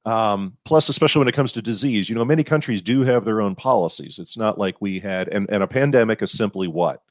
Um, 0.05 0.57
plus, 0.65 0.89
especially 0.89 1.19
when 1.19 1.29
it 1.29 1.35
comes 1.35 1.51
to 1.53 1.63
disease, 1.63 2.09
you 2.09 2.15
know, 2.15 2.25
many 2.25 2.45
countries 2.45 2.81
do 2.81 3.01
have 3.01 3.25
their 3.25 3.41
own 3.41 3.57
policies. 3.57 4.21
It's 4.21 4.39
not 4.39 4.57
like 4.57 4.81
we 4.81 5.01
had, 5.01 5.29
and, 5.29 5.49
and 5.51 5.65
a 5.65 5.67
pandemic 5.67 6.23
is 6.23 6.31
simply 6.31 6.69
what? 6.69 7.03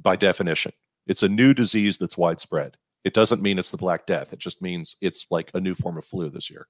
By 0.00 0.14
definition, 0.14 0.72
it's 1.08 1.24
a 1.24 1.28
new 1.28 1.52
disease 1.52 1.98
that's 1.98 2.16
widespread. 2.16 2.76
It 3.02 3.12
doesn't 3.12 3.42
mean 3.42 3.58
it's 3.58 3.70
the 3.70 3.76
Black 3.76 4.06
Death. 4.06 4.32
It 4.32 4.38
just 4.38 4.62
means 4.62 4.96
it's 5.00 5.26
like 5.30 5.50
a 5.54 5.60
new 5.60 5.74
form 5.74 5.98
of 5.98 6.04
flu 6.04 6.30
this 6.30 6.48
year. 6.48 6.68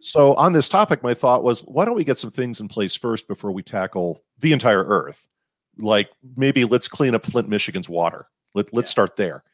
So, 0.00 0.34
on 0.34 0.54
this 0.54 0.68
topic, 0.68 1.02
my 1.02 1.12
thought 1.12 1.44
was 1.44 1.60
why 1.60 1.84
don't 1.84 1.96
we 1.96 2.04
get 2.04 2.18
some 2.18 2.30
things 2.30 2.60
in 2.60 2.68
place 2.68 2.96
first 2.96 3.28
before 3.28 3.52
we 3.52 3.62
tackle 3.62 4.22
the 4.38 4.52
entire 4.52 4.84
Earth? 4.84 5.26
Like 5.76 6.10
maybe 6.36 6.64
let's 6.64 6.88
clean 6.88 7.14
up 7.14 7.26
Flint, 7.26 7.48
Michigan's 7.48 7.88
water. 7.88 8.26
Let, 8.54 8.72
let's 8.72 8.90
start 8.90 9.16
there. 9.16 9.44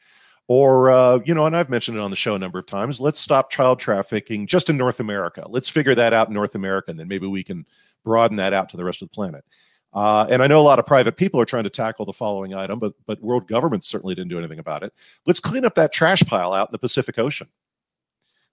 Or, 0.49 0.91
uh, 0.91 1.19
you 1.25 1.35
know, 1.35 1.47
and 1.47 1.57
I've 1.57 1.69
mentioned 1.69 1.99
it 1.99 2.01
on 2.01 2.11
the 2.11 2.17
show 2.17 2.37
a 2.37 2.39
number 2.39 2.59
of 2.59 2.67
times, 2.67 3.01
let's 3.01 3.19
stop 3.19 3.51
child 3.51 3.81
trafficking 3.81 4.47
just 4.47 4.71
in 4.71 4.77
North 4.77 5.01
America. 5.01 5.45
Let's 5.49 5.69
figure 5.69 5.95
that 5.97 6.13
out 6.13 6.29
in 6.29 6.35
North 6.35 6.55
America, 6.55 6.91
and 6.91 7.01
then 7.01 7.09
maybe 7.09 7.27
we 7.27 7.43
can 7.43 7.67
broaden 8.05 8.37
that 8.37 8.53
out 8.53 8.69
to 8.69 8.77
the 8.77 8.85
rest 8.85 9.03
of 9.03 9.09
the 9.09 9.15
planet. 9.15 9.45
Uh, 9.93 10.27
and 10.31 10.43
I 10.43 10.47
know 10.47 10.61
a 10.61 10.63
lot 10.63 10.79
of 10.79 10.87
private 10.87 11.17
people 11.17 11.41
are 11.41 11.47
trying 11.47 11.65
to 11.65 11.71
tackle 11.71 12.05
the 12.05 12.13
following 12.13 12.55
item, 12.55 12.79
but 12.79 12.93
but 13.07 13.21
world 13.23 13.49
governments 13.49 13.89
certainly 13.89 14.15
didn't 14.15 14.31
do 14.31 14.39
anything 14.39 14.59
about 14.59 14.83
it. 14.83 14.93
Let's 15.25 15.41
clean 15.41 15.65
up 15.65 15.75
that 15.77 15.93
trash 15.93 16.23
pile 16.23 16.53
out 16.53 16.69
in 16.69 16.73
the 16.73 16.79
Pacific 16.79 17.19
Ocean. 17.19 17.49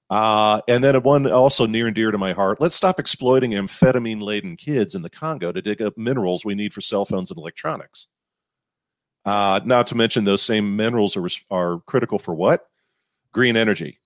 Uh, 0.10 0.62
and 0.68 0.84
then 0.84 1.02
one 1.02 1.30
also 1.30 1.66
near 1.66 1.88
and 1.88 1.96
dear 1.96 2.12
to 2.12 2.18
my 2.18 2.34
heart, 2.34 2.62
let's 2.62 2.76
stop 2.76 3.00
exploiting 3.00 3.52
amphetamine 3.52 4.22
laden 4.22 4.56
kids 4.56 4.96
in 4.96 5.02
the 5.02 5.10
Congo 5.10 5.52
to 5.52 5.62
dig 5.62 5.82
up 5.82 5.98
minerals 5.98 6.46
we 6.46 6.56
need 6.56 6.74
for 6.74 6.82
cell 6.82 7.04
phones 7.04 7.32
and 7.32 7.38
electronics. 7.38 8.08
Uh, 9.26 9.60
not 9.64 9.88
to 9.88 9.96
mention 9.96 10.24
those 10.24 10.42
same 10.42 10.76
minerals 10.76 11.16
are, 11.16 11.28
are 11.50 11.80
critical 11.86 12.20
for 12.20 12.34
what? 12.34 12.68
Green 13.32 13.56
energy. 13.56 14.00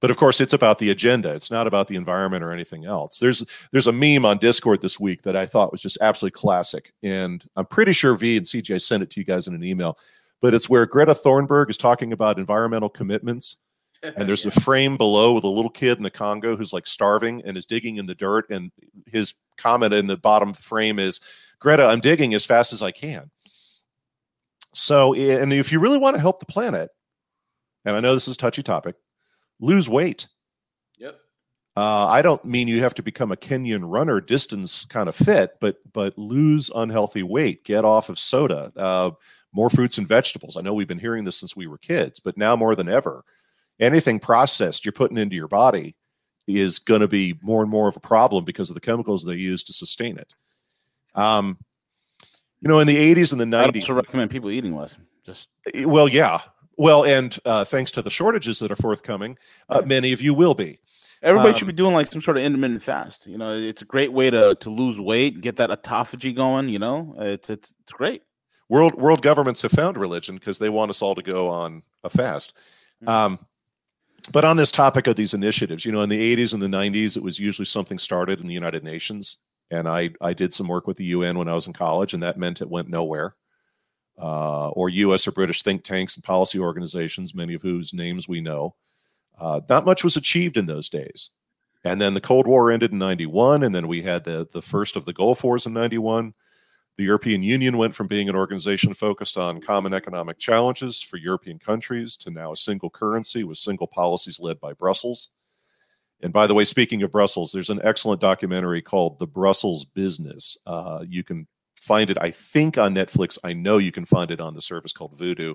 But 0.00 0.10
of 0.10 0.16
course, 0.16 0.40
it's 0.40 0.54
about 0.54 0.78
the 0.78 0.90
agenda. 0.90 1.32
It's 1.34 1.50
not 1.50 1.66
about 1.66 1.86
the 1.86 1.96
environment 1.96 2.42
or 2.42 2.52
anything 2.52 2.86
else. 2.86 3.18
There's 3.18 3.44
there's 3.70 3.86
a 3.86 3.92
meme 3.92 4.24
on 4.24 4.38
Discord 4.38 4.80
this 4.80 4.98
week 4.98 5.22
that 5.22 5.36
I 5.36 5.44
thought 5.44 5.72
was 5.72 5.82
just 5.82 5.98
absolutely 6.00 6.38
classic, 6.38 6.92
and 7.02 7.44
I'm 7.56 7.66
pretty 7.66 7.92
sure 7.92 8.16
V 8.16 8.38
and 8.38 8.46
CJ 8.46 8.80
sent 8.80 9.02
it 9.02 9.10
to 9.10 9.20
you 9.20 9.24
guys 9.24 9.46
in 9.46 9.54
an 9.54 9.62
email. 9.62 9.98
But 10.40 10.54
it's 10.54 10.70
where 10.70 10.86
Greta 10.86 11.12
Thunberg 11.12 11.68
is 11.68 11.76
talking 11.76 12.14
about 12.14 12.38
environmental 12.38 12.88
commitments, 12.88 13.58
and 14.02 14.26
there's 14.26 14.46
a 14.46 14.50
frame 14.50 14.96
below 14.96 15.34
with 15.34 15.44
a 15.44 15.48
little 15.48 15.70
kid 15.70 15.98
in 15.98 16.02
the 16.02 16.10
Congo 16.10 16.56
who's 16.56 16.72
like 16.72 16.86
starving 16.86 17.42
and 17.44 17.58
is 17.58 17.66
digging 17.66 17.98
in 17.98 18.06
the 18.06 18.14
dirt, 18.14 18.48
and 18.48 18.72
his 19.04 19.34
comment 19.58 19.92
in 19.92 20.06
the 20.06 20.16
bottom 20.16 20.54
frame 20.54 20.98
is, 20.98 21.20
Greta, 21.58 21.84
I'm 21.84 22.00
digging 22.00 22.32
as 22.32 22.46
fast 22.46 22.72
as 22.72 22.82
I 22.82 22.90
can. 22.90 23.30
So, 24.72 25.14
and 25.14 25.52
if 25.52 25.72
you 25.72 25.80
really 25.80 25.98
want 25.98 26.14
to 26.14 26.20
help 26.20 26.38
the 26.38 26.46
planet, 26.46 26.90
and 27.84 27.96
I 27.96 28.00
know 28.00 28.14
this 28.14 28.28
is 28.28 28.34
a 28.34 28.38
touchy 28.38 28.62
topic, 28.62 28.96
lose 29.58 29.88
weight. 29.88 30.28
Yep. 30.98 31.18
Uh, 31.76 32.06
I 32.06 32.22
don't 32.22 32.44
mean 32.44 32.68
you 32.68 32.82
have 32.82 32.94
to 32.94 33.02
become 33.02 33.32
a 33.32 33.36
Kenyan 33.36 33.82
runner, 33.84 34.20
distance 34.20 34.84
kind 34.84 35.08
of 35.08 35.16
fit, 35.16 35.52
but 35.60 35.78
but 35.92 36.16
lose 36.16 36.70
unhealthy 36.74 37.22
weight, 37.22 37.64
get 37.64 37.84
off 37.84 38.08
of 38.08 38.18
soda, 38.18 38.72
uh, 38.76 39.10
more 39.52 39.70
fruits 39.70 39.98
and 39.98 40.06
vegetables. 40.06 40.56
I 40.56 40.60
know 40.60 40.74
we've 40.74 40.88
been 40.88 40.98
hearing 40.98 41.24
this 41.24 41.38
since 41.38 41.56
we 41.56 41.66
were 41.66 41.78
kids, 41.78 42.20
but 42.20 42.36
now 42.36 42.54
more 42.54 42.76
than 42.76 42.88
ever, 42.88 43.24
anything 43.80 44.20
processed 44.20 44.84
you're 44.84 44.92
putting 44.92 45.18
into 45.18 45.36
your 45.36 45.48
body 45.48 45.96
is 46.46 46.78
going 46.78 47.00
to 47.00 47.08
be 47.08 47.38
more 47.42 47.62
and 47.62 47.70
more 47.70 47.88
of 47.88 47.96
a 47.96 48.00
problem 48.00 48.44
because 48.44 48.70
of 48.70 48.74
the 48.74 48.80
chemicals 48.80 49.24
they 49.24 49.34
use 49.34 49.62
to 49.64 49.72
sustain 49.72 50.18
it. 50.18 50.34
Um, 51.14 51.58
you 52.60 52.68
know, 52.68 52.78
in 52.80 52.86
the 52.86 53.14
80s 53.14 53.32
and 53.32 53.40
the 53.40 53.44
90s, 53.44 53.74
I 53.74 53.80
also 53.80 53.92
recommend 53.94 54.30
people 54.30 54.50
eating 54.50 54.74
less. 54.74 54.96
Just 55.24 55.48
well, 55.84 56.08
yeah, 56.08 56.40
well, 56.76 57.04
and 57.04 57.38
uh, 57.44 57.64
thanks 57.64 57.90
to 57.92 58.02
the 58.02 58.10
shortages 58.10 58.58
that 58.60 58.70
are 58.70 58.76
forthcoming, 58.76 59.36
uh, 59.68 59.82
many 59.84 60.12
of 60.12 60.22
you 60.22 60.32
will 60.34 60.54
be. 60.54 60.78
Everybody 61.22 61.50
Um, 61.50 61.58
should 61.58 61.66
be 61.66 61.74
doing 61.74 61.92
like 61.92 62.10
some 62.10 62.22
sort 62.22 62.38
of 62.38 62.42
intermittent 62.42 62.82
fast. 62.82 63.26
You 63.26 63.36
know, 63.36 63.54
it's 63.54 63.82
a 63.82 63.84
great 63.84 64.12
way 64.12 64.30
to 64.30 64.56
to 64.60 64.70
lose 64.70 64.98
weight, 64.98 65.42
get 65.42 65.56
that 65.56 65.68
autophagy 65.70 66.34
going. 66.34 66.70
You 66.70 66.78
know, 66.78 67.14
it's 67.18 67.50
it's, 67.50 67.74
it's 67.82 67.92
great. 67.92 68.22
world 68.70 68.94
world 68.94 69.20
governments 69.20 69.60
have 69.62 69.72
found 69.72 69.98
religion 69.98 70.36
because 70.36 70.58
they 70.58 70.70
want 70.70 70.90
us 70.90 71.02
all 71.02 71.14
to 71.14 71.22
go 71.22 71.48
on 71.48 71.82
a 72.04 72.08
fast. 72.08 72.56
Um, 73.06 73.38
but 74.32 74.44
on 74.44 74.56
this 74.56 74.70
topic 74.70 75.06
of 75.06 75.16
these 75.16 75.34
initiatives, 75.34 75.84
you 75.84 75.92
know, 75.92 76.02
in 76.02 76.08
the 76.08 76.36
80s 76.36 76.52
and 76.52 76.62
the 76.62 76.66
90s, 76.66 77.16
it 77.16 77.22
was 77.22 77.38
usually 77.38 77.64
something 77.64 77.98
started 77.98 78.40
in 78.40 78.46
the 78.46 78.54
United 78.54 78.84
Nations, 78.84 79.38
and 79.70 79.88
I 79.88 80.10
I 80.20 80.32
did 80.32 80.52
some 80.52 80.68
work 80.68 80.86
with 80.86 80.96
the 80.96 81.04
UN 81.04 81.38
when 81.38 81.48
I 81.48 81.54
was 81.54 81.66
in 81.66 81.72
college, 81.72 82.14
and 82.14 82.22
that 82.22 82.38
meant 82.38 82.60
it 82.60 82.70
went 82.70 82.88
nowhere. 82.88 83.34
Uh, 84.20 84.68
or 84.70 84.90
U.S. 84.90 85.26
or 85.26 85.32
British 85.32 85.62
think 85.62 85.82
tanks 85.82 86.14
and 86.14 86.22
policy 86.22 86.58
organizations, 86.58 87.34
many 87.34 87.54
of 87.54 87.62
whose 87.62 87.94
names 87.94 88.28
we 88.28 88.40
know. 88.42 88.74
Uh, 89.38 89.60
not 89.68 89.86
much 89.86 90.04
was 90.04 90.16
achieved 90.16 90.58
in 90.58 90.66
those 90.66 90.90
days. 90.90 91.30
And 91.84 92.00
then 92.00 92.12
the 92.12 92.20
Cold 92.20 92.46
War 92.46 92.70
ended 92.70 92.92
in 92.92 92.98
91, 92.98 93.62
and 93.62 93.74
then 93.74 93.88
we 93.88 94.02
had 94.02 94.24
the, 94.24 94.46
the 94.52 94.60
first 94.60 94.96
of 94.96 95.06
the 95.06 95.14
Gulf 95.14 95.42
Wars 95.42 95.64
in 95.64 95.72
91. 95.72 96.34
The 96.98 97.04
European 97.04 97.40
Union 97.40 97.78
went 97.78 97.94
from 97.94 98.08
being 98.08 98.28
an 98.28 98.36
organization 98.36 98.92
focused 98.92 99.38
on 99.38 99.62
common 99.62 99.94
economic 99.94 100.38
challenges 100.38 101.00
for 101.00 101.16
European 101.16 101.58
countries 101.58 102.16
to 102.16 102.30
now 102.30 102.52
a 102.52 102.56
single 102.56 102.90
currency 102.90 103.42
with 103.42 103.56
single 103.56 103.86
policies 103.86 104.38
led 104.38 104.60
by 104.60 104.74
Brussels. 104.74 105.30
And 106.22 106.32
by 106.32 106.46
the 106.46 106.54
way, 106.54 106.64
speaking 106.64 107.02
of 107.02 107.10
Brussels, 107.10 107.52
there's 107.52 107.70
an 107.70 107.80
excellent 107.82 108.20
documentary 108.20 108.82
called 108.82 109.18
The 109.18 109.26
Brussels 109.26 109.84
Business. 109.84 110.58
Uh, 110.66 111.04
you 111.08 111.24
can 111.24 111.46
find 111.76 112.10
it, 112.10 112.18
I 112.20 112.30
think, 112.30 112.76
on 112.76 112.94
Netflix. 112.94 113.38
I 113.42 113.52
know 113.52 113.78
you 113.78 113.92
can 113.92 114.04
find 114.04 114.30
it 114.30 114.40
on 114.40 114.54
the 114.54 114.62
service 114.62 114.92
called 114.92 115.16
Vudu. 115.16 115.54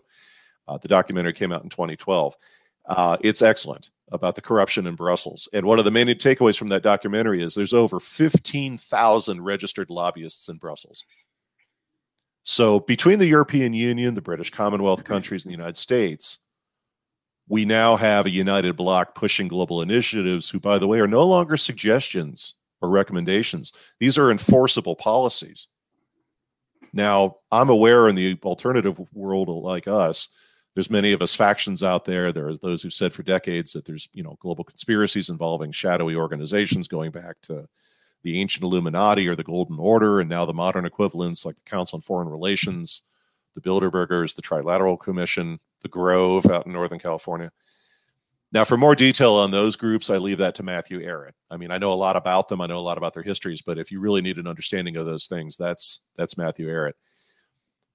Uh, 0.68 0.78
the 0.78 0.88
documentary 0.88 1.34
came 1.34 1.52
out 1.52 1.64
in 1.64 1.70
2012. 1.70 2.36
Uh, 2.88 3.18
it's 3.22 3.42
excellent 3.42 3.92
about 4.12 4.36
the 4.36 4.42
corruption 4.42 4.88
in 4.88 4.96
Brussels. 4.96 5.50
And 5.54 5.66
one 5.66 5.80
of 5.80 5.86
the 5.86 5.92
main 5.92 6.08
takeaways 6.08 6.58
from 6.58 6.68
that 6.70 6.84
documentary 6.84 7.44
is 7.44 7.56
there's 7.56 7.74
over 7.74 8.00
15,000 8.00 9.42
registered 9.42 9.90
lobbyists 9.90 10.50
in 10.50 10.58
Brussels. 10.58 11.06
So 12.44 12.80
between 12.80 13.18
the 13.18 13.26
European 13.26 13.74
Union, 13.74 14.14
the 14.14 14.22
British 14.22 14.52
Commonwealth 14.52 15.04
countries, 15.04 15.46
and 15.46 15.52
the 15.52 15.58
United 15.58 15.78
States, 15.78 16.40
we 17.48 17.66
now 17.66 17.96
have 17.96 18.26
a 18.26 18.32
united 18.32 18.76
bloc 18.76 19.16
pushing 19.16 19.48
global 19.48 19.82
initiatives, 19.82 20.50
who, 20.50 20.60
by 20.60 20.80
the 20.80 20.88
way, 20.88 21.00
are 21.00 21.08
no 21.08 21.24
longer 21.24 21.58
suggestions 21.58 22.56
or 22.82 22.90
recommendations. 22.90 23.74
These 24.00 24.18
are 24.18 24.32
enforceable 24.32 24.96
policies. 24.96 25.68
Now, 26.94 27.38
I'm 27.52 27.70
aware 27.70 28.08
in 28.08 28.16
the 28.16 28.38
alternative 28.44 29.00
world 29.14 29.50
like 29.50 29.88
us, 29.88 30.30
there's 30.76 30.90
many 30.90 31.14
of 31.14 31.22
us 31.22 31.36
factions 31.36 31.84
out 31.84 32.04
there. 32.04 32.32
There 32.32 32.50
are 32.50 32.58
those 32.58 32.82
who've 32.82 32.94
said 32.94 33.14
for 33.14 33.24
decades 33.24 33.74
that 33.74 33.86
there's, 33.86 34.10
you 34.14 34.24
know, 34.24 34.38
global 34.42 34.64
conspiracies 34.64 35.30
involving 35.30 35.72
shadowy 35.72 36.16
organizations 36.16 36.88
going 36.88 37.12
back 37.12 37.38
to 37.44 37.68
the 38.24 38.42
ancient 38.42 38.64
Illuminati 38.64 39.28
or 39.28 39.36
the 39.36 39.44
Golden 39.44 39.80
Order, 39.80 40.20
and 40.20 40.30
now 40.30 40.46
the 40.46 40.54
modern 40.54 40.86
equivalents 40.86 41.46
like 41.46 41.56
the 41.56 41.62
Council 41.70 41.98
on 41.98 42.02
Foreign 42.02 42.28
Relations, 42.28 43.04
the 43.56 43.62
Bilderbergers, 43.62 44.36
the 44.36 44.42
Trilateral 44.42 45.00
Commission, 45.00 45.60
the 45.82 45.88
Grove 45.88 46.46
out 46.46 46.68
in 46.68 46.74
Northern 46.74 47.00
California. 47.00 47.52
Now, 48.52 48.64
for 48.64 48.78
more 48.78 48.96
detail 48.96 49.34
on 49.34 49.52
those 49.52 49.76
groups, 49.76 50.10
I 50.10 50.18
leave 50.18 50.38
that 50.38 50.56
to 50.56 50.64
Matthew 50.64 51.02
Aaron. 51.02 51.34
I 51.50 51.58
mean, 51.58 51.72
I 51.72 51.78
know 51.78 51.92
a 51.92 51.96
lot 51.96 52.16
about 52.16 52.48
them. 52.48 52.62
I 52.62 52.68
know 52.68 52.78
a 52.78 52.80
lot 52.80 52.98
about 52.98 53.14
their 53.14 53.24
histories, 53.24 53.62
but 53.62 53.78
if 53.78 53.92
you 53.92 54.00
really 54.00 54.22
need 54.22 54.38
an 54.38 54.48
understanding 54.48 54.96
of 54.98 55.06
those 55.06 55.28
things, 55.28 55.58
that's 55.58 56.02
that's 56.16 56.38
Matthew 56.38 56.70
Aaron. 56.70 56.94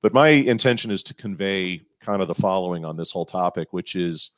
But 0.03 0.15
my 0.15 0.29
intention 0.29 0.91
is 0.91 1.03
to 1.05 1.15
convey 1.15 1.83
kind 2.01 2.21
of 2.23 2.29
the 2.29 2.35
following 2.35 2.85
on 2.85 2.97
this 2.97 3.13
whole 3.13 3.27
topic, 3.27 3.73
which 3.73 3.95
is 3.95 4.33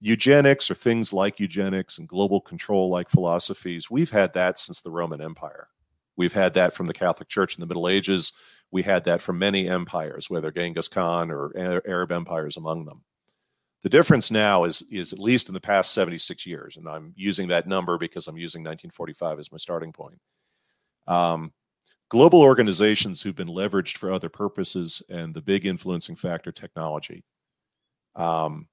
eugenics 0.00 0.70
or 0.70 0.74
things 0.74 1.12
like 1.12 1.38
eugenics 1.38 1.98
and 1.98 2.08
global 2.08 2.40
control 2.40 2.88
like 2.88 3.08
philosophies. 3.08 3.90
We've 3.90 4.10
had 4.10 4.32
that 4.34 4.58
since 4.58 4.80
the 4.80 4.90
Roman 4.90 5.20
Empire. 5.20 5.68
We've 6.16 6.32
had 6.32 6.54
that 6.54 6.72
from 6.72 6.86
the 6.86 6.92
Catholic 6.92 7.28
Church 7.28 7.56
in 7.56 7.60
the 7.60 7.66
Middle 7.66 7.88
Ages. 7.88 8.32
We 8.70 8.82
had 8.82 9.04
that 9.04 9.20
from 9.20 9.38
many 9.38 9.68
empires, 9.68 10.30
whether 10.30 10.50
Genghis 10.50 10.88
Khan 10.88 11.30
or 11.30 11.52
Arab 11.56 12.12
empires 12.12 12.56
among 12.56 12.84
them. 12.84 13.02
The 13.82 13.88
difference 13.88 14.30
now 14.30 14.64
is, 14.64 14.82
is 14.90 15.12
at 15.12 15.18
least 15.18 15.48
in 15.48 15.54
the 15.54 15.60
past 15.60 15.94
76 15.94 16.46
years, 16.46 16.76
and 16.76 16.86
I'm 16.86 17.14
using 17.16 17.48
that 17.48 17.66
number 17.66 17.96
because 17.96 18.26
I'm 18.26 18.36
using 18.36 18.60
1945 18.60 19.38
as 19.38 19.50
my 19.50 19.58
starting 19.58 19.92
point. 19.92 20.18
Um, 21.06 21.52
global 22.10 22.42
organizations 22.42 23.22
who've 23.22 23.34
been 23.34 23.48
leveraged 23.48 23.96
for 23.96 24.12
other 24.12 24.28
purposes, 24.28 25.02
and 25.08 25.32
the 25.32 25.40
big 25.40 25.64
influencing 25.64 26.16
factor, 26.16 26.52
technology. 26.52 27.24
Um, 28.16 28.68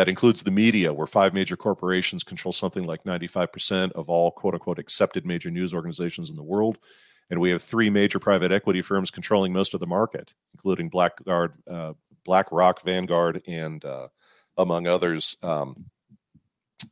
that 0.00 0.08
includes 0.08 0.42
the 0.42 0.50
media, 0.50 0.94
where 0.94 1.06
five 1.06 1.34
major 1.34 1.58
corporations 1.58 2.24
control 2.24 2.54
something 2.54 2.84
like 2.84 3.04
95% 3.04 3.92
of 3.92 4.08
all 4.08 4.30
quote 4.30 4.54
unquote 4.54 4.78
accepted 4.78 5.26
major 5.26 5.50
news 5.50 5.74
organizations 5.74 6.30
in 6.30 6.36
the 6.36 6.42
world. 6.42 6.78
And 7.28 7.38
we 7.38 7.50
have 7.50 7.62
three 7.62 7.90
major 7.90 8.18
private 8.18 8.50
equity 8.50 8.80
firms 8.80 9.10
controlling 9.10 9.52
most 9.52 9.74
of 9.74 9.80
the 9.80 9.86
market, 9.86 10.32
including 10.54 10.88
Blackguard, 10.88 11.52
uh, 11.70 11.92
BlackRock, 12.24 12.82
Vanguard, 12.82 13.42
and 13.46 13.84
uh, 13.84 14.08
among 14.56 14.86
others. 14.86 15.36
Um, 15.42 15.84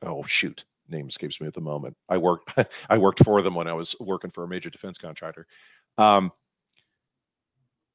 oh 0.02 0.22
shoot, 0.24 0.66
name 0.86 1.08
escapes 1.08 1.40
me 1.40 1.46
at 1.46 1.54
the 1.54 1.62
moment. 1.62 1.96
I 2.10 2.18
worked 2.18 2.52
I 2.90 2.98
worked 2.98 3.24
for 3.24 3.40
them 3.40 3.54
when 3.54 3.68
I 3.68 3.72
was 3.72 3.96
working 4.00 4.28
for 4.28 4.44
a 4.44 4.48
major 4.48 4.68
defense 4.68 4.98
contractor. 4.98 5.46
Um, 5.96 6.30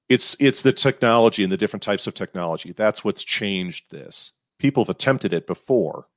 it's 0.09 0.35
it's 0.39 0.63
the 0.63 0.73
technology 0.73 1.43
and 1.43 1.51
the 1.51 1.57
different 1.57 1.83
types 1.83 2.07
of 2.07 2.15
technology. 2.15 2.73
That's 2.73 3.03
what's 3.03 3.23
changed 3.23 3.91
this. 3.91 4.31
People 4.63 4.85
have 4.85 4.95
attempted 4.95 5.33
it 5.33 5.45
before, 5.45 6.07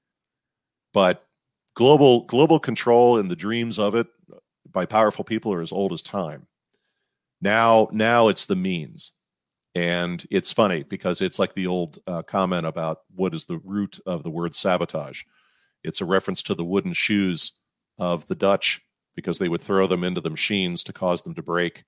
but 0.94 1.26
global 1.74 2.26
global 2.26 2.60
control 2.60 3.18
and 3.18 3.28
the 3.28 3.34
dreams 3.34 3.76
of 3.76 3.96
it 3.96 4.06
by 4.70 4.86
powerful 4.86 5.24
people 5.24 5.52
are 5.52 5.62
as 5.62 5.72
old 5.72 5.92
as 5.92 6.00
time. 6.00 6.46
Now 7.40 7.88
now 7.90 8.28
it's 8.28 8.46
the 8.46 8.54
means. 8.54 9.14
And 9.74 10.24
it's 10.30 10.52
funny 10.52 10.84
because 10.84 11.20
it's 11.20 11.40
like 11.40 11.54
the 11.54 11.66
old 11.66 11.98
uh, 12.06 12.22
comment 12.22 12.66
about 12.66 13.00
what 13.16 13.34
is 13.34 13.46
the 13.46 13.58
root 13.58 13.98
of 14.06 14.22
the 14.22 14.30
word 14.30 14.54
sabotage. 14.54 15.24
It's 15.82 16.00
a 16.00 16.04
reference 16.04 16.40
to 16.44 16.54
the 16.54 16.64
wooden 16.64 16.92
shoes 16.92 17.54
of 17.98 18.28
the 18.28 18.36
Dutch 18.36 18.80
because 19.16 19.40
they 19.40 19.48
would 19.48 19.60
throw 19.60 19.88
them 19.88 20.04
into 20.04 20.20
the 20.20 20.30
machines 20.30 20.84
to 20.84 20.92
cause 20.92 21.22
them 21.22 21.34
to 21.34 21.42
break. 21.42 21.82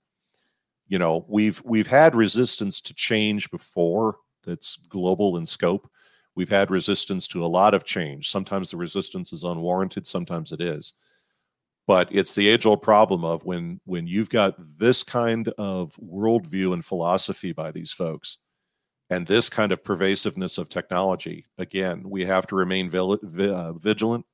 You 0.88 0.98
know, 0.98 1.24
we've 1.28 1.62
we've 1.64 1.86
had 1.86 2.16
resistance 2.16 2.80
to 2.80 2.94
change 2.94 3.48
before 3.52 4.16
that's 4.42 4.74
global 4.88 5.36
in 5.36 5.46
scope. 5.46 5.88
We've 6.39 6.49
had 6.49 6.70
resistance 6.70 7.26
to 7.28 7.45
a 7.45 7.49
lot 7.49 7.74
of 7.74 7.82
change. 7.82 8.30
Sometimes 8.30 8.70
the 8.70 8.76
resistance 8.76 9.32
is 9.32 9.43
unwarranted, 9.43 10.07
sometimes 10.07 10.53
it 10.53 10.61
is. 10.61 10.93
But 11.89 12.07
it's 12.12 12.36
the 12.36 12.47
age-old 12.47 12.80
problem 12.80 13.24
of 13.24 13.45
when 13.45 13.80
when 13.86 14.07
you've 14.07 14.30
got 14.30 14.55
this 14.78 15.03
kind 15.03 15.49
of 15.59 15.97
worldview 15.97 16.74
and 16.74 16.84
philosophy 16.84 17.51
by 17.51 17.72
these 17.72 17.93
folks, 17.93 18.39
and 19.11 19.26
this 19.26 19.49
kind 19.49 19.72
of 19.72 19.82
pervasiveness 19.82 20.59
of 20.59 20.68
technology. 20.68 21.45
Again, 21.59 22.05
we 22.09 22.24
have 22.26 22.47
to 22.47 22.55
remain 22.55 22.95
uh, 22.95 23.72
vigilant. 23.72 24.24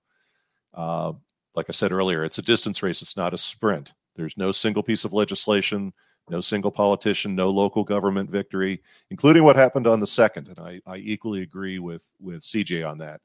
Uh, 0.74 1.12
like 1.54 1.66
I 1.70 1.72
said 1.72 1.90
earlier, 1.90 2.22
it's 2.22 2.38
a 2.38 2.42
distance 2.42 2.82
race, 2.82 3.00
it's 3.00 3.16
not 3.16 3.32
a 3.32 3.38
sprint. 3.38 3.94
There's 4.14 4.36
no 4.36 4.50
single 4.50 4.82
piece 4.82 5.06
of 5.06 5.14
legislation, 5.14 5.94
no 6.28 6.40
single 6.40 6.70
politician, 6.70 7.34
no 7.34 7.50
local 7.50 7.84
government 7.84 8.30
victory, 8.30 8.82
including 9.10 9.44
what 9.44 9.56
happened 9.56 9.86
on 9.86 10.00
the 10.00 10.06
second. 10.06 10.48
And 10.48 10.58
I, 10.58 10.80
I 10.86 10.96
equally 10.96 11.42
agree 11.42 11.78
with, 11.78 12.10
with 12.20 12.40
CJ 12.40 12.88
on 12.88 12.98
that. 12.98 13.20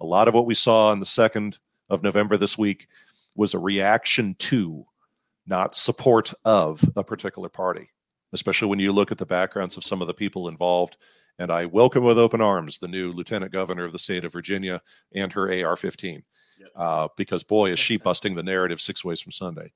A 0.00 0.06
lot 0.06 0.28
of 0.28 0.34
what 0.34 0.46
we 0.46 0.54
saw 0.54 0.90
on 0.90 1.00
the 1.00 1.06
second 1.06 1.58
of 1.88 2.02
November 2.02 2.36
this 2.36 2.58
week 2.58 2.88
was 3.34 3.54
a 3.54 3.58
reaction 3.58 4.34
to, 4.38 4.84
not 5.46 5.74
support 5.74 6.32
of, 6.44 6.84
a 6.96 7.02
particular 7.02 7.48
party 7.48 7.88
especially 8.32 8.68
when 8.68 8.78
you 8.78 8.92
look 8.92 9.12
at 9.12 9.18
the 9.18 9.26
backgrounds 9.26 9.76
of 9.76 9.84
some 9.84 10.00
of 10.00 10.08
the 10.08 10.14
people 10.14 10.48
involved. 10.48 10.96
And 11.38 11.50
I 11.50 11.66
welcome 11.66 12.04
with 12.04 12.18
open 12.18 12.40
arms 12.40 12.78
the 12.78 12.88
new 12.88 13.12
lieutenant 13.12 13.52
governor 13.52 13.84
of 13.84 13.92
the 13.92 13.98
state 13.98 14.24
of 14.24 14.32
Virginia 14.32 14.80
and 15.14 15.32
her 15.32 15.64
AR 15.64 15.76
15, 15.76 16.22
uh, 16.76 17.08
because 17.16 17.42
boy, 17.42 17.70
is 17.70 17.78
she 17.78 17.96
busting 17.98 18.34
the 18.34 18.42
narrative 18.42 18.80
six 18.80 19.04
ways 19.04 19.20
from 19.20 19.32
Sunday. 19.32 19.72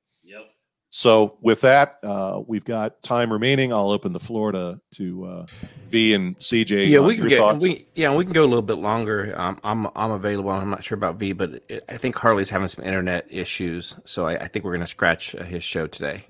Yep. 0.96 1.00
So 1.02 1.36
with 1.42 1.60
that, 1.60 1.98
uh, 2.02 2.40
we've 2.46 2.64
got 2.64 3.02
time 3.02 3.30
remaining. 3.30 3.70
I'll 3.70 3.90
open 3.90 4.12
the 4.12 4.20
floor 4.20 4.50
to 4.52 4.80
to 4.92 5.24
uh, 5.24 5.46
V 5.84 6.14
and 6.14 6.38
CJ. 6.38 6.88
Yeah, 6.88 7.00
we 7.00 7.16
can 7.16 7.28
get 7.28 7.38
thoughts. 7.38 7.62
we 7.62 7.86
yeah 7.94 8.14
we 8.14 8.24
can 8.24 8.32
go 8.32 8.44
a 8.44 8.46
little 8.46 8.62
bit 8.62 8.78
longer. 8.78 9.34
Um, 9.36 9.58
I'm 9.62 9.86
I'm 9.94 10.12
available. 10.12 10.50
I'm 10.50 10.70
not 10.70 10.82
sure 10.82 10.96
about 10.96 11.16
V, 11.16 11.34
but 11.34 11.62
it, 11.68 11.84
I 11.90 11.98
think 11.98 12.16
Harley's 12.16 12.48
having 12.48 12.68
some 12.68 12.82
internet 12.82 13.26
issues, 13.28 13.98
so 14.06 14.26
I, 14.26 14.36
I 14.36 14.48
think 14.48 14.64
we're 14.64 14.72
going 14.72 14.80
to 14.80 14.86
scratch 14.86 15.34
uh, 15.34 15.44
his 15.44 15.62
show 15.62 15.86
today. 15.86 16.24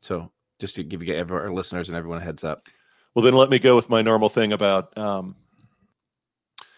So 0.00 0.30
just 0.58 0.74
to 0.74 0.82
give 0.82 1.02
you 1.02 1.14
ever 1.14 1.40
our 1.40 1.52
listeners 1.52 1.88
and 1.88 1.96
everyone 1.96 2.20
a 2.20 2.24
heads 2.24 2.42
up. 2.42 2.66
Well, 3.14 3.24
then 3.24 3.34
let 3.34 3.48
me 3.48 3.60
go 3.60 3.76
with 3.76 3.88
my 3.88 4.02
normal 4.02 4.28
thing 4.28 4.52
about. 4.52 4.96
Um, 4.98 5.36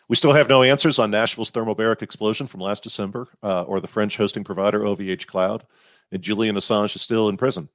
we 0.09 0.15
still 0.15 0.33
have 0.33 0.49
no 0.49 0.63
answers 0.63 0.99
on 0.99 1.11
Nashville's 1.11 1.51
thermobaric 1.51 2.03
explosion 2.03 2.47
from 2.47 2.61
last 2.61 2.85
December, 2.85 3.27
uh, 3.43 3.63
or 3.63 3.81
the 3.81 3.89
French 3.89 4.17
hosting 4.17 4.45
provider 4.45 4.81
OVH 4.81 5.27
Cloud, 5.27 5.65
and 6.13 6.23
Julian 6.23 6.57
Assange 6.57 6.97
is 6.97 7.03
still 7.03 7.29
in 7.29 7.37
prison. 7.37 7.69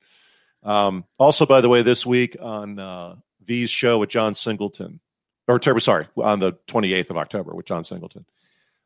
Um, 0.63 1.05
also, 1.17 1.45
by 1.45 1.61
the 1.61 1.69
way, 1.69 1.81
this 1.81 2.05
week 2.05 2.35
on 2.39 2.79
uh, 2.79 3.15
V's 3.43 3.69
show 3.69 3.97
with 3.99 4.09
John 4.09 4.33
Singleton, 4.33 4.99
or 5.47 5.79
sorry, 5.79 6.07
on 6.17 6.39
the 6.39 6.53
28th 6.67 7.09
of 7.09 7.17
October 7.17 7.55
with 7.55 7.65
John 7.65 7.83
Singleton, 7.83 8.25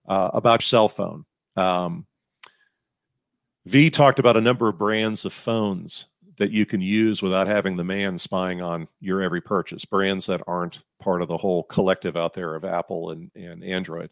uh, 0.07 0.31
about 0.33 0.61
cell 0.61 0.87
phone. 0.87 1.25
Um, 1.55 2.05
V 3.65 3.89
talked 3.89 4.19
about 4.19 4.37
a 4.37 4.41
number 4.41 4.69
of 4.69 4.77
brands 4.77 5.25
of 5.25 5.33
phones 5.33 6.07
that 6.37 6.51
you 6.51 6.65
can 6.65 6.81
use 6.81 7.21
without 7.21 7.47
having 7.47 7.75
the 7.75 7.83
man 7.83 8.17
spying 8.17 8.61
on 8.61 8.87
your 8.99 9.21
every 9.21 9.41
purchase, 9.41 9.85
brands 9.85 10.25
that 10.25 10.41
aren't 10.47 10.83
part 10.99 11.21
of 11.21 11.27
the 11.27 11.37
whole 11.37 11.63
collective 11.63 12.17
out 12.17 12.33
there 12.33 12.55
of 12.55 12.65
Apple 12.65 13.11
and, 13.11 13.31
and 13.35 13.63
Android. 13.63 14.09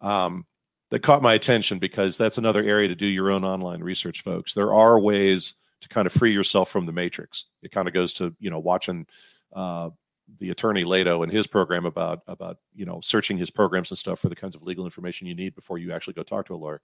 Um, 0.00 0.46
that 0.90 1.02
caught 1.02 1.22
my 1.22 1.34
attention 1.34 1.78
because 1.78 2.16
that's 2.16 2.38
another 2.38 2.62
area 2.62 2.88
to 2.88 2.94
do 2.94 3.06
your 3.06 3.30
own 3.30 3.44
online 3.44 3.82
research, 3.82 4.22
folks. 4.22 4.54
There 4.54 4.72
are 4.72 4.98
ways 4.98 5.54
to 5.80 5.88
kind 5.88 6.06
of 6.06 6.12
free 6.12 6.32
yourself 6.32 6.70
from 6.70 6.86
the 6.86 6.92
matrix. 6.92 7.46
It 7.62 7.70
kind 7.70 7.88
of 7.88 7.94
goes 7.94 8.12
to, 8.14 8.34
you 8.40 8.50
know, 8.50 8.58
watching 8.58 9.06
uh, 9.52 9.90
the 10.38 10.50
attorney 10.50 10.84
Lehto 10.84 11.22
and 11.22 11.32
his 11.32 11.46
program 11.46 11.86
about 11.86 12.20
about 12.26 12.58
you 12.74 12.84
know 12.84 13.00
searching 13.02 13.38
his 13.38 13.50
programs 13.50 13.90
and 13.90 13.98
stuff 13.98 14.20
for 14.20 14.28
the 14.28 14.36
kinds 14.36 14.54
of 14.54 14.62
legal 14.62 14.84
information 14.84 15.26
you 15.26 15.34
need 15.34 15.54
before 15.54 15.78
you 15.78 15.92
actually 15.92 16.14
go 16.14 16.22
talk 16.22 16.46
to 16.46 16.54
a 16.54 16.56
lawyer. 16.56 16.80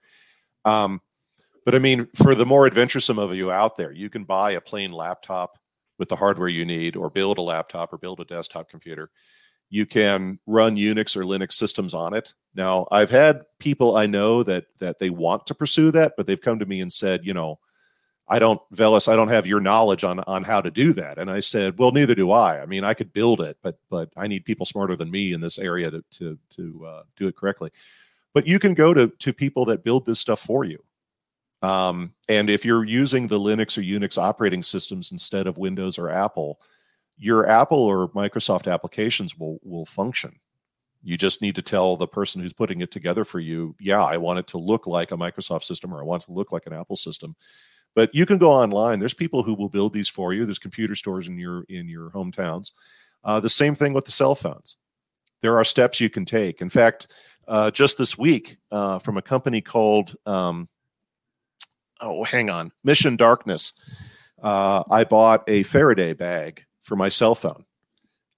Um, 0.65 1.01
but 1.63 1.75
I 1.75 1.79
mean, 1.79 2.07
for 2.15 2.35
the 2.35 2.45
more 2.45 2.67
adventuresome 2.67 3.19
of 3.19 3.35
you 3.35 3.51
out 3.51 3.75
there, 3.75 3.91
you 3.91 4.09
can 4.09 4.23
buy 4.23 4.51
a 4.51 4.61
plain 4.61 4.91
laptop 4.91 5.57
with 5.97 6.09
the 6.09 6.15
hardware 6.15 6.49
you 6.49 6.65
need, 6.65 6.95
or 6.95 7.09
build 7.09 7.37
a 7.37 7.41
laptop 7.41 7.93
or 7.93 7.97
build 7.97 8.19
a 8.19 8.25
desktop 8.25 8.69
computer. 8.69 9.09
You 9.69 9.85
can 9.85 10.39
run 10.45 10.75
Unix 10.75 11.15
or 11.17 11.23
Linux 11.23 11.53
systems 11.53 11.93
on 11.93 12.13
it. 12.13 12.33
Now, 12.53 12.87
I've 12.91 13.09
had 13.09 13.41
people 13.59 13.97
I 13.97 14.05
know 14.05 14.43
that 14.43 14.65
that 14.79 14.99
they 14.99 15.09
want 15.09 15.45
to 15.47 15.55
pursue 15.55 15.91
that, 15.91 16.13
but 16.15 16.27
they've 16.27 16.41
come 16.41 16.59
to 16.59 16.65
me 16.65 16.81
and 16.81 16.91
said, 16.91 17.25
you 17.25 17.33
know, 17.33 17.59
I 18.27 18.39
don't, 18.39 18.59
Veles, 18.73 19.11
I 19.11 19.15
don't 19.15 19.27
have 19.27 19.45
your 19.45 19.59
knowledge 19.59 20.03
on 20.03 20.19
on 20.21 20.43
how 20.43 20.61
to 20.61 20.71
do 20.71 20.93
that. 20.93 21.17
And 21.17 21.29
I 21.29 21.39
said, 21.39 21.77
well, 21.77 21.91
neither 21.91 22.15
do 22.15 22.31
I. 22.31 22.61
I 22.61 22.65
mean, 22.65 22.83
I 22.83 22.93
could 22.93 23.13
build 23.13 23.41
it, 23.41 23.57
but 23.61 23.77
but 23.89 24.09
I 24.15 24.27
need 24.27 24.45
people 24.45 24.65
smarter 24.65 24.95
than 24.95 25.11
me 25.11 25.33
in 25.33 25.41
this 25.41 25.59
area 25.59 25.91
to 25.91 26.03
to 26.11 26.37
to 26.51 26.85
uh, 26.85 27.03
do 27.15 27.27
it 27.27 27.35
correctly. 27.35 27.71
But 28.33 28.47
you 28.47 28.59
can 28.59 28.73
go 28.73 28.93
to 28.93 29.07
to 29.07 29.33
people 29.33 29.65
that 29.65 29.83
build 29.83 30.05
this 30.05 30.19
stuff 30.19 30.39
for 30.39 30.63
you. 30.63 30.83
Um, 31.61 32.13
and 32.29 32.49
if 32.49 32.65
you're 32.65 32.83
using 32.83 33.27
the 33.27 33.39
Linux 33.39 33.77
or 33.77 33.81
Unix 33.81 34.17
operating 34.17 34.61
systems 34.61 35.11
instead 35.11 35.47
of 35.47 35.57
Windows 35.57 35.97
or 35.97 36.09
Apple, 36.09 36.59
your 37.17 37.47
Apple 37.47 37.79
or 37.79 38.09
Microsoft 38.09 38.71
applications 38.71 39.37
will 39.37 39.59
will 39.63 39.85
function. 39.85 40.31
You 41.03 41.17
just 41.17 41.41
need 41.41 41.55
to 41.55 41.61
tell 41.61 41.95
the 41.95 42.07
person 42.07 42.41
who's 42.41 42.53
putting 42.53 42.81
it 42.81 42.91
together 42.91 43.23
for 43.23 43.39
you, 43.39 43.75
yeah, 43.79 44.03
I 44.03 44.17
want 44.17 44.39
it 44.39 44.47
to 44.47 44.57
look 44.57 44.87
like 44.87 45.11
a 45.11 45.17
Microsoft 45.17 45.63
system 45.63 45.93
or 45.93 45.99
I 45.99 46.03
want 46.03 46.23
it 46.23 46.25
to 46.25 46.31
look 46.31 46.51
like 46.51 46.65
an 46.65 46.73
Apple 46.73 46.95
system. 46.95 47.35
But 47.93 48.13
you 48.13 48.25
can 48.25 48.39
go 48.39 48.51
online. 48.51 48.99
There's 48.99 49.13
people 49.13 49.43
who 49.43 49.53
will 49.53 49.69
build 49.69 49.93
these 49.93 50.09
for 50.09 50.33
you. 50.33 50.45
There's 50.45 50.59
computer 50.59 50.95
stores 50.95 51.27
in 51.27 51.37
your 51.37 51.63
in 51.69 51.87
your 51.87 52.09
hometowns. 52.09 52.71
Uh, 53.23 53.39
the 53.39 53.49
same 53.49 53.75
thing 53.75 53.93
with 53.93 54.05
the 54.05 54.11
cell 54.11 54.35
phones. 54.35 54.77
There 55.41 55.57
are 55.57 55.63
steps 55.63 55.99
you 55.99 56.09
can 56.09 56.25
take. 56.25 56.61
In 56.61 56.69
fact, 56.69 57.13
uh, 57.47 57.71
just 57.71 57.97
this 57.97 58.17
week, 58.17 58.57
uh, 58.71 58.99
from 58.99 59.17
a 59.17 59.21
company 59.21 59.61
called 59.61 60.15
um, 60.25 60.67
oh, 62.01 62.23
hang 62.23 62.49
on, 62.49 62.71
Mission 62.83 63.15
Darkness, 63.15 63.73
uh, 64.41 64.83
I 64.89 65.03
bought 65.03 65.43
a 65.47 65.63
Faraday 65.63 66.13
bag 66.13 66.65
for 66.85 66.95
my 66.95 67.09
cell 67.09 67.35
phone. 67.35 67.65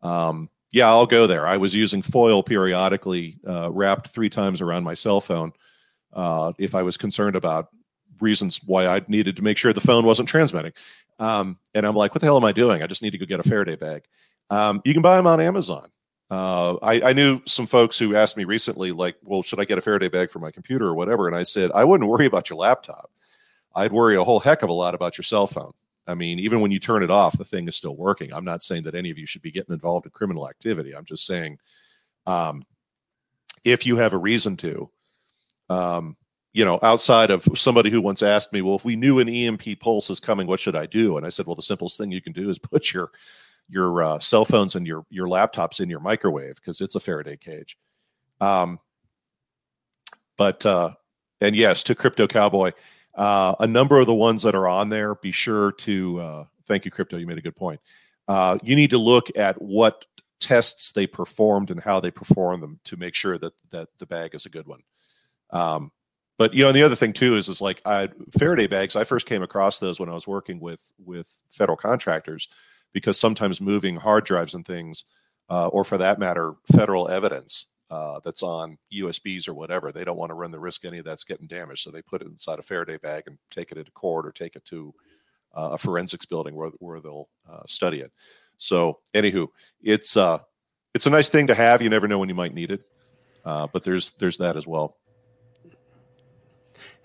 Um, 0.01 0.49
yeah, 0.71 0.87
I'll 0.87 1.05
go 1.05 1.27
there. 1.27 1.45
I 1.45 1.57
was 1.57 1.75
using 1.75 2.01
foil 2.01 2.41
periodically, 2.43 3.37
uh, 3.47 3.69
wrapped 3.71 4.07
three 4.07 4.29
times 4.29 4.61
around 4.61 4.83
my 4.83 4.93
cell 4.93 5.21
phone, 5.21 5.51
uh, 6.13 6.53
if 6.57 6.73
I 6.73 6.81
was 6.81 6.97
concerned 6.97 7.35
about 7.35 7.67
reasons 8.21 8.61
why 8.65 8.87
I 8.87 9.01
needed 9.07 9.35
to 9.35 9.43
make 9.43 9.57
sure 9.57 9.73
the 9.73 9.81
phone 9.81 10.05
wasn't 10.05 10.29
transmitting. 10.29 10.71
Um, 11.19 11.57
and 11.73 11.85
I'm 11.85 11.95
like, 11.95 12.15
what 12.15 12.21
the 12.21 12.27
hell 12.27 12.37
am 12.37 12.45
I 12.45 12.51
doing? 12.51 12.81
I 12.81 12.87
just 12.87 13.01
need 13.01 13.11
to 13.11 13.17
go 13.17 13.25
get 13.25 13.39
a 13.39 13.43
Faraday 13.43 13.75
bag. 13.75 14.03
Um, 14.49 14.81
you 14.85 14.93
can 14.93 15.01
buy 15.01 15.17
them 15.17 15.27
on 15.27 15.39
Amazon. 15.41 15.89
Uh, 16.29 16.75
I, 16.81 17.01
I 17.09 17.13
knew 17.13 17.41
some 17.45 17.65
folks 17.65 17.97
who 17.97 18.15
asked 18.15 18.37
me 18.37 18.43
recently, 18.43 18.91
like, 18.91 19.15
well, 19.23 19.43
should 19.43 19.59
I 19.59 19.65
get 19.65 19.77
a 19.77 19.81
Faraday 19.81 20.09
bag 20.09 20.29
for 20.29 20.39
my 20.39 20.51
computer 20.51 20.87
or 20.87 20.95
whatever? 20.95 21.27
And 21.27 21.35
I 21.35 21.43
said, 21.43 21.71
I 21.73 21.83
wouldn't 21.83 22.09
worry 22.09 22.25
about 22.25 22.49
your 22.49 22.59
laptop. 22.59 23.11
I'd 23.75 23.91
worry 23.91 24.15
a 24.15 24.23
whole 24.23 24.39
heck 24.39 24.63
of 24.63 24.69
a 24.69 24.73
lot 24.73 24.95
about 24.95 25.17
your 25.17 25.23
cell 25.23 25.47
phone. 25.47 25.73
I 26.07 26.15
mean, 26.15 26.39
even 26.39 26.61
when 26.61 26.71
you 26.71 26.79
turn 26.79 27.03
it 27.03 27.11
off, 27.11 27.37
the 27.37 27.43
thing 27.43 27.67
is 27.67 27.75
still 27.75 27.95
working. 27.95 28.33
I'm 28.33 28.45
not 28.45 28.63
saying 28.63 28.83
that 28.83 28.95
any 28.95 29.11
of 29.11 29.17
you 29.17 29.25
should 29.25 29.41
be 29.41 29.51
getting 29.51 29.73
involved 29.73 30.05
in 30.05 30.11
criminal 30.11 30.49
activity. 30.49 30.95
I'm 30.95 31.05
just 31.05 31.25
saying, 31.25 31.59
um, 32.25 32.63
if 33.63 33.85
you 33.85 33.97
have 33.97 34.13
a 34.13 34.17
reason 34.17 34.55
to, 34.57 34.89
um, 35.69 36.15
you 36.53 36.63
know, 36.63 36.79
outside 36.81 37.29
of 37.29 37.43
somebody 37.55 37.89
who 37.89 38.01
once 38.01 38.23
asked 38.23 38.53
me, 38.53 38.61
well, 38.61 38.75
if 38.75 38.85
we 38.85 38.95
knew 38.95 39.19
an 39.19 39.27
EMP 39.27 39.79
pulse 39.79 40.09
is 40.09 40.19
coming, 40.19 40.47
what 40.47 40.59
should 40.59 40.75
I 40.75 40.85
do? 40.85 41.17
And 41.17 41.25
I 41.25 41.29
said, 41.29 41.45
well, 41.45 41.55
the 41.55 41.61
simplest 41.61 41.97
thing 41.97 42.11
you 42.11 42.21
can 42.21 42.33
do 42.33 42.49
is 42.49 42.57
put 42.59 42.93
your 42.93 43.11
your 43.69 44.01
uh, 44.01 44.19
cell 44.19 44.45
phones 44.45 44.75
and 44.75 44.87
your 44.87 45.05
your 45.09 45.27
laptops 45.27 45.81
in 45.81 45.89
your 45.89 45.99
microwave 45.99 46.55
because 46.55 46.79
it's 46.79 46.95
a 46.95 47.01
Faraday 47.01 47.35
cage. 47.35 47.77
Um, 48.39 48.79
but 50.37 50.65
uh, 50.65 50.91
and 51.41 51.55
yes, 51.55 51.83
to 51.83 51.95
Crypto 51.95 52.27
Cowboy, 52.27 52.71
uh, 53.17 53.55
a 53.59 53.67
number 53.67 53.99
of 53.99 54.05
the 54.05 54.13
ones 54.13 54.43
that 54.43 54.55
are 54.55 54.67
on 54.67 54.89
there, 54.89 55.15
be 55.15 55.31
sure 55.31 55.71
to 55.73 56.19
uh, 56.21 56.45
thank 56.67 56.85
you, 56.85 56.91
Crypto. 56.91 57.17
You 57.17 57.27
made 57.27 57.39
a 57.39 57.41
good 57.41 57.55
point. 57.55 57.81
Uh, 58.27 58.57
you 58.61 58.75
need 58.75 58.91
to 58.91 58.97
look 58.97 59.35
at 59.35 59.59
what 59.61 60.05
tests 60.39 60.91
they 60.91 61.07
performed 61.07 61.71
and 61.71 61.81
how 61.81 61.99
they 61.99 62.11
perform 62.11 62.61
them 62.61 62.79
to 62.83 62.95
make 62.95 63.15
sure 63.15 63.37
that 63.39 63.53
that 63.71 63.89
the 63.97 64.05
bag 64.05 64.35
is 64.35 64.45
a 64.45 64.49
good 64.49 64.67
one. 64.67 64.81
Um, 65.49 65.91
but 66.37 66.53
you 66.53 66.61
know, 66.61 66.67
and 66.67 66.75
the 66.75 66.83
other 66.83 66.95
thing 66.95 67.13
too 67.13 67.35
is 67.35 67.47
is 67.47 67.61
like 67.61 67.81
I 67.85 68.09
Faraday 68.37 68.67
bags. 68.67 68.95
I 68.95 69.03
first 69.03 69.25
came 69.25 69.41
across 69.41 69.79
those 69.79 69.99
when 69.99 70.09
I 70.09 70.13
was 70.13 70.27
working 70.27 70.59
with 70.59 70.91
with 71.03 71.41
federal 71.49 71.77
contractors 71.77 72.47
because 72.93 73.19
sometimes 73.19 73.59
moving 73.59 73.95
hard 73.95 74.25
drives 74.25 74.53
and 74.53 74.65
things, 74.65 75.05
uh, 75.49 75.67
or 75.67 75.83
for 75.83 75.97
that 75.97 76.19
matter, 76.19 76.53
federal 76.71 77.09
evidence 77.09 77.67
uh, 77.89 78.19
that's 78.23 78.43
on 78.43 78.77
USBs 78.93 79.47
or 79.47 79.53
whatever, 79.53 79.91
they 79.91 80.03
don't 80.03 80.17
want 80.17 80.29
to 80.29 80.35
run 80.35 80.51
the 80.51 80.59
risk 80.59 80.85
any 80.85 80.99
of 80.99 81.05
that's 81.05 81.23
getting 81.23 81.47
damaged, 81.47 81.81
so 81.81 81.91
they 81.91 82.01
put 82.01 82.21
it 82.21 82.27
inside 82.27 82.59
a 82.59 82.63
Faraday 82.63 82.97
bag 82.97 83.23
and 83.27 83.37
take 83.49 83.71
it 83.71 83.77
into 83.77 83.91
court 83.91 84.25
or 84.25 84.31
take 84.31 84.55
it 84.55 84.65
to 84.65 84.93
uh, 85.55 85.69
a 85.73 85.77
forensics 85.77 86.25
building 86.25 86.55
where 86.55 86.69
where 86.79 86.99
they'll 86.99 87.29
uh, 87.49 87.63
study 87.67 87.99
it. 87.99 88.11
So, 88.57 88.99
anywho, 89.13 89.47
it's 89.81 90.17
uh, 90.17 90.39
it's 90.93 91.05
a 91.05 91.11
nice 91.11 91.29
thing 91.29 91.47
to 91.47 91.55
have. 91.55 91.81
You 91.81 91.89
never 91.89 92.07
know 92.07 92.19
when 92.19 92.29
you 92.29 92.35
might 92.35 92.53
need 92.53 92.71
it, 92.71 92.81
uh, 93.45 93.67
but 93.67 93.83
there's 93.83 94.11
there's 94.13 94.37
that 94.37 94.57
as 94.57 94.67
well. 94.67 94.97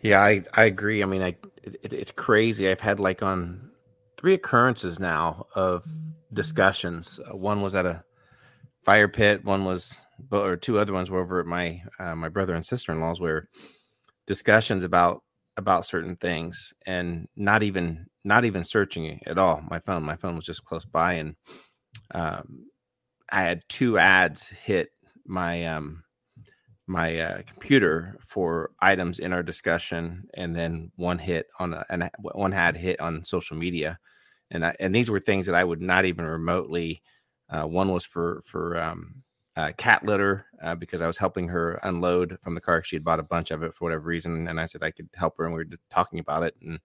Yeah, 0.01 0.20
I, 0.20 0.43
I 0.53 0.64
agree. 0.64 1.03
I 1.03 1.07
mean, 1.07 1.22
I 1.22 1.37
it, 1.62 1.93
it's 1.93 2.11
crazy. 2.11 2.68
I've 2.68 2.80
had 2.80 2.99
like 2.99 3.22
on 3.22 3.70
three 4.16 4.35
occurrences 4.35 4.99
now 4.99 5.47
of 5.55 5.85
discussions. 6.33 7.20
Uh, 7.20 7.37
one 7.37 7.62
was 7.62 7.74
at 7.74 7.87
a 7.87 8.05
fire 8.83 9.09
pit. 9.09 9.45
One 9.45 9.64
was, 9.64 10.01
or 10.30 10.57
two 10.57 10.78
other 10.78 10.93
ones 10.93 11.11
were 11.11 11.20
over 11.20 11.41
at 11.41 11.47
my 11.47 11.83
uh, 11.99 12.14
my 12.14 12.28
brother 12.28 12.55
and 12.55 12.64
sister 12.64 12.93
in 12.93 13.01
laws, 13.01 13.20
where 13.20 13.49
discussions 14.26 14.85
about 14.85 15.22
about 15.57 15.85
certain 15.85 16.16
things 16.16 16.72
and 16.87 17.28
not 17.37 17.62
even 17.62 18.07
not 18.24 18.45
even 18.45 18.64
searching 18.64 19.20
at 19.26 19.39
all. 19.39 19.62
My 19.68 19.80
phone, 19.80 20.03
my 20.03 20.16
phone 20.16 20.37
was 20.37 20.45
just 20.47 20.64
close 20.64 20.85
by, 20.85 21.14
and 21.14 21.37
um, 22.12 22.66
I 23.30 23.43
had 23.43 23.62
two 23.68 23.99
ads 23.99 24.49
hit 24.49 24.91
my 25.26 25.66
um 25.66 26.05
my 26.87 27.18
uh, 27.18 27.43
computer 27.47 28.16
for 28.20 28.70
items 28.80 29.18
in 29.18 29.33
our 29.33 29.43
discussion, 29.43 30.28
and 30.35 30.55
then 30.55 30.91
one 30.97 31.18
hit 31.18 31.47
on 31.59 31.74
a, 31.74 31.85
and 31.89 32.11
one 32.20 32.53
had 32.53 32.76
hit 32.76 33.01
on 33.01 33.24
social 33.24 33.57
media, 33.57 33.99
and 34.51 34.64
I, 34.64 34.74
and 34.80 34.95
these 34.95 35.11
were 35.11 35.20
things 35.20 35.47
that 35.47 35.55
I 35.55 35.64
would 35.64 35.80
not 35.80 36.05
even 36.05 36.26
remotely. 36.26 37.03
Uh, 37.53 37.66
one 37.66 37.92
was 37.92 38.05
for 38.05 38.40
for 38.44 38.78
um, 38.78 39.22
uh, 39.57 39.72
cat 39.76 40.05
litter 40.05 40.46
uh, 40.62 40.74
because 40.74 41.00
I 41.00 41.07
was 41.07 41.18
helping 41.18 41.48
her 41.48 41.78
unload 41.82 42.38
from 42.40 42.55
the 42.55 42.61
car. 42.61 42.82
She 42.82 42.96
had 42.96 43.05
bought 43.05 43.20
a 43.20 43.24
bunch 43.24 43.50
of 43.50 43.62
it 43.62 43.74
for 43.74 43.84
whatever 43.84 44.07
reason, 44.07 44.48
and 44.48 44.59
I 44.59 44.66
said 44.66 44.82
I 44.82 44.90
could 44.90 45.11
help 45.14 45.36
her, 45.38 45.44
and 45.44 45.55
we 45.55 45.64
were 45.64 45.70
talking 45.90 46.18
about 46.18 46.42
it. 46.42 46.57
And 46.62 46.80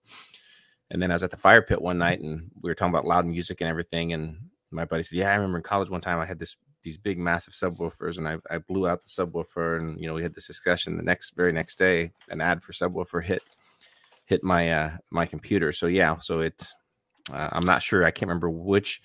and 0.90 1.02
then 1.02 1.10
I 1.10 1.14
was 1.14 1.22
at 1.22 1.30
the 1.30 1.36
fire 1.36 1.62
pit 1.62 1.80
one 1.80 1.98
night, 1.98 2.20
and 2.20 2.50
we 2.60 2.70
were 2.70 2.74
talking 2.74 2.92
about 2.92 3.06
loud 3.06 3.26
music 3.26 3.60
and 3.60 3.70
everything. 3.70 4.12
And 4.12 4.38
my 4.70 4.84
buddy 4.84 5.02
said, 5.02 5.18
"Yeah, 5.18 5.30
I 5.30 5.36
remember 5.36 5.58
in 5.58 5.64
college 5.64 5.90
one 5.90 6.02
time 6.02 6.20
I 6.20 6.26
had 6.26 6.38
this 6.38 6.56
these 6.82 6.96
big 6.96 7.18
massive 7.18 7.54
subwoofers 7.54 8.18
and 8.18 8.28
I, 8.28 8.36
I 8.50 8.58
blew 8.58 8.86
out 8.86 9.02
the 9.04 9.10
subwoofer 9.10 9.78
and 9.78 10.00
you 10.00 10.06
know 10.06 10.14
we 10.14 10.22
had 10.22 10.34
this 10.34 10.46
discussion 10.46 10.96
the 10.96 11.02
next 11.02 11.34
very 11.34 11.50
next 11.52 11.76
day 11.76 12.12
an 12.30 12.40
ad 12.40 12.62
for 12.62 12.72
subwoofer 12.72 13.22
hit 13.22 13.42
hit 14.26 14.44
my 14.44 14.70
uh, 14.72 14.90
my 15.10 15.26
computer. 15.26 15.72
So 15.72 15.86
yeah, 15.86 16.18
so 16.18 16.40
it's 16.40 16.74
uh, 17.32 17.48
I'm 17.52 17.64
not 17.64 17.82
sure. 17.82 18.04
I 18.04 18.10
can't 18.10 18.28
remember 18.28 18.50
which 18.50 19.02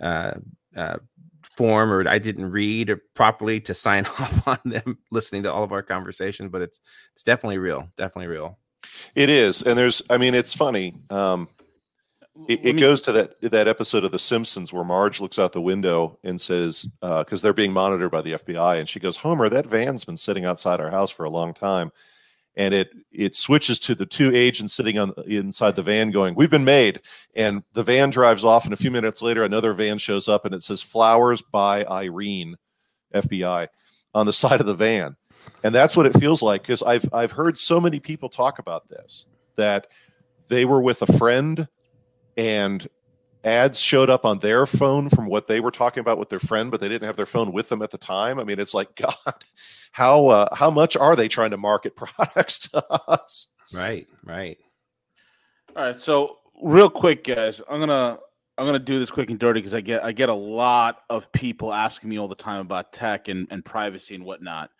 uh, 0.00 0.34
uh, 0.76 0.96
form 1.42 1.92
or 1.92 2.08
I 2.08 2.18
didn't 2.18 2.50
read 2.50 2.94
properly 3.14 3.60
to 3.60 3.74
sign 3.74 4.06
off 4.18 4.48
on 4.48 4.58
them 4.64 4.98
listening 5.10 5.42
to 5.44 5.52
all 5.52 5.64
of 5.64 5.72
our 5.72 5.82
conversation, 5.82 6.48
but 6.48 6.62
it's 6.62 6.80
it's 7.12 7.22
definitely 7.22 7.58
real, 7.58 7.88
definitely 7.96 8.28
real. 8.28 8.58
It 9.14 9.28
is, 9.28 9.62
and 9.62 9.78
there's. 9.78 10.02
I 10.10 10.16
mean, 10.16 10.34
it's 10.34 10.54
funny. 10.54 10.94
Um, 11.10 11.48
it, 12.48 12.64
it 12.64 12.72
goes 12.78 13.00
to 13.02 13.12
that 13.12 13.40
that 13.42 13.68
episode 13.68 14.04
of 14.04 14.12
The 14.12 14.18
Simpsons 14.18 14.72
where 14.72 14.84
Marge 14.84 15.20
looks 15.20 15.38
out 15.38 15.52
the 15.52 15.60
window 15.60 16.18
and 16.24 16.40
says, 16.40 16.86
because 17.00 17.42
uh, 17.42 17.42
they're 17.42 17.52
being 17.52 17.72
monitored 17.72 18.10
by 18.10 18.22
the 18.22 18.32
FBI, 18.32 18.78
and 18.78 18.88
she 18.88 19.00
goes, 19.00 19.16
"Homer, 19.16 19.48
that 19.48 19.66
van's 19.66 20.04
been 20.04 20.16
sitting 20.16 20.44
outside 20.44 20.80
our 20.80 20.90
house 20.90 21.10
for 21.10 21.24
a 21.24 21.30
long 21.30 21.52
time." 21.52 21.92
And 22.56 22.74
it 22.74 22.90
it 23.12 23.36
switches 23.36 23.78
to 23.80 23.94
the 23.94 24.06
two 24.06 24.34
agents 24.34 24.74
sitting 24.74 24.98
on 24.98 25.12
inside 25.26 25.76
the 25.76 25.82
van, 25.82 26.10
going, 26.10 26.34
"We've 26.34 26.50
been 26.50 26.64
made." 26.64 27.00
And 27.36 27.62
the 27.72 27.82
van 27.82 28.10
drives 28.10 28.44
off, 28.44 28.64
and 28.64 28.72
a 28.72 28.76
few 28.76 28.90
minutes 28.90 29.22
later, 29.22 29.44
another 29.44 29.72
van 29.72 29.98
shows 29.98 30.28
up, 30.28 30.44
and 30.44 30.54
it 30.54 30.62
says, 30.62 30.82
"Flowers 30.82 31.42
by 31.42 31.84
Irene, 31.84 32.56
FBI," 33.14 33.68
on 34.14 34.26
the 34.26 34.32
side 34.32 34.60
of 34.60 34.66
the 34.66 34.74
van. 34.74 35.16
And 35.62 35.74
that's 35.74 35.96
what 35.96 36.06
it 36.06 36.18
feels 36.18 36.42
like 36.42 36.62
because 36.62 36.82
I've 36.82 37.08
I've 37.12 37.32
heard 37.32 37.58
so 37.58 37.80
many 37.80 38.00
people 38.00 38.28
talk 38.28 38.58
about 38.58 38.88
this 38.88 39.26
that 39.56 39.86
they 40.48 40.64
were 40.64 40.80
with 40.82 41.02
a 41.02 41.18
friend 41.18 41.68
and 42.36 42.86
ads 43.44 43.80
showed 43.80 44.10
up 44.10 44.24
on 44.24 44.38
their 44.38 44.66
phone 44.66 45.08
from 45.08 45.26
what 45.26 45.46
they 45.46 45.60
were 45.60 45.70
talking 45.70 46.00
about 46.00 46.18
with 46.18 46.28
their 46.28 46.40
friend, 46.40 46.70
but 46.70 46.80
they 46.80 46.88
didn't 46.88 47.06
have 47.06 47.16
their 47.16 47.26
phone 47.26 47.52
with 47.52 47.68
them 47.68 47.82
at 47.82 47.90
the 47.90 47.98
time. 47.98 48.38
I 48.38 48.44
mean, 48.44 48.58
it's 48.58 48.74
like 48.74 48.94
God, 48.96 49.44
how 49.92 50.28
uh, 50.28 50.54
how 50.54 50.70
much 50.70 50.96
are 50.96 51.16
they 51.16 51.28
trying 51.28 51.50
to 51.50 51.56
market 51.56 51.96
products 51.96 52.58
to 52.70 52.84
us? 53.08 53.48
Right, 53.72 54.06
right. 54.24 54.58
All 55.76 55.84
right, 55.84 56.00
so 56.00 56.38
real 56.62 56.90
quick, 56.90 57.24
guys, 57.24 57.60
I'm 57.68 57.80
gonna 57.80 58.18
I'm 58.58 58.66
gonna 58.66 58.78
do 58.78 58.98
this 58.98 59.10
quick 59.10 59.30
and 59.30 59.38
dirty 59.38 59.60
because 59.60 59.74
I 59.74 59.80
get 59.80 60.04
I 60.04 60.12
get 60.12 60.28
a 60.28 60.34
lot 60.34 61.02
of 61.08 61.30
people 61.32 61.72
asking 61.72 62.10
me 62.10 62.18
all 62.18 62.28
the 62.28 62.34
time 62.34 62.60
about 62.60 62.92
tech 62.92 63.28
and, 63.28 63.46
and 63.50 63.64
privacy 63.64 64.14
and 64.14 64.24
whatnot. 64.24 64.70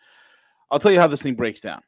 I'll 0.69 0.79
tell 0.79 0.91
you 0.91 0.99
how 0.99 1.07
this 1.07 1.21
thing 1.21 1.35
breaks 1.35 1.61
down. 1.61 1.81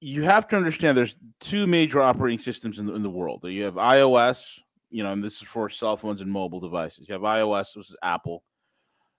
You 0.00 0.22
have 0.22 0.46
to 0.48 0.56
understand 0.56 0.96
there's 0.96 1.16
two 1.40 1.66
major 1.66 2.02
operating 2.02 2.38
systems 2.38 2.78
in 2.78 2.86
the, 2.86 2.94
in 2.94 3.02
the 3.02 3.10
world. 3.10 3.40
You 3.44 3.64
have 3.64 3.74
iOS, 3.74 4.58
you 4.90 5.02
know, 5.02 5.12
and 5.12 5.22
this 5.22 5.42
is 5.42 5.48
for 5.48 5.68
cell 5.68 5.96
phones 5.96 6.20
and 6.20 6.30
mobile 6.30 6.60
devices. 6.60 7.08
You 7.08 7.12
have 7.14 7.22
iOS, 7.22 7.76
which 7.76 7.90
is 7.90 7.96
Apple, 8.02 8.44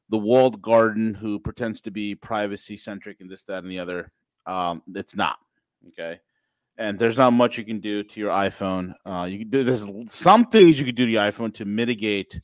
the 0.10 0.18
walled 0.18 0.62
garden, 0.62 1.14
who 1.14 1.40
pretends 1.40 1.82
to 1.82 1.92
be 1.92 2.16
privacy 2.16 2.78
centric 2.78 3.22
and 3.22 3.30
this, 3.30 3.44
that, 3.44 3.64
and 3.64 3.72
the 3.72 3.80
other. 3.80 4.12
Um, 4.46 4.82
it's 4.96 5.16
not. 5.16 5.38
Okay. 5.90 6.20
And 6.78 6.98
there's 6.98 7.18
not 7.18 7.32
much 7.32 7.58
you 7.58 7.66
can 7.66 7.80
do 7.80 8.04
to 8.04 8.20
your 8.20 8.32
iPhone. 8.32 8.94
Uh, 9.06 9.28
you 9.30 9.40
can 9.40 9.50
do 9.50 9.64
there's 9.64 9.86
some 10.10 10.46
things 10.46 10.78
you 10.80 10.86
can 10.86 10.96
do 10.96 11.06
to 11.06 11.12
your 11.12 11.24
iPhone 11.24 11.54
to 11.56 11.66
mitigate 11.66 12.40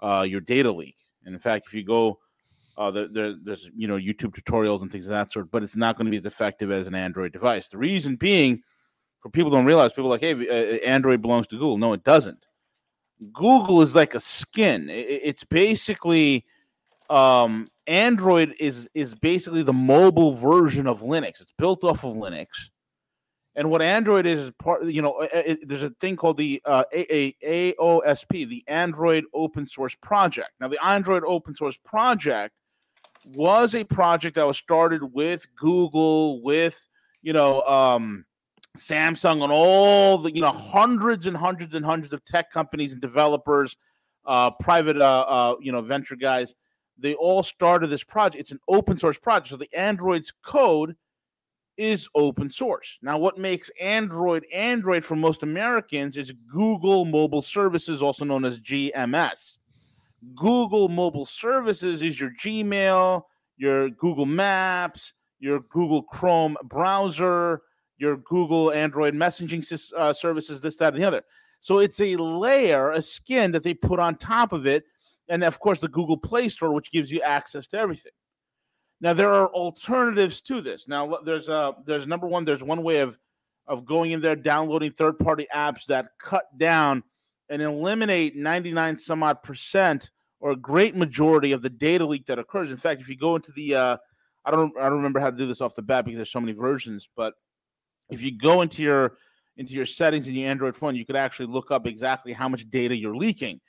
uh, 0.00 0.26
your 0.28 0.40
data 0.40 0.70
leak. 0.70 0.96
And 1.24 1.34
in 1.34 1.40
fact, 1.40 1.66
if 1.68 1.74
you 1.74 1.84
go 1.84 2.18
uh, 2.76 2.90
there, 2.90 3.08
there, 3.08 3.34
there's 3.42 3.68
you 3.76 3.88
know 3.88 3.96
YouTube 3.96 4.34
tutorials 4.34 4.82
and 4.82 4.90
things 4.90 5.06
of 5.06 5.10
that 5.10 5.32
sort, 5.32 5.50
but 5.50 5.62
it's 5.62 5.76
not 5.76 5.96
going 5.96 6.06
to 6.06 6.10
be 6.10 6.16
as 6.16 6.26
effective 6.26 6.70
as 6.70 6.86
an 6.86 6.94
Android 6.94 7.32
device. 7.32 7.68
The 7.68 7.78
reason 7.78 8.16
being, 8.16 8.62
for 9.20 9.30
people 9.30 9.50
don't 9.50 9.64
realize, 9.64 9.92
people 9.92 10.10
like, 10.10 10.20
hey, 10.20 10.32
uh, 10.32 10.86
Android 10.86 11.20
belongs 11.22 11.46
to 11.48 11.56
Google. 11.56 11.78
No, 11.78 11.92
it 11.92 12.04
doesn't. 12.04 12.46
Google 13.32 13.82
is 13.82 13.94
like 13.94 14.14
a 14.14 14.20
skin. 14.20 14.88
It's 14.90 15.44
basically 15.44 16.44
um, 17.10 17.68
Android 17.86 18.54
is 18.60 18.88
is 18.94 19.14
basically 19.14 19.62
the 19.62 19.72
mobile 19.72 20.34
version 20.34 20.86
of 20.86 21.00
Linux. 21.00 21.40
It's 21.40 21.54
built 21.58 21.84
off 21.84 22.04
of 22.04 22.14
Linux. 22.14 22.46
And 23.56 23.70
what 23.70 23.82
Android 23.82 24.24
is 24.24 24.40
is 24.42 24.50
part, 24.60 24.84
you 24.84 25.02
know, 25.02 25.20
it, 25.20 25.66
there's 25.66 25.82
a 25.82 25.90
thing 26.00 26.14
called 26.14 26.36
the 26.36 26.62
uh, 26.64 26.84
AOSP, 26.94 28.48
the 28.48 28.62
Android 28.68 29.24
Open 29.34 29.66
Source 29.66 29.96
Project. 29.96 30.50
Now, 30.60 30.68
the 30.68 30.78
Android 30.84 31.24
Open 31.26 31.56
Source 31.56 31.76
Project 31.84 32.54
was 33.24 33.74
a 33.74 33.82
project 33.82 34.36
that 34.36 34.46
was 34.46 34.56
started 34.56 35.02
with 35.12 35.44
Google, 35.56 36.40
with 36.42 36.86
you 37.22 37.32
know 37.32 37.62
um, 37.62 38.24
Samsung, 38.76 39.42
and 39.42 39.52
all 39.52 40.18
the 40.18 40.34
you 40.34 40.40
know 40.40 40.52
hundreds 40.52 41.26
and 41.26 41.36
hundreds 41.36 41.74
and 41.74 41.84
hundreds 41.84 42.12
of 42.12 42.24
tech 42.24 42.52
companies 42.52 42.92
and 42.92 43.00
developers, 43.00 43.76
uh, 44.26 44.50
private 44.50 44.96
uh, 44.96 45.24
uh, 45.28 45.54
you 45.60 45.72
know 45.72 45.80
venture 45.80 46.16
guys. 46.16 46.54
They 46.98 47.14
all 47.14 47.42
started 47.42 47.88
this 47.88 48.04
project. 48.04 48.40
It's 48.40 48.50
an 48.50 48.60
open 48.68 48.98
source 48.98 49.18
project, 49.18 49.48
so 49.48 49.56
the 49.56 49.72
Android's 49.72 50.32
code 50.42 50.96
is 51.76 52.08
open 52.16 52.50
source. 52.50 52.98
Now, 53.02 53.18
what 53.18 53.38
makes 53.38 53.70
Android 53.80 54.44
Android 54.52 55.04
for 55.04 55.16
most 55.16 55.44
Americans 55.44 56.16
is 56.16 56.32
Google 56.52 57.04
Mobile 57.04 57.42
Services, 57.42 58.02
also 58.02 58.24
known 58.24 58.44
as 58.44 58.58
GMS. 58.58 59.58
Google 60.34 60.88
Mobile 60.88 61.26
Services 61.26 62.02
is 62.02 62.20
your 62.20 62.30
Gmail, 62.30 63.22
your 63.56 63.90
Google 63.90 64.26
Maps, 64.26 65.12
your 65.38 65.60
Google 65.60 66.02
Chrome 66.02 66.56
browser, 66.64 67.62
your 67.98 68.16
Google 68.18 68.72
Android 68.72 69.14
messaging 69.14 69.64
uh, 69.96 70.12
services, 70.12 70.60
this, 70.60 70.76
that, 70.76 70.94
and 70.94 71.02
the 71.02 71.06
other. 71.06 71.22
So 71.60 71.78
it's 71.78 72.00
a 72.00 72.16
layer, 72.16 72.92
a 72.92 73.02
skin 73.02 73.52
that 73.52 73.62
they 73.62 73.74
put 73.74 73.98
on 73.98 74.16
top 74.16 74.52
of 74.52 74.66
it. 74.66 74.84
And 75.28 75.44
of 75.44 75.58
course, 75.58 75.80
the 75.80 75.88
Google 75.88 76.16
Play 76.16 76.48
Store, 76.48 76.72
which 76.72 76.92
gives 76.92 77.10
you 77.10 77.20
access 77.22 77.66
to 77.68 77.78
everything. 77.78 78.12
Now 79.00 79.12
there 79.12 79.32
are 79.32 79.48
alternatives 79.48 80.40
to 80.42 80.60
this. 80.60 80.88
Now 80.88 81.18
there's 81.24 81.48
a 81.48 81.74
there's 81.86 82.06
number 82.06 82.26
one. 82.26 82.44
There's 82.44 82.62
one 82.62 82.82
way 82.82 82.98
of 82.98 83.18
of 83.66 83.84
going 83.84 84.12
in 84.12 84.20
there, 84.20 84.34
downloading 84.34 84.92
third 84.92 85.18
party 85.18 85.46
apps 85.54 85.84
that 85.86 86.06
cut 86.18 86.44
down 86.56 87.02
and 87.50 87.62
eliminate 87.62 88.34
99 88.34 88.98
some 88.98 89.22
odd 89.22 89.42
percent 89.42 90.10
or 90.40 90.52
a 90.52 90.56
great 90.56 90.96
majority 90.96 91.52
of 91.52 91.62
the 91.62 91.70
data 91.70 92.04
leak 92.04 92.26
that 92.26 92.38
occurs. 92.38 92.70
In 92.70 92.76
fact, 92.76 93.00
if 93.00 93.08
you 93.08 93.16
go 93.16 93.36
into 93.36 93.52
the, 93.52 93.74
uh, 93.74 93.96
I 94.44 94.50
don't, 94.50 94.72
I 94.78 94.84
don't 94.84 94.98
remember 94.98 95.20
how 95.20 95.30
to 95.30 95.36
do 95.36 95.46
this 95.46 95.60
off 95.60 95.74
the 95.74 95.82
bat 95.82 96.04
because 96.04 96.18
there's 96.18 96.30
so 96.30 96.40
many 96.40 96.52
versions. 96.52 97.08
But 97.16 97.34
if 98.10 98.22
you 98.22 98.36
go 98.36 98.62
into 98.62 98.82
your 98.82 99.18
into 99.56 99.74
your 99.74 99.86
settings 99.86 100.28
in 100.28 100.34
your 100.34 100.48
Android 100.50 100.76
phone, 100.76 100.94
you 100.94 101.04
could 101.04 101.16
actually 101.16 101.46
look 101.46 101.70
up 101.70 101.86
exactly 101.86 102.32
how 102.32 102.48
much 102.48 102.68
data 102.70 102.96
you're 102.96 103.16
leaking. 103.16 103.60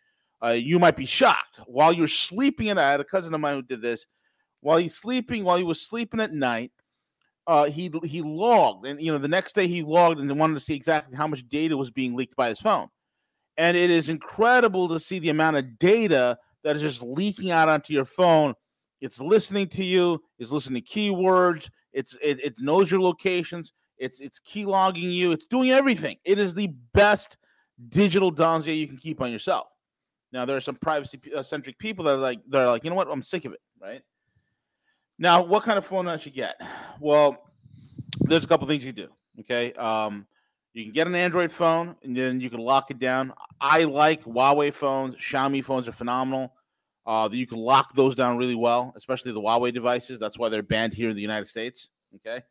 Uh, 0.43 0.49
you 0.49 0.79
might 0.79 0.95
be 0.95 1.05
shocked 1.05 1.59
while 1.65 1.91
you're 1.91 2.07
sleeping. 2.07 2.69
And 2.69 2.79
I 2.79 2.91
had 2.91 2.99
a 2.99 3.05
cousin 3.05 3.33
of 3.33 3.41
mine 3.41 3.55
who 3.55 3.61
did 3.63 3.81
this 3.81 4.05
while 4.61 4.77
he's 4.77 4.95
sleeping. 4.95 5.43
While 5.43 5.57
he 5.57 5.63
was 5.63 5.81
sleeping 5.81 6.19
at 6.19 6.33
night, 6.33 6.71
uh, 7.47 7.65
he 7.65 7.91
he 8.03 8.21
logged, 8.21 8.85
and 8.85 9.01
you 9.01 9.11
know 9.11 9.17
the 9.17 9.27
next 9.27 9.55
day 9.55 9.67
he 9.67 9.81
logged 9.81 10.19
and 10.19 10.39
wanted 10.39 10.53
to 10.53 10.59
see 10.59 10.75
exactly 10.75 11.17
how 11.17 11.27
much 11.27 11.47
data 11.49 11.75
was 11.75 11.89
being 11.89 12.15
leaked 12.15 12.35
by 12.35 12.49
his 12.49 12.59
phone. 12.59 12.87
And 13.57 13.75
it 13.75 13.89
is 13.89 14.07
incredible 14.07 14.87
to 14.89 14.99
see 14.99 15.19
the 15.19 15.29
amount 15.29 15.57
of 15.57 15.79
data 15.79 16.37
that 16.63 16.75
is 16.75 16.81
just 16.81 17.01
leaking 17.01 17.51
out 17.51 17.67
onto 17.67 17.91
your 17.91 18.05
phone. 18.05 18.53
It's 19.01 19.19
listening 19.19 19.67
to 19.69 19.83
you. 19.83 20.21
It's 20.37 20.51
listening 20.51 20.83
to 20.83 20.89
keywords. 20.89 21.69
It's 21.91 22.15
it, 22.21 22.39
it 22.41 22.55
knows 22.59 22.91
your 22.91 23.01
locations. 23.01 23.73
It's 23.99 24.19
it's 24.19 24.39
key 24.39 24.65
logging 24.65 25.11
you. 25.11 25.31
It's 25.31 25.45
doing 25.45 25.71
everything. 25.71 26.17
It 26.25 26.39
is 26.39 26.53
the 26.53 26.67
best 26.93 27.37
digital 27.89 28.31
dossier 28.31 28.73
you 28.73 28.87
can 28.87 28.97
keep 28.97 29.21
on 29.21 29.31
yourself. 29.31 29.67
Now 30.31 30.45
there 30.45 30.57
are 30.57 30.61
some 30.61 30.75
privacy 30.75 31.19
uh, 31.35 31.43
centric 31.43 31.77
people 31.79 32.05
that 32.05 32.13
are 32.13 32.17
like 32.17 32.39
they're 32.47 32.67
like 32.67 32.83
you 32.83 32.89
know 32.89 32.95
what 32.95 33.07
I'm 33.09 33.21
sick 33.21 33.45
of 33.45 33.53
it. 33.53 33.59
Right 33.81 34.01
now, 35.17 35.43
what 35.43 35.63
kind 35.63 35.77
of 35.77 35.85
phone 35.85 36.07
I 36.07 36.17
should 36.17 36.33
get? 36.33 36.55
Well, 36.99 37.51
there's 38.21 38.45
a 38.45 38.47
couple 38.47 38.67
things 38.67 38.85
you 38.85 38.93
do. 38.93 39.09
Okay, 39.41 39.73
um, 39.73 40.25
you 40.73 40.85
can 40.85 40.93
get 40.93 41.07
an 41.07 41.15
Android 41.15 41.51
phone 41.51 41.95
and 42.03 42.15
then 42.15 42.39
you 42.39 42.49
can 42.49 42.59
lock 42.61 42.89
it 42.89 42.99
down. 42.99 43.33
I 43.59 43.83
like 43.83 44.23
Huawei 44.23 44.73
phones. 44.73 45.15
Xiaomi 45.15 45.63
phones 45.63 45.87
are 45.87 45.91
phenomenal. 45.91 46.53
Uh, 47.05 47.27
you 47.31 47.47
can 47.47 47.57
lock 47.57 47.93
those 47.95 48.15
down 48.15 48.37
really 48.37 48.55
well, 48.55 48.93
especially 48.95 49.31
the 49.31 49.41
Huawei 49.41 49.73
devices. 49.73 50.19
That's 50.19 50.37
why 50.37 50.47
they're 50.47 50.63
banned 50.63 50.93
here 50.93 51.09
in 51.09 51.15
the 51.15 51.21
United 51.21 51.47
States. 51.47 51.89
Okay. 52.15 52.43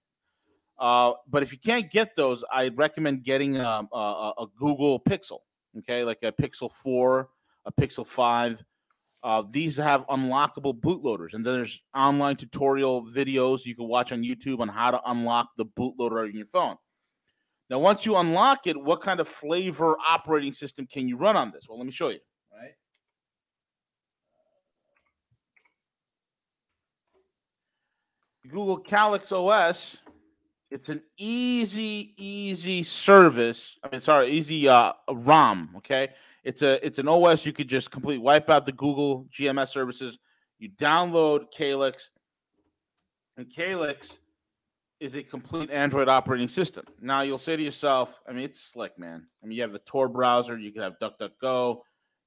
Uh, 0.78 1.12
but 1.28 1.42
if 1.42 1.52
you 1.52 1.58
can't 1.58 1.90
get 1.90 2.14
those, 2.16 2.44
I 2.52 2.68
recommend 2.68 3.24
getting 3.24 3.58
um, 3.58 3.88
a, 3.92 4.32
a, 4.38 4.46
Google 4.58 5.00
Pixel. 5.00 5.38
Okay, 5.78 6.04
like 6.04 6.18
a 6.22 6.30
Pixel 6.30 6.70
Four, 6.82 7.30
a 7.66 7.72
Pixel 7.72 8.06
Five. 8.06 8.62
Uh, 9.24 9.42
these 9.50 9.76
have 9.76 10.06
unlockable 10.06 10.78
bootloaders, 10.78 11.34
and 11.34 11.44
then 11.44 11.54
there's 11.54 11.80
online 11.96 12.36
tutorial 12.36 13.04
videos 13.04 13.64
you 13.64 13.74
can 13.74 13.88
watch 13.88 14.12
on 14.12 14.22
YouTube 14.22 14.60
on 14.60 14.68
how 14.68 14.92
to 14.92 15.00
unlock 15.06 15.48
the 15.56 15.66
bootloader 15.66 16.22
on 16.22 16.32
your 16.32 16.46
phone. 16.46 16.76
Now, 17.68 17.80
once 17.80 18.06
you 18.06 18.16
unlock 18.16 18.66
it, 18.66 18.80
what 18.80 19.02
kind 19.02 19.18
of 19.20 19.28
flavor 19.28 19.96
operating 20.06 20.52
system 20.52 20.86
can 20.86 21.08
you 21.08 21.16
run 21.16 21.36
on 21.36 21.50
this? 21.50 21.64
Well, 21.68 21.78
let 21.78 21.86
me 21.86 21.92
show 21.92 22.08
you. 22.08 22.20
Right. 22.52 22.70
Google 28.48 28.78
Calyx 28.78 29.32
OS. 29.32 29.98
It's 30.70 30.88
an 30.88 31.02
easy, 31.16 32.14
easy 32.16 32.82
service. 32.82 33.76
I 33.82 33.88
mean, 33.90 34.00
sorry, 34.00 34.30
easy 34.30 34.68
uh, 34.68 34.92
ROM. 35.10 35.70
Okay, 35.78 36.10
it's 36.44 36.62
a 36.62 36.84
it's 36.84 36.98
an 36.98 37.08
OS 37.08 37.46
you 37.46 37.52
could 37.52 37.68
just 37.68 37.90
completely 37.90 38.22
wipe 38.22 38.50
out 38.50 38.66
the 38.66 38.72
Google 38.72 39.26
GMS 39.32 39.68
services. 39.68 40.18
You 40.58 40.70
download 40.70 41.46
Calyx, 41.56 42.10
and 43.36 43.46
Calyx 43.54 44.18
is 45.00 45.14
a 45.14 45.22
complete 45.22 45.70
Android 45.70 46.08
operating 46.08 46.48
system. 46.48 46.84
Now 47.00 47.22
you'll 47.22 47.38
say 47.38 47.56
to 47.56 47.62
yourself, 47.62 48.12
I 48.28 48.32
mean, 48.32 48.44
it's 48.44 48.60
slick, 48.60 48.98
man. 48.98 49.26
I 49.42 49.46
mean, 49.46 49.56
you 49.56 49.62
have 49.62 49.72
the 49.72 49.78
Tor 49.80 50.08
browser, 50.08 50.58
you 50.58 50.72
could 50.72 50.82
have 50.82 50.98
DuckDuckGo, 51.00 51.78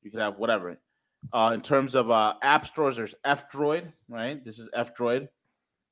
you 0.01 0.11
could 0.11 0.21
have 0.21 0.37
whatever. 0.37 0.77
Uh, 1.33 1.51
in 1.53 1.61
terms 1.61 1.95
of 1.95 2.09
uh, 2.09 2.35
app 2.41 2.65
stores, 2.65 2.95
there's 2.95 3.13
F-Droid, 3.25 3.91
right? 4.09 4.43
This 4.43 4.57
is 4.57 4.69
F-Droid. 4.73 5.27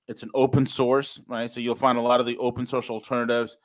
It's 0.10 0.24
an 0.24 0.32
open 0.34 0.66
source, 0.66 1.22
right? 1.28 1.50
So 1.50 1.60
you'll 1.60 1.76
find 1.76 2.00
a 2.00 2.02
lot 2.02 2.20
of 2.20 2.26
the 2.26 2.36
open 2.40 2.66
source 2.66 2.90
alternatives 2.90 3.56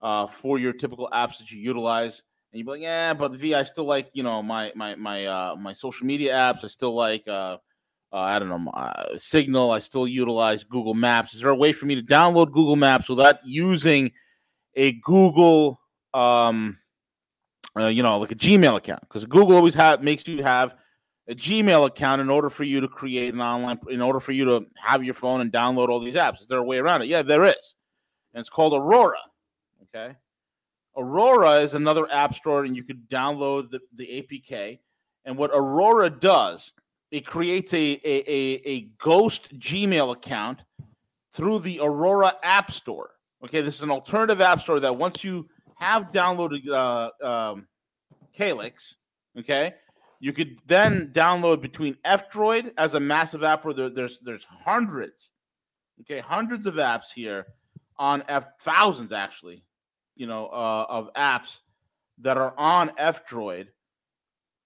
uh, 0.00 0.26
for 0.26 0.58
your 0.58 0.72
typical 0.72 1.10
apps 1.12 1.38
that 1.38 1.50
you 1.50 1.58
utilize. 1.58 2.22
And 2.52 2.58
you'll 2.58 2.66
be 2.66 2.72
like, 2.72 2.80
yeah, 2.80 3.12
but 3.12 3.32
V, 3.32 3.54
I 3.54 3.62
still 3.62 3.84
like, 3.84 4.08
you 4.14 4.22
know, 4.22 4.42
my 4.42 4.72
my 4.74 4.94
my 4.94 5.26
uh, 5.26 5.56
my 5.56 5.74
social 5.74 6.06
media 6.06 6.32
apps. 6.32 6.64
I 6.64 6.68
still 6.68 6.94
like 6.94 7.28
uh, 7.28 7.58
uh, 8.12 8.16
I 8.16 8.38
don't 8.38 8.48
know, 8.48 8.70
uh, 8.70 9.18
Signal. 9.18 9.70
I 9.70 9.78
still 9.78 10.08
utilize 10.08 10.64
Google 10.64 10.94
Maps. 10.94 11.34
Is 11.34 11.42
there 11.42 11.50
a 11.50 11.54
way 11.54 11.72
for 11.72 11.84
me 11.84 11.94
to 11.96 12.02
download 12.02 12.46
Google 12.46 12.76
Maps 12.76 13.10
without 13.10 13.36
using 13.44 14.10
a 14.76 14.92
Google, 15.02 15.78
um, 16.14 16.78
uh, 17.78 17.88
you 17.88 18.02
know, 18.02 18.18
like 18.18 18.32
a 18.32 18.36
Gmail 18.36 18.76
account? 18.76 19.02
Because 19.02 19.26
Google 19.26 19.54
always 19.54 19.74
have 19.74 20.02
makes 20.02 20.26
you 20.26 20.42
have 20.42 20.74
a 21.30 21.34
Gmail 21.34 21.86
account 21.86 22.20
in 22.20 22.28
order 22.28 22.50
for 22.50 22.64
you 22.64 22.80
to 22.80 22.88
create 22.88 23.32
an 23.32 23.40
online, 23.40 23.78
in 23.88 24.02
order 24.02 24.20
for 24.20 24.32
you 24.32 24.44
to 24.44 24.66
have 24.76 25.02
your 25.04 25.14
phone 25.14 25.40
and 25.40 25.52
download 25.52 25.88
all 25.88 26.00
these 26.00 26.16
apps. 26.16 26.40
Is 26.40 26.46
there 26.46 26.58
a 26.58 26.64
way 26.64 26.78
around 26.78 27.02
it? 27.02 27.08
Yeah, 27.08 27.22
there 27.22 27.44
is, 27.44 27.74
and 28.34 28.40
it's 28.40 28.50
called 28.50 28.74
Aurora. 28.74 29.20
Okay, 29.84 30.16
Aurora 30.96 31.60
is 31.60 31.74
another 31.74 32.10
app 32.10 32.34
store, 32.34 32.64
and 32.64 32.76
you 32.76 32.84
could 32.84 33.08
download 33.08 33.70
the 33.70 33.80
the 33.96 34.06
APK. 34.06 34.78
And 35.24 35.36
what 35.36 35.50
Aurora 35.52 36.10
does 36.10 36.72
it 37.10 37.26
creates 37.26 37.74
a, 37.74 38.00
a, 38.04 38.32
a, 38.32 38.62
a 38.64 38.80
ghost 38.98 39.58
Gmail 39.58 40.12
account 40.12 40.62
through 41.32 41.60
the 41.60 41.80
Aurora 41.80 42.34
App 42.42 42.70
Store. 42.70 43.10
Okay, 43.44 43.62
this 43.62 43.76
is 43.76 43.82
an 43.82 43.90
alternative 43.90 44.40
app 44.40 44.60
store 44.60 44.80
that 44.80 44.94
once 44.94 45.24
you 45.24 45.48
have 45.76 46.10
downloaded 46.12 46.68
uh, 46.68 47.10
um, 47.26 47.66
Calyx, 48.36 48.96
okay, 49.38 49.74
you 50.20 50.32
could 50.32 50.58
then 50.66 51.10
download 51.12 51.60
between 51.60 51.96
F-Droid 52.04 52.72
as 52.78 52.94
a 52.94 53.00
massive 53.00 53.42
app 53.42 53.64
where 53.64 53.74
there, 53.74 53.90
there's 53.90 54.20
there's 54.22 54.44
hundreds, 54.44 55.30
okay, 56.02 56.20
hundreds 56.20 56.66
of 56.66 56.74
apps 56.74 57.12
here 57.14 57.46
on 57.98 58.22
F 58.28 58.44
thousands 58.60 59.12
actually, 59.12 59.64
you 60.16 60.26
know, 60.26 60.46
uh, 60.46 60.86
of 60.88 61.12
apps 61.14 61.58
that 62.18 62.36
are 62.36 62.54
on 62.58 62.92
F-Droid 62.98 63.68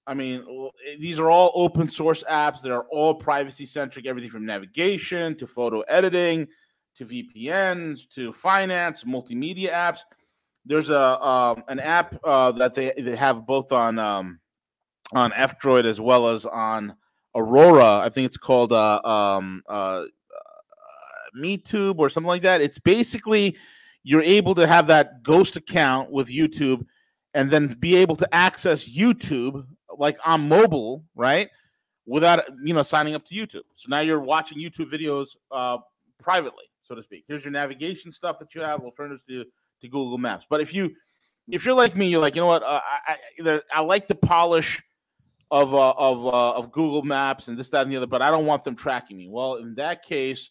I 0.07 0.15
mean, 0.15 0.71
these 0.99 1.19
are 1.19 1.31
all 1.31 1.51
open 1.55 1.89
source 1.89 2.23
apps 2.31 2.61
that 2.63 2.71
are 2.71 2.85
all 2.91 3.15
privacy 3.15 3.65
centric, 3.65 4.07
everything 4.07 4.31
from 4.31 4.45
navigation 4.45 5.35
to 5.37 5.47
photo 5.47 5.81
editing 5.83 6.47
to 6.97 7.07
VPNs 7.07 8.09
to 8.15 8.33
finance, 8.33 9.05
multimedia 9.05 9.73
apps. 9.73 10.01
There's 10.67 10.91
a 10.91 11.23
um, 11.25 11.65
an 11.69 11.81
app 11.81 12.19
uh, 12.23 12.53
that 12.53 12.75
they, 12.75 12.93
they 12.99 13.17
have 13.17 13.47
both 13.47 13.73
on 13.73 13.99
um, 13.99 14.41
on 15.13 15.33
F 15.35 15.61
Droid 15.61 15.85
as 15.85 16.01
well 16.01 16.29
as 16.29 16.47
on 16.47 16.95
Aurora. 17.35 17.99
I 17.99 18.09
think 18.09 18.27
it's 18.27 18.37
called 18.37 18.73
uh, 18.73 19.01
um, 19.05 19.63
uh, 19.69 19.73
uh 19.73 20.05
MeTube 21.37 21.99
or 21.99 22.09
something 22.09 22.29
like 22.29 22.43
that. 22.43 22.61
It's 22.61 22.79
basically 22.79 23.57
you're 24.03 24.23
able 24.23 24.55
to 24.55 24.67
have 24.67 24.87
that 24.89 25.23
ghost 25.23 25.57
account 25.57 26.11
with 26.11 26.29
YouTube 26.29 26.87
and 27.33 27.51
then 27.51 27.77
be 27.81 27.97
able 27.97 28.17
to 28.17 28.35
access 28.35 28.89
YouTube 28.89 29.67
like 29.99 30.19
on 30.25 30.49
mobile, 30.49 31.05
right? 31.15 31.49
Without 32.07 32.45
you 32.63 32.75
know 32.75 32.83
signing 32.83 33.15
up 33.15 33.25
to 33.27 33.35
YouTube. 33.35 33.65
So 33.77 33.89
now 33.89 34.01
you're 34.01 34.21
watching 34.21 34.59
YouTube 34.59 34.93
videos 34.93 35.29
uh, 35.51 35.79
privately, 36.23 36.65
so 36.83 36.95
to 36.95 37.03
speak. 37.03 37.25
Here's 37.27 37.45
your 37.45 37.53
navigation 37.53 38.13
stuff 38.13 38.39
that 38.39 38.55
you 38.55 38.61
have, 38.61 38.81
alternatives 38.81 39.23
to 39.29 39.45
to 39.81 39.89
Google 39.89 40.19
Maps. 40.19 40.45
But 40.49 40.61
if 40.61 40.73
you 40.73 40.95
if 41.49 41.65
you're 41.65 41.75
like 41.75 41.97
me, 41.97 42.09
you're 42.09 42.21
like, 42.21 42.35
you 42.35 42.41
know 42.41 42.47
what? 42.47 42.63
Uh, 42.63 42.81
I 43.09 43.17
I, 43.45 43.61
I 43.73 43.81
like 43.81 44.07
the 44.07 44.15
polish 44.15 44.83
of 45.55 45.73
uh, 45.73 45.91
of 45.93 46.27
uh, 46.27 46.53
of 46.59 46.73
Google 46.73 47.03
Maps 47.03 47.47
and 47.47 47.57
this, 47.57 47.71
that, 47.71 47.83
and 47.83 47.93
the 47.93 47.97
other, 47.97 48.09
but 48.09 48.23
I 48.23 48.31
don't 48.33 48.45
want 48.45 48.65
them 48.65 48.75
tracking 48.75 49.17
me. 49.17 49.29
Well, 49.31 49.55
in 49.57 49.77
that 49.77 50.05
case, 50.05 50.51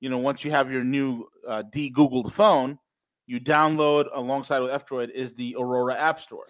you 0.00 0.10
know, 0.10 0.18
once 0.18 0.44
you 0.44 0.50
have 0.50 0.70
your 0.70 0.84
new 0.84 1.24
uh, 1.48 1.62
de-Googled 1.62 2.30
phone, 2.32 2.78
you 3.26 3.40
download 3.40 4.08
alongside 4.14 4.58
with 4.60 4.72
F-Droid 4.72 5.10
is 5.10 5.32
the 5.32 5.56
Aurora 5.58 5.96
App 5.96 6.20
Store. 6.20 6.46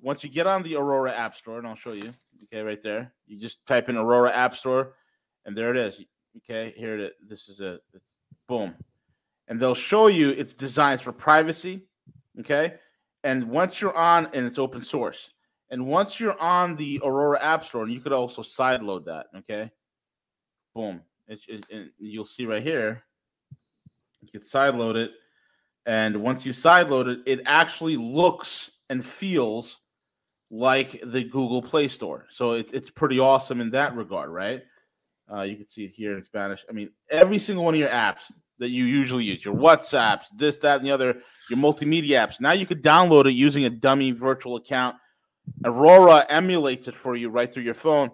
Once 0.00 0.24
you 0.24 0.30
get 0.30 0.46
on 0.46 0.62
the 0.62 0.76
Aurora 0.76 1.12
App 1.12 1.36
Store, 1.36 1.58
and 1.58 1.66
I'll 1.66 1.76
show 1.76 1.92
you, 1.92 2.10
okay, 2.44 2.62
right 2.62 2.82
there, 2.82 3.12
you 3.26 3.38
just 3.38 3.58
type 3.66 3.90
in 3.90 3.98
Aurora 3.98 4.34
App 4.34 4.56
Store, 4.56 4.94
and 5.44 5.54
there 5.54 5.70
it 5.70 5.76
is. 5.76 6.00
Okay, 6.38 6.72
here 6.74 6.94
it 6.94 7.00
is. 7.00 7.10
This 7.28 7.48
is 7.50 7.60
a 7.60 7.80
boom, 8.48 8.74
and 9.46 9.60
they'll 9.60 9.74
show 9.74 10.06
you 10.06 10.30
its 10.30 10.54
designed 10.54 11.02
for 11.02 11.12
privacy. 11.12 11.84
Okay, 12.38 12.76
and 13.24 13.44
once 13.44 13.78
you're 13.78 13.94
on, 13.94 14.30
and 14.32 14.46
it's 14.46 14.58
open 14.58 14.82
source, 14.82 15.30
and 15.70 15.86
once 15.86 16.18
you're 16.18 16.38
on 16.40 16.76
the 16.76 17.00
Aurora 17.04 17.42
App 17.42 17.64
Store, 17.64 17.84
and 17.84 17.92
you 17.92 18.00
could 18.00 18.12
also 18.12 18.42
sideload 18.42 19.04
that. 19.06 19.26
Okay, 19.38 19.70
boom, 20.74 21.00
you'll 21.98 22.24
see 22.24 22.46
right 22.46 22.62
here. 22.62 23.02
You 24.22 24.28
can 24.30 24.42
sideload 24.42 24.96
it, 24.96 25.12
and 25.86 26.22
once 26.22 26.44
you 26.44 26.52
sideload 26.52 27.08
it, 27.08 27.20
it 27.26 27.40
actually 27.46 27.96
looks 27.96 28.70
and 28.90 29.04
feels 29.04 29.80
like 30.50 31.00
the 31.06 31.22
Google 31.22 31.62
Play 31.62 31.88
Store. 31.88 32.26
So 32.32 32.52
it, 32.52 32.70
it's 32.72 32.90
pretty 32.90 33.18
awesome 33.18 33.60
in 33.60 33.70
that 33.70 33.94
regard, 33.96 34.30
right? 34.30 34.62
Uh, 35.32 35.42
you 35.42 35.56
can 35.56 35.68
see 35.68 35.84
it 35.84 35.92
here 35.92 36.16
in 36.16 36.22
Spanish. 36.24 36.64
I 36.68 36.72
mean, 36.72 36.90
every 37.08 37.38
single 37.38 37.64
one 37.64 37.74
of 37.74 37.80
your 37.80 37.88
apps 37.88 38.32
that 38.58 38.70
you 38.70 38.84
usually 38.84 39.24
use, 39.24 39.44
your 39.44 39.54
WhatsApps, 39.54 40.24
this, 40.36 40.58
that, 40.58 40.78
and 40.78 40.86
the 40.86 40.90
other, 40.90 41.22
your 41.48 41.58
multimedia 41.58 42.26
apps. 42.26 42.40
Now 42.40 42.52
you 42.52 42.66
could 42.66 42.82
download 42.82 43.26
it 43.26 43.32
using 43.32 43.64
a 43.64 43.70
dummy 43.70 44.10
virtual 44.10 44.56
account. 44.56 44.96
Aurora 45.64 46.26
emulates 46.28 46.88
it 46.88 46.94
for 46.94 47.16
you 47.16 47.28
right 47.28 47.52
through 47.52 47.64
your 47.64 47.74
phone, 47.74 48.10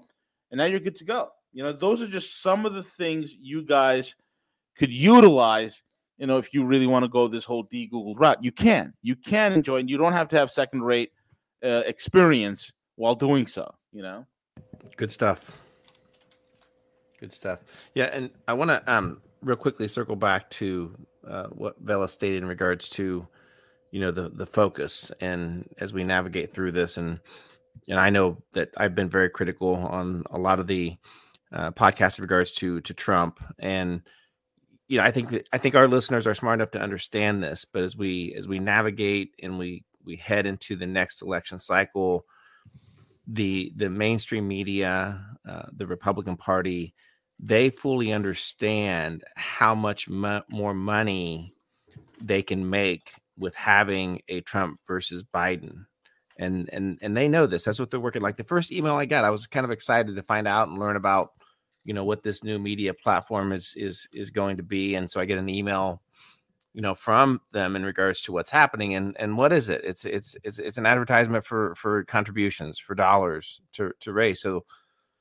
and 0.50 0.58
now 0.58 0.64
you're 0.64 0.80
good 0.80 0.96
to 0.96 1.04
go. 1.04 1.30
You 1.52 1.62
know, 1.62 1.72
those 1.72 2.02
are 2.02 2.08
just 2.08 2.42
some 2.42 2.66
of 2.66 2.74
the 2.74 2.82
things 2.82 3.34
you 3.40 3.62
guys 3.62 4.14
could 4.76 4.92
utilize 4.92 5.82
you 6.18 6.26
know, 6.26 6.38
if 6.38 6.54
you 6.54 6.64
really 6.64 6.86
want 6.86 7.04
to 7.04 7.08
go 7.08 7.28
this 7.28 7.44
whole 7.44 7.64
de 7.64 7.86
Google 7.86 8.14
route, 8.14 8.42
you 8.42 8.52
can. 8.52 8.94
You 9.02 9.16
can 9.16 9.52
enjoy 9.52 9.78
and 9.78 9.90
You 9.90 9.98
don't 9.98 10.12
have 10.12 10.28
to 10.28 10.36
have 10.36 10.50
second 10.50 10.82
rate 10.82 11.12
uh, 11.62 11.82
experience 11.86 12.72
while 12.96 13.14
doing 13.14 13.46
so, 13.46 13.72
you 13.92 14.02
know? 14.02 14.26
Good 14.96 15.10
stuff. 15.10 15.52
Good 17.20 17.32
stuff. 17.32 17.60
Yeah. 17.94 18.06
And 18.12 18.30
I 18.48 18.54
want 18.54 18.70
to 18.70 18.92
um, 18.92 19.20
real 19.42 19.56
quickly 19.56 19.88
circle 19.88 20.16
back 20.16 20.48
to 20.50 20.94
uh, 21.26 21.46
what 21.48 21.84
Veles 21.84 22.10
stated 22.10 22.42
in 22.42 22.48
regards 22.48 22.88
to, 22.90 23.26
you 23.96 24.02
know, 24.02 24.10
the, 24.10 24.28
the 24.28 24.44
focus 24.44 25.10
and 25.22 25.66
as 25.78 25.94
we 25.94 26.04
navigate 26.04 26.52
through 26.52 26.70
this. 26.70 26.98
And, 26.98 27.18
and 27.88 27.98
I 27.98 28.10
know 28.10 28.42
that 28.52 28.68
I've 28.76 28.94
been 28.94 29.08
very 29.08 29.30
critical 29.30 29.74
on 29.74 30.24
a 30.30 30.36
lot 30.36 30.58
of 30.58 30.66
the 30.66 30.98
uh, 31.50 31.70
podcasts 31.70 32.18
in 32.18 32.22
regards 32.22 32.52
to, 32.52 32.82
to 32.82 32.92
Trump 32.92 33.42
and, 33.58 34.02
you 34.86 34.98
know, 34.98 35.04
I 35.04 35.12
think 35.12 35.30
that 35.30 35.48
I 35.50 35.56
think 35.56 35.74
our 35.74 35.88
listeners 35.88 36.26
are 36.26 36.34
smart 36.34 36.60
enough 36.60 36.72
to 36.72 36.80
understand 36.80 37.42
this, 37.42 37.64
but 37.64 37.82
as 37.82 37.96
we 37.96 38.34
as 38.34 38.46
we 38.46 38.58
navigate 38.58 39.34
and 39.42 39.58
we 39.58 39.82
we 40.04 40.16
head 40.16 40.46
into 40.46 40.76
the 40.76 40.86
next 40.86 41.22
election 41.22 41.58
cycle, 41.58 42.26
the 43.26 43.72
the 43.74 43.90
mainstream 43.90 44.46
media, 44.46 45.24
uh, 45.48 45.64
the 45.72 45.86
Republican 45.86 46.36
Party, 46.36 46.94
they 47.40 47.70
fully 47.70 48.12
understand 48.12 49.24
how 49.34 49.74
much 49.74 50.08
mo- 50.08 50.44
more 50.50 50.74
money 50.74 51.50
they 52.20 52.42
can 52.42 52.70
make 52.70 53.10
with 53.38 53.54
having 53.54 54.22
a 54.28 54.40
Trump 54.42 54.78
versus 54.86 55.22
Biden. 55.22 55.86
And 56.38 56.68
and 56.72 56.98
and 57.00 57.16
they 57.16 57.28
know 57.28 57.46
this. 57.46 57.64
That's 57.64 57.78
what 57.78 57.90
they're 57.90 57.98
working 57.98 58.20
like. 58.20 58.36
The 58.36 58.44
first 58.44 58.70
email 58.70 58.94
I 58.94 59.06
got, 59.06 59.24
I 59.24 59.30
was 59.30 59.46
kind 59.46 59.64
of 59.64 59.70
excited 59.70 60.16
to 60.16 60.22
find 60.22 60.46
out 60.46 60.68
and 60.68 60.78
learn 60.78 60.96
about 60.96 61.30
you 61.86 61.94
know 61.94 62.04
what 62.04 62.22
this 62.22 62.44
new 62.44 62.58
media 62.58 62.92
platform 62.92 63.52
is 63.52 63.72
is 63.76 64.06
is 64.12 64.30
going 64.30 64.56
to 64.58 64.62
be 64.62 64.96
and 64.96 65.08
so 65.08 65.20
i 65.20 65.24
get 65.24 65.38
an 65.38 65.48
email 65.48 66.02
you 66.74 66.82
know 66.82 66.94
from 66.94 67.40
them 67.52 67.76
in 67.76 67.84
regards 67.84 68.20
to 68.20 68.32
what's 68.32 68.50
happening 68.50 68.94
and 68.94 69.16
and 69.18 69.38
what 69.38 69.52
is 69.52 69.68
it 69.68 69.82
it's 69.84 70.04
it's 70.04 70.36
it's, 70.44 70.58
it's 70.58 70.76
an 70.76 70.84
advertisement 70.84 71.44
for 71.44 71.74
for 71.76 72.04
contributions 72.04 72.78
for 72.78 72.94
dollars 72.94 73.60
to 73.72 73.92
to 74.00 74.12
raise 74.12 74.42
so 74.42 74.64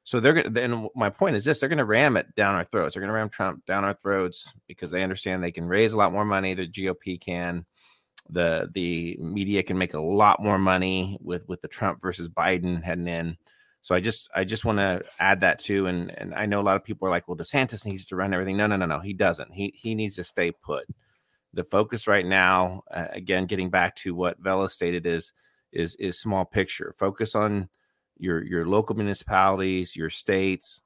so 0.04 0.20
they're 0.20 0.34
gonna 0.34 0.60
and 0.60 0.90
my 0.96 1.10
point 1.10 1.36
is 1.36 1.46
this 1.46 1.60
they're 1.60 1.70
gonna 1.70 1.86
ram 1.86 2.18
it 2.18 2.34
down 2.36 2.56
our 2.56 2.64
throats 2.66 2.94
they're 2.94 3.02
gonna 3.02 3.14
ram 3.14 3.30
trump 3.30 3.64
down 3.66 3.86
our 3.86 3.94
throats 3.94 4.52
because 4.68 4.92
they 4.92 5.04
understand 5.04 5.44
they 5.44 5.52
can 5.52 5.68
raise 5.68 5.94
a 5.94 5.98
lot 5.98 6.12
more 6.12 6.26
money 6.26 6.56
the 6.56 6.68
gop 6.68 7.22
can 7.22 7.64
the 8.30 8.70
the 8.74 9.18
media 9.20 9.64
can 9.64 9.78
make 9.78 9.94
a 9.94 10.02
lot 10.02 10.42
more 10.42 10.58
money 10.58 11.18
with 11.22 11.48
with 11.48 11.62
the 11.62 11.68
trump 11.68 12.02
versus 12.02 12.28
biden 12.30 12.84
heading 12.84 13.08
in 13.08 13.38
so 13.86 13.94
I 13.94 14.00
just 14.00 14.32
I 14.34 14.46
just 14.46 14.66
want 14.66 14.80
to 14.80 15.04
add 15.20 15.42
that 15.42 15.60
too. 15.60 15.86
And 15.86 16.10
and 16.18 16.34
I 16.34 16.48
know 16.48 16.60
a 16.60 16.64
lot 16.64 16.76
of 16.76 16.84
people 16.84 17.08
are 17.08 17.12
like, 17.12 17.28
well, 17.28 17.38
DeSantis 17.38 17.86
needs 17.86 18.04
to 18.08 18.16
run 18.16 18.34
everything. 18.34 18.58
No, 18.58 18.66
no, 18.66 18.78
no, 18.78 18.88
no. 18.88 19.00
He 19.00 19.14
doesn't. 19.14 19.54
He 19.54 19.74
he 19.76 19.94
needs 19.94 20.16
to 20.16 20.24
stay 20.24 20.52
put. 20.52 20.88
The 21.54 21.64
focus 21.64 22.08
right 22.08 22.26
now, 22.26 22.82
uh, 22.90 23.10
again, 23.12 23.46
getting 23.46 23.70
back 23.70 23.96
to 23.98 24.16
what 24.16 24.42
Veles 24.42 24.72
stated, 24.72 25.06
is 25.06 25.34
is 25.72 25.94
is 25.98 26.20
small 26.20 26.46
picture. 26.46 26.96
Focus 26.98 27.36
on 27.36 27.70
your 28.18 28.44
your 28.44 28.66
local 28.66 28.96
municipalities, 28.96 29.96
your 29.96 30.10
states. 30.10 30.82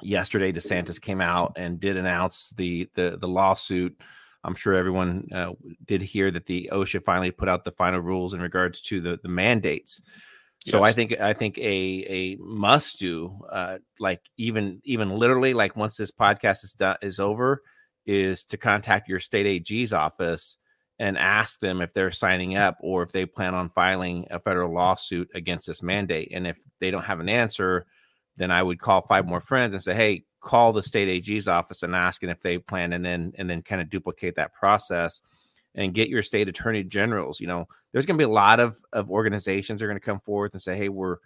Yesterday, 0.00 0.50
DeSantis 0.50 0.98
came 0.98 1.20
out 1.20 1.52
and 1.56 1.78
did 1.78 1.98
announce 1.98 2.54
the 2.56 2.88
the 2.94 3.18
the 3.20 3.28
lawsuit 3.28 4.00
I'm 4.48 4.54
sure 4.54 4.72
everyone 4.72 5.28
uh, 5.30 5.52
did 5.84 6.00
hear 6.00 6.30
that 6.30 6.46
the 6.46 6.70
OSHA 6.72 7.04
finally 7.04 7.30
put 7.30 7.50
out 7.50 7.64
the 7.64 7.70
final 7.70 8.00
rules 8.00 8.32
in 8.32 8.40
regards 8.40 8.80
to 8.82 9.00
the 9.02 9.20
the 9.22 9.28
mandates. 9.28 10.00
So 10.66 10.82
I 10.82 10.92
think 10.92 11.20
I 11.20 11.34
think 11.34 11.58
a 11.58 12.06
a 12.08 12.36
must 12.40 12.98
do, 12.98 13.40
uh, 13.50 13.78
like 14.00 14.22
even 14.38 14.80
even 14.84 15.10
literally, 15.10 15.52
like 15.52 15.76
once 15.76 15.96
this 15.96 16.10
podcast 16.10 16.64
is 16.64 16.72
done 16.72 16.96
is 17.02 17.20
over, 17.20 17.62
is 18.06 18.42
to 18.44 18.56
contact 18.56 19.08
your 19.08 19.20
state 19.20 19.46
AG's 19.46 19.92
office 19.92 20.56
and 20.98 21.18
ask 21.18 21.60
them 21.60 21.82
if 21.82 21.92
they're 21.92 22.10
signing 22.10 22.56
up 22.56 22.78
or 22.80 23.02
if 23.02 23.12
they 23.12 23.26
plan 23.26 23.54
on 23.54 23.68
filing 23.68 24.26
a 24.30 24.40
federal 24.40 24.72
lawsuit 24.72 25.28
against 25.34 25.66
this 25.66 25.82
mandate. 25.82 26.30
And 26.32 26.46
if 26.46 26.58
they 26.80 26.90
don't 26.90 27.04
have 27.04 27.20
an 27.20 27.28
answer, 27.28 27.86
then 28.38 28.50
I 28.50 28.62
would 28.62 28.78
call 28.78 29.02
five 29.02 29.26
more 29.26 29.40
friends 29.40 29.74
and 29.74 29.82
say, 29.82 29.94
"Hey, 29.94 30.24
call 30.40 30.72
the 30.72 30.82
state 30.82 31.08
AG's 31.08 31.48
office 31.48 31.82
and 31.82 31.94
asking 31.94 32.30
if 32.30 32.40
they 32.40 32.58
plan," 32.58 32.92
and 32.92 33.04
then 33.04 33.32
and 33.38 33.48
then 33.48 33.62
kind 33.62 33.80
of 33.80 33.90
duplicate 33.90 34.36
that 34.36 34.52
process 34.52 35.20
and 35.74 35.94
get 35.94 36.08
your 36.08 36.22
state 36.22 36.48
attorney 36.48 36.82
generals. 36.82 37.40
You 37.40 37.46
know, 37.46 37.68
there's 37.92 38.06
going 38.06 38.18
to 38.18 38.24
be 38.24 38.30
a 38.30 38.32
lot 38.32 38.60
of 38.60 38.80
of 38.92 39.10
organizations 39.10 39.80
that 39.80 39.86
are 39.86 39.88
going 39.88 40.00
to 40.00 40.04
come 40.04 40.20
forth 40.20 40.52
and 40.52 40.60
say, 40.62 40.76
"Hey, 40.76 40.88
we're 40.88 41.18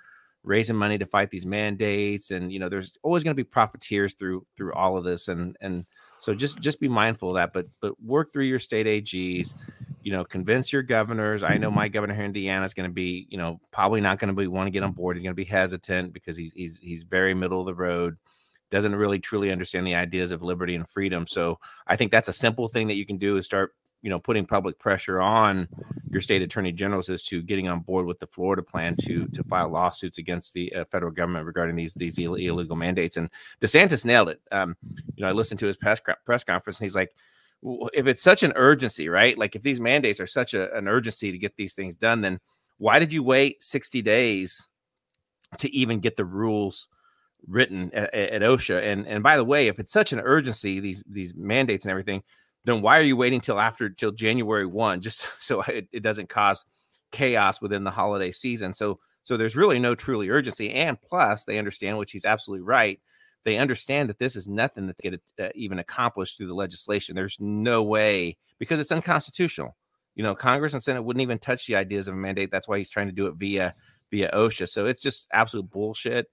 raising 0.45 0.77
money 0.77 0.99
to 0.99 1.07
fight 1.07 1.31
these 1.31 1.47
mandates," 1.47 2.31
and 2.31 2.53
you 2.53 2.59
know, 2.59 2.69
there's 2.69 2.97
always 3.03 3.25
going 3.25 3.35
to 3.35 3.43
be 3.43 3.49
profiteers 3.49 4.15
through 4.15 4.47
through 4.57 4.73
all 4.75 4.97
of 4.97 5.05
this, 5.05 5.29
and 5.29 5.57
and 5.61 5.87
so 6.19 6.35
just 6.35 6.61
just 6.61 6.81
be 6.81 6.89
mindful 6.89 7.31
of 7.31 7.35
that. 7.37 7.53
But 7.53 7.67
but 7.81 8.01
work 8.03 8.33
through 8.33 8.45
your 8.45 8.59
state 8.59 8.87
AGs. 8.87 9.55
You 10.03 10.11
know, 10.11 10.25
convince 10.25 10.73
your 10.73 10.83
governors. 10.83 11.45
I 11.45 11.59
know 11.59 11.71
my 11.71 11.87
governor 11.87 12.15
here 12.15 12.25
in 12.25 12.31
Indiana 12.31 12.65
is 12.65 12.75
going 12.75 12.91
to 12.91 12.93
be, 12.93 13.29
you 13.31 13.39
know, 13.39 13.61
probably 13.71 14.01
not 14.01 14.19
going 14.19 14.35
to 14.35 14.35
be 14.35 14.49
want 14.49 14.67
to 14.67 14.73
get 14.73 14.83
on 14.83 14.91
board. 14.91 15.17
He's 15.17 15.23
going 15.23 15.35
to 15.35 15.37
be 15.37 15.45
hesitant 15.45 16.13
because 16.13 16.37
he's 16.37 16.53
he's 16.53 16.77
he's 16.83 17.05
very 17.05 17.35
middle 17.35 17.61
of 17.61 17.67
the 17.67 17.75
road 17.75 18.17
doesn't 18.73 18.97
really 18.97 19.21
truly 19.21 19.53
understand 19.53 19.87
the 19.87 19.95
ideas 19.95 20.33
of 20.33 20.43
liberty 20.43 20.75
and 20.75 20.89
freedom. 20.89 21.27
So 21.27 21.61
I 21.87 21.95
think 21.95 22.11
that's 22.11 22.29
a 22.29 22.33
simple 22.33 22.67
thing 22.69 22.89
that 22.89 22.95
you 22.95 23.07
can 23.07 23.19
do 23.19 23.37
is 23.37 23.45
start, 23.45 23.75
you 24.01 24.11
know, 24.11 24.19
putting 24.19 24.47
public 24.47 24.79
pressure 24.81 25.21
on 25.21 25.69
your 26.11 26.23
state 26.23 26.41
attorney 26.43 26.73
generals 26.73 27.11
as 27.11 27.23
to 27.25 27.43
getting 27.43 27.69
on 27.69 27.81
board 27.81 28.07
with 28.07 28.19
the 28.19 28.27
Florida 28.27 28.63
plan 28.63 28.97
to 29.03 29.29
to 29.29 29.45
file 29.45 29.69
lawsuits 29.69 30.19
against 30.19 30.55
the 30.55 30.75
uh, 30.75 30.85
federal 30.91 31.13
government 31.13 31.47
regarding 31.47 31.77
these 31.77 31.95
these 31.95 32.19
Ill- 32.19 32.35
illegal 32.35 32.75
mandates. 32.75 33.19
And 33.19 33.29
DeSantis 33.61 34.05
nailed 34.07 34.31
it. 34.31 34.41
Um, 34.51 34.75
you 35.15 35.23
know, 35.23 35.29
I 35.29 35.33
listened 35.33 35.61
to 35.61 35.67
his 35.67 35.77
press 35.77 36.01
press 36.25 36.43
conference 36.43 36.81
and 36.81 36.87
he's 36.87 36.97
like. 36.97 37.13
"W- 37.63 37.89
If 37.95 38.07
it's 38.07 38.23
such 38.23 38.43
an 38.43 38.53
urgency, 38.57 39.09
right? 39.09 39.37
Like 39.39 39.55
if 39.55 39.63
these 39.63 39.81
mandates 39.81 40.19
are 40.19 40.27
such 40.27 40.55
a, 40.55 40.75
an 40.77 40.89
urgency 40.89 41.31
to 41.31 41.39
get 41.39 41.55
these 41.57 41.75
things 41.75 41.95
done, 41.95 42.21
then 42.23 42.41
why 42.79 42.99
did 42.99 43.13
you 43.13 43.23
wait 43.23 43.63
60 43.63 44.03
days 44.03 44.67
to 45.59 45.71
even 45.71 46.01
get 46.01 46.17
the 46.17 46.25
rules 46.25 46.89
written 47.47 47.91
at, 47.93 48.13
at 48.15 48.43
OSHA. 48.43 48.83
And 48.83 49.07
and 49.07 49.23
by 49.23 49.37
the 49.37 49.45
way, 49.45 49.69
if 49.69 49.79
it's 49.79 49.93
such 49.93 50.13
an 50.13 50.21
urgency, 50.21 50.81
these 50.81 51.03
these 51.07 51.35
mandates 51.35 51.85
and 51.85 51.91
everything, 51.91 52.23
then 52.65 52.83
why 52.83 52.99
are 52.99 53.03
you 53.03 53.17
waiting 53.17 53.41
till 53.41 53.59
after 53.59 53.89
till 53.91 54.13
January 54.13 54.67
one, 54.67 55.01
just 55.01 55.29
so 55.41 55.63
it, 55.63 55.89
it 55.93 56.03
doesn't 56.03 56.29
cause 56.29 56.65
chaos 57.11 57.61
within 57.61 57.85
the 57.85 57.91
holiday 57.91 58.31
season? 58.31 58.73
So 58.73 59.01
so 59.23 59.37
there's 59.37 59.57
really 59.57 59.79
no 59.79 59.95
truly 59.95 60.31
urgency. 60.31 60.71
And 60.71 61.01
plus, 61.01 61.45
they 61.45 61.59
understand, 61.59 61.99
which 61.99 62.13
he's 62.13 62.25
absolutely 62.25 62.65
right. 62.65 63.01
They 63.45 63.59
understand 63.59 64.09
that 64.09 64.19
this 64.19 64.37
is 64.37 64.47
nothing 64.47 64.87
that 64.87 64.97
they 64.99 65.11
get 65.11 65.23
uh, 65.41 65.49
even 65.55 65.79
accomplished 65.79 66.37
through 66.37 66.47
the 66.47 66.55
legislation. 66.55 67.17
There's 67.17 67.39
no 67.41 67.83
way 67.83 68.37
because 68.59 68.79
it's 68.79 68.93
unconstitutional. 68.93 69.77
You 70.15 70.23
know, 70.23 70.35
Congress 70.35 70.75
and 70.75 70.83
Senate 70.83 71.03
wouldn't 71.03 71.23
even 71.23 71.39
touch 71.39 71.67
the 71.67 71.77
ideas 71.77 72.07
of 72.07 72.15
a 72.15 72.17
mandate. 72.17 72.51
That's 72.51 72.69
why 72.69 72.79
he's 72.79 72.91
trying 72.91 73.09
to 73.09 73.13
do 73.13 73.27
it 73.27 73.35
via 73.35 73.75
via 74.11 74.31
OSHA. 74.33 74.69
So 74.69 74.87
it's 74.87 75.01
just 75.01 75.27
absolute 75.33 75.71
bullshit. 75.71 76.29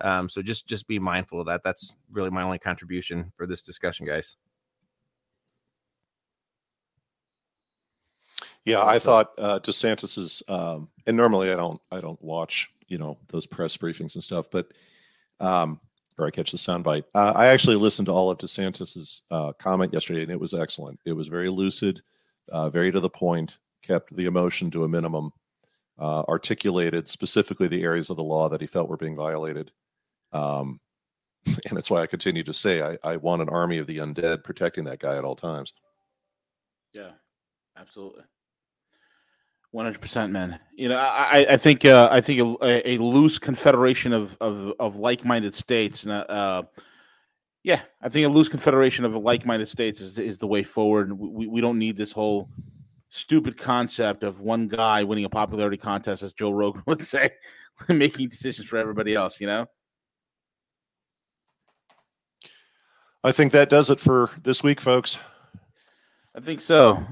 Um, 0.00 0.28
so 0.28 0.42
just 0.42 0.66
just 0.66 0.88
be 0.88 0.98
mindful 0.98 1.40
of 1.40 1.46
that. 1.46 1.62
That's 1.62 1.96
really 2.10 2.30
my 2.30 2.42
only 2.42 2.58
contribution 2.58 3.32
for 3.36 3.46
this 3.46 3.62
discussion, 3.62 4.06
guys. 4.06 4.36
Yeah, 8.64 8.82
I 8.82 8.98
thought 8.98 9.32
uh, 9.36 9.60
DeSantis's, 9.60 10.42
um, 10.48 10.88
and 11.06 11.16
normally 11.16 11.52
I 11.52 11.56
don't, 11.56 11.80
I 11.92 12.00
don't 12.00 12.20
watch, 12.22 12.72
you 12.88 12.96
know, 12.96 13.18
those 13.28 13.46
press 13.46 13.76
briefings 13.76 14.14
and 14.14 14.22
stuff, 14.22 14.46
but, 14.50 14.72
um, 15.38 15.78
or 16.18 16.26
I 16.26 16.30
catch 16.30 16.50
the 16.50 16.56
soundbite. 16.56 17.04
Uh, 17.14 17.34
I 17.36 17.48
actually 17.48 17.76
listened 17.76 18.06
to 18.06 18.12
all 18.12 18.30
of 18.30 18.38
DeSantis's 18.38 19.22
uh, 19.30 19.52
comment 19.52 19.92
yesterday, 19.92 20.22
and 20.22 20.32
it 20.32 20.40
was 20.40 20.54
excellent. 20.54 20.98
It 21.04 21.12
was 21.12 21.28
very 21.28 21.50
lucid, 21.50 22.00
uh, 22.48 22.70
very 22.70 22.90
to 22.90 23.00
the 23.00 23.10
point, 23.10 23.58
kept 23.82 24.16
the 24.16 24.24
emotion 24.24 24.70
to 24.70 24.84
a 24.84 24.88
minimum, 24.88 25.32
uh, 25.98 26.22
articulated 26.22 27.06
specifically 27.06 27.68
the 27.68 27.82
areas 27.82 28.08
of 28.08 28.16
the 28.16 28.24
law 28.24 28.48
that 28.48 28.62
he 28.62 28.66
felt 28.66 28.88
were 28.88 28.96
being 28.96 29.14
violated. 29.14 29.72
Um, 30.34 30.80
and 31.46 31.76
that's 31.76 31.90
why 31.90 32.02
I 32.02 32.06
continue 32.06 32.42
to 32.44 32.52
say 32.52 32.82
I, 32.82 32.98
I 33.02 33.16
want 33.16 33.42
an 33.42 33.48
army 33.48 33.78
of 33.78 33.86
the 33.86 33.98
undead 33.98 34.44
protecting 34.44 34.84
that 34.84 34.98
guy 34.98 35.16
at 35.16 35.24
all 35.24 35.36
times. 35.36 35.72
Yeah, 36.92 37.10
absolutely. 37.76 38.22
One 39.72 39.84
hundred 39.86 40.00
percent, 40.00 40.32
man. 40.32 40.60
You 40.76 40.88
know, 40.88 40.96
I, 40.96 41.46
I- 41.50 41.56
think 41.56 41.84
uh, 41.84 42.08
I 42.10 42.20
think 42.20 42.40
a, 42.62 42.88
a 42.92 42.98
loose 42.98 43.38
confederation 43.40 44.12
of 44.12 44.36
of, 44.40 44.72
of 44.78 44.96
like-minded 44.96 45.54
states. 45.54 46.04
and, 46.04 46.12
Uh, 46.12 46.62
yeah, 47.64 47.80
I 48.00 48.08
think 48.08 48.26
a 48.26 48.28
loose 48.28 48.48
confederation 48.48 49.04
of 49.04 49.14
like-minded 49.16 49.66
states 49.68 50.00
is 50.00 50.16
is 50.18 50.38
the 50.38 50.46
way 50.46 50.62
forward. 50.62 51.12
We 51.18 51.48
we 51.48 51.60
don't 51.60 51.78
need 51.78 51.96
this 51.96 52.12
whole 52.12 52.48
stupid 53.08 53.58
concept 53.58 54.22
of 54.22 54.40
one 54.40 54.68
guy 54.68 55.02
winning 55.02 55.24
a 55.24 55.28
popularity 55.28 55.76
contest, 55.76 56.22
as 56.22 56.32
Joe 56.32 56.50
Rogan 56.52 56.82
would 56.86 57.04
say, 57.04 57.30
making 57.88 58.28
decisions 58.28 58.68
for 58.68 58.76
everybody 58.78 59.14
else. 59.14 59.40
You 59.40 59.48
know. 59.48 59.66
I 63.24 63.32
think 63.32 63.52
that 63.52 63.70
does 63.70 63.88
it 63.88 63.98
for 63.98 64.28
this 64.42 64.62
week, 64.62 64.82
folks. 64.82 65.18
I 66.36 66.40
think 66.40 66.60
so. 66.60 67.02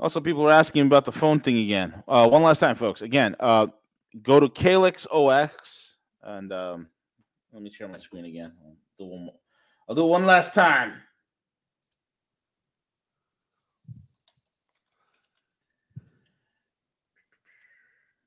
Also, 0.00 0.20
people 0.20 0.44
are 0.44 0.50
asking 0.50 0.84
about 0.84 1.04
the 1.04 1.12
phone 1.12 1.38
thing 1.38 1.58
again. 1.58 2.02
Uh, 2.08 2.28
one 2.28 2.42
last 2.42 2.58
time, 2.58 2.74
folks. 2.74 3.02
Again, 3.02 3.36
uh, 3.38 3.68
go 4.20 4.40
to 4.40 4.48
Calyx 4.48 5.06
OS 5.12 5.92
and 6.24 6.52
um, 6.52 6.88
let 7.52 7.62
me 7.62 7.70
share 7.72 7.86
my 7.86 7.98
screen 7.98 8.24
again. 8.24 8.50
I'll 8.64 8.74
do 8.98 9.04
one 9.04 9.26
more. 9.26 9.34
I'll 9.88 9.94
do 9.94 10.04
one 10.06 10.26
last 10.26 10.54
time. 10.54 10.94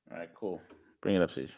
All 0.10 0.18
right, 0.18 0.30
cool. 0.34 0.62
Bring 1.02 1.18
it 1.18 1.22
up, 1.22 1.32
CJ. 1.32 1.50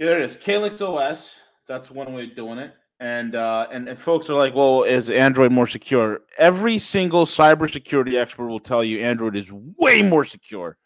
There 0.00 0.20
it 0.20 0.30
is. 0.30 0.36
Calyx 0.36 0.80
OS. 0.80 1.42
That's 1.68 1.90
one 1.90 2.12
way 2.12 2.24
of 2.24 2.36
doing 2.36 2.58
it. 2.58 2.74
And 2.98 3.34
uh, 3.34 3.66
and 3.70 3.88
and 3.88 3.98
folks 3.98 4.30
are 4.30 4.34
like, 4.34 4.54
well, 4.54 4.82
is 4.84 5.10
Android 5.10 5.52
more 5.52 5.66
secure? 5.66 6.22
Every 6.38 6.78
single 6.78 7.26
cybersecurity 7.26 8.14
expert 8.14 8.46
will 8.46 8.60
tell 8.60 8.82
you 8.82 9.00
Android 9.00 9.36
is 9.36 9.52
way 9.52 10.00
more 10.00 10.24
secure 10.24 10.78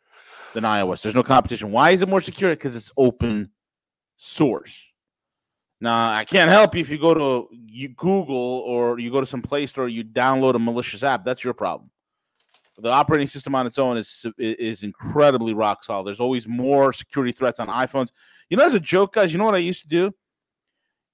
than 0.54 0.64
iOS. 0.64 1.02
There's 1.02 1.14
no 1.14 1.22
competition. 1.22 1.70
Why 1.70 1.90
is 1.90 2.02
it 2.02 2.08
more 2.08 2.20
secure? 2.20 2.50
Because 2.50 2.74
it's 2.74 2.90
open 2.96 3.50
source. 4.16 4.76
Now, 5.80 6.12
I 6.12 6.24
can't 6.24 6.50
help 6.50 6.74
you 6.74 6.80
if 6.80 6.90
you 6.90 6.98
go 6.98 7.14
to 7.14 7.48
you 7.52 7.90
Google 7.90 8.64
or 8.66 8.98
you 8.98 9.10
go 9.10 9.20
to 9.20 9.26
some 9.26 9.40
Play 9.40 9.66
Store, 9.66 9.88
you 9.88 10.04
download 10.04 10.54
a 10.54 10.58
malicious 10.58 11.02
app. 11.02 11.24
That's 11.24 11.44
your 11.44 11.54
problem. 11.54 11.90
The 12.76 12.90
operating 12.90 13.28
system 13.28 13.54
on 13.54 13.66
its 13.66 13.78
own 13.78 13.96
is 13.96 14.26
is 14.36 14.82
incredibly 14.82 15.54
rock 15.54 15.84
solid. 15.84 16.06
There's 16.06 16.20
always 16.20 16.48
more 16.48 16.92
security 16.92 17.32
threats 17.32 17.60
on 17.60 17.68
iPhones. 17.68 18.08
You 18.48 18.56
know, 18.56 18.64
as 18.64 18.74
a 18.74 18.80
joke, 18.80 19.14
guys, 19.14 19.32
you 19.32 19.38
know 19.38 19.44
what 19.44 19.54
I 19.54 19.58
used 19.58 19.82
to 19.82 19.88
do? 19.88 20.12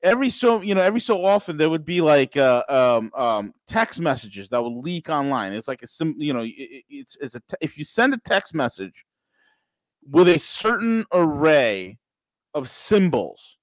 Every 0.03 0.31
so 0.31 0.61
you 0.61 0.75
know, 0.75 0.83
every 0.83 1.01
so 1.01 1.25
often 1.25 1.57
there 1.57 1.71
would 1.71 1.85
be 1.85 2.01
like 2.01 2.37
uh, 2.37 2.63
um, 2.69 3.11
um, 3.15 3.55
text 3.67 4.01
messages 4.01 4.49
that 4.51 4.63
would 4.63 4.85
leak 4.85 5.09
online. 5.09 5.53
It's 5.53 5.69
like 5.69 5.83
a 5.83 5.87
sim, 5.87 6.15
you 6.19 6.33
know, 6.33 6.43
it, 6.43 6.85
it's 6.89 7.17
it's 7.21 7.35
a 7.35 7.41
te- 7.41 7.57
if 7.61 7.79
you 7.79 7.85
send 7.85 8.15
a 8.15 8.19
text 8.19 8.55
message 8.55 9.05
with 10.09 10.29
a 10.29 10.39
certain 10.39 11.05
array 11.13 11.99
of 12.55 12.71
symbols 12.71 13.57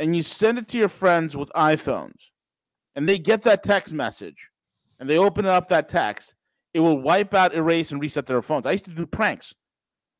and 0.00 0.16
you 0.16 0.22
send 0.22 0.58
it 0.58 0.68
to 0.68 0.78
your 0.78 0.88
friends 0.88 1.36
with 1.36 1.50
iPhones 1.50 2.30
and 2.96 3.08
they 3.08 3.18
get 3.18 3.42
that 3.42 3.62
text 3.62 3.92
message 3.92 4.48
and 4.98 5.08
they 5.08 5.18
open 5.18 5.46
up 5.46 5.68
that 5.68 5.88
text, 5.88 6.34
it 6.72 6.80
will 6.80 7.00
wipe 7.00 7.34
out, 7.34 7.54
erase, 7.54 7.92
and 7.92 8.00
reset 8.00 8.26
their 8.26 8.42
phones. 8.42 8.66
I 8.66 8.72
used 8.72 8.84
to 8.86 8.90
do 8.90 9.06
pranks. 9.06 9.54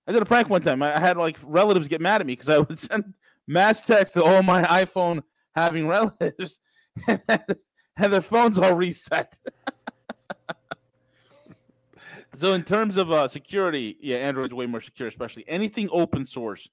I 0.07 0.13
did 0.13 0.23
a 0.23 0.27
prank 0.27 0.51
one 0.51 0.63
time. 0.63 0.83
I 0.83 0.99
had 0.99 1.17
like 1.17 1.39
relatives 1.43 1.89
get 1.89 2.01
mad 2.01 2.21
at 2.21 2.27
me 2.27 2.35
because 2.35 2.49
I 2.49 2.59
would 2.59 2.79
send 2.91 3.15
mass 3.47 3.85
text 3.85 4.15
to 4.15 4.25
all 4.25 4.43
my 4.43 4.63
iPhone 4.63 5.23
having 5.55 5.87
relatives 5.87 6.59
and 7.09 8.13
their 8.13 8.21
phones 8.21 8.59
all 8.59 8.75
reset. 8.75 9.39
so 12.35 12.55
in 12.55 12.63
terms 12.63 12.97
of 12.97 13.11
uh, 13.11 13.29
security, 13.29 13.97
yeah, 14.01 14.17
Android's 14.17 14.55
way 14.55 14.67
more 14.67 14.81
secure, 14.81 15.09
especially 15.09 15.45
anything 15.49 15.89
open 15.93 16.27
source 16.27 16.69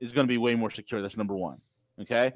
is 0.00 0.12
going 0.12 0.26
to 0.26 0.32
be 0.32 0.38
way 0.38 0.54
more 0.54 0.70
secure. 0.70 1.00
That's 1.00 1.16
number 1.16 1.36
one. 1.36 1.58
Okay. 2.00 2.32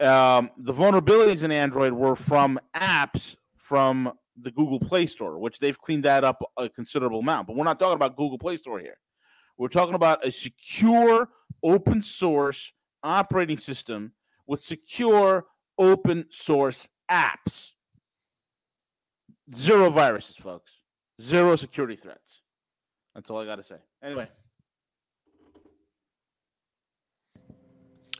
Um, 0.00 0.50
the 0.58 0.72
vulnerabilities 0.72 1.42
in 1.42 1.50
Android 1.50 1.92
were 1.92 2.14
from 2.14 2.60
apps 2.74 3.36
from 3.56 4.12
the 4.40 4.50
Google 4.52 4.78
Play 4.78 5.06
Store, 5.06 5.38
which 5.38 5.58
they've 5.58 5.78
cleaned 5.78 6.04
that 6.04 6.22
up 6.22 6.40
a 6.56 6.68
considerable 6.68 7.18
amount. 7.18 7.48
But 7.48 7.56
we're 7.56 7.64
not 7.64 7.80
talking 7.80 7.96
about 7.96 8.16
Google 8.16 8.38
Play 8.38 8.56
Store 8.56 8.78
here. 8.78 8.98
We're 9.56 9.68
talking 9.68 9.94
about 9.94 10.24
a 10.24 10.30
secure 10.30 11.28
open 11.64 12.02
source 12.02 12.72
operating 13.02 13.58
system 13.58 14.12
with 14.48 14.64
secure 14.64 15.44
open 15.78 16.24
source 16.30 16.88
apps. 17.08 17.70
Zero 19.54 19.88
viruses, 19.90 20.34
folks. 20.36 20.72
Zero 21.22 21.54
security 21.54 21.94
threats. 21.96 22.40
That's 23.14 23.30
all 23.30 23.40
I 23.40 23.44
got 23.44 23.56
to 23.56 23.64
say. 23.64 23.76
Anyway, 24.02 24.28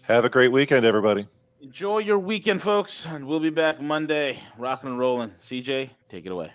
Have 0.03 0.25
a 0.25 0.31
great 0.31 0.51
weekend, 0.53 0.87
everybody. 0.87 1.29
enjoy 1.61 1.99
your 1.99 2.19
weekend, 2.19 2.63
folks, 2.63 3.05
and 3.07 3.27
we'll 3.27 3.41
be 3.41 3.51
back 3.51 3.79
Monday, 3.81 4.39
rocking 4.57 4.89
and 4.91 4.99
rolling. 4.99 5.31
CJ, 5.47 5.91
take 6.09 6.25
it 6.25 6.33
away. 6.33 6.51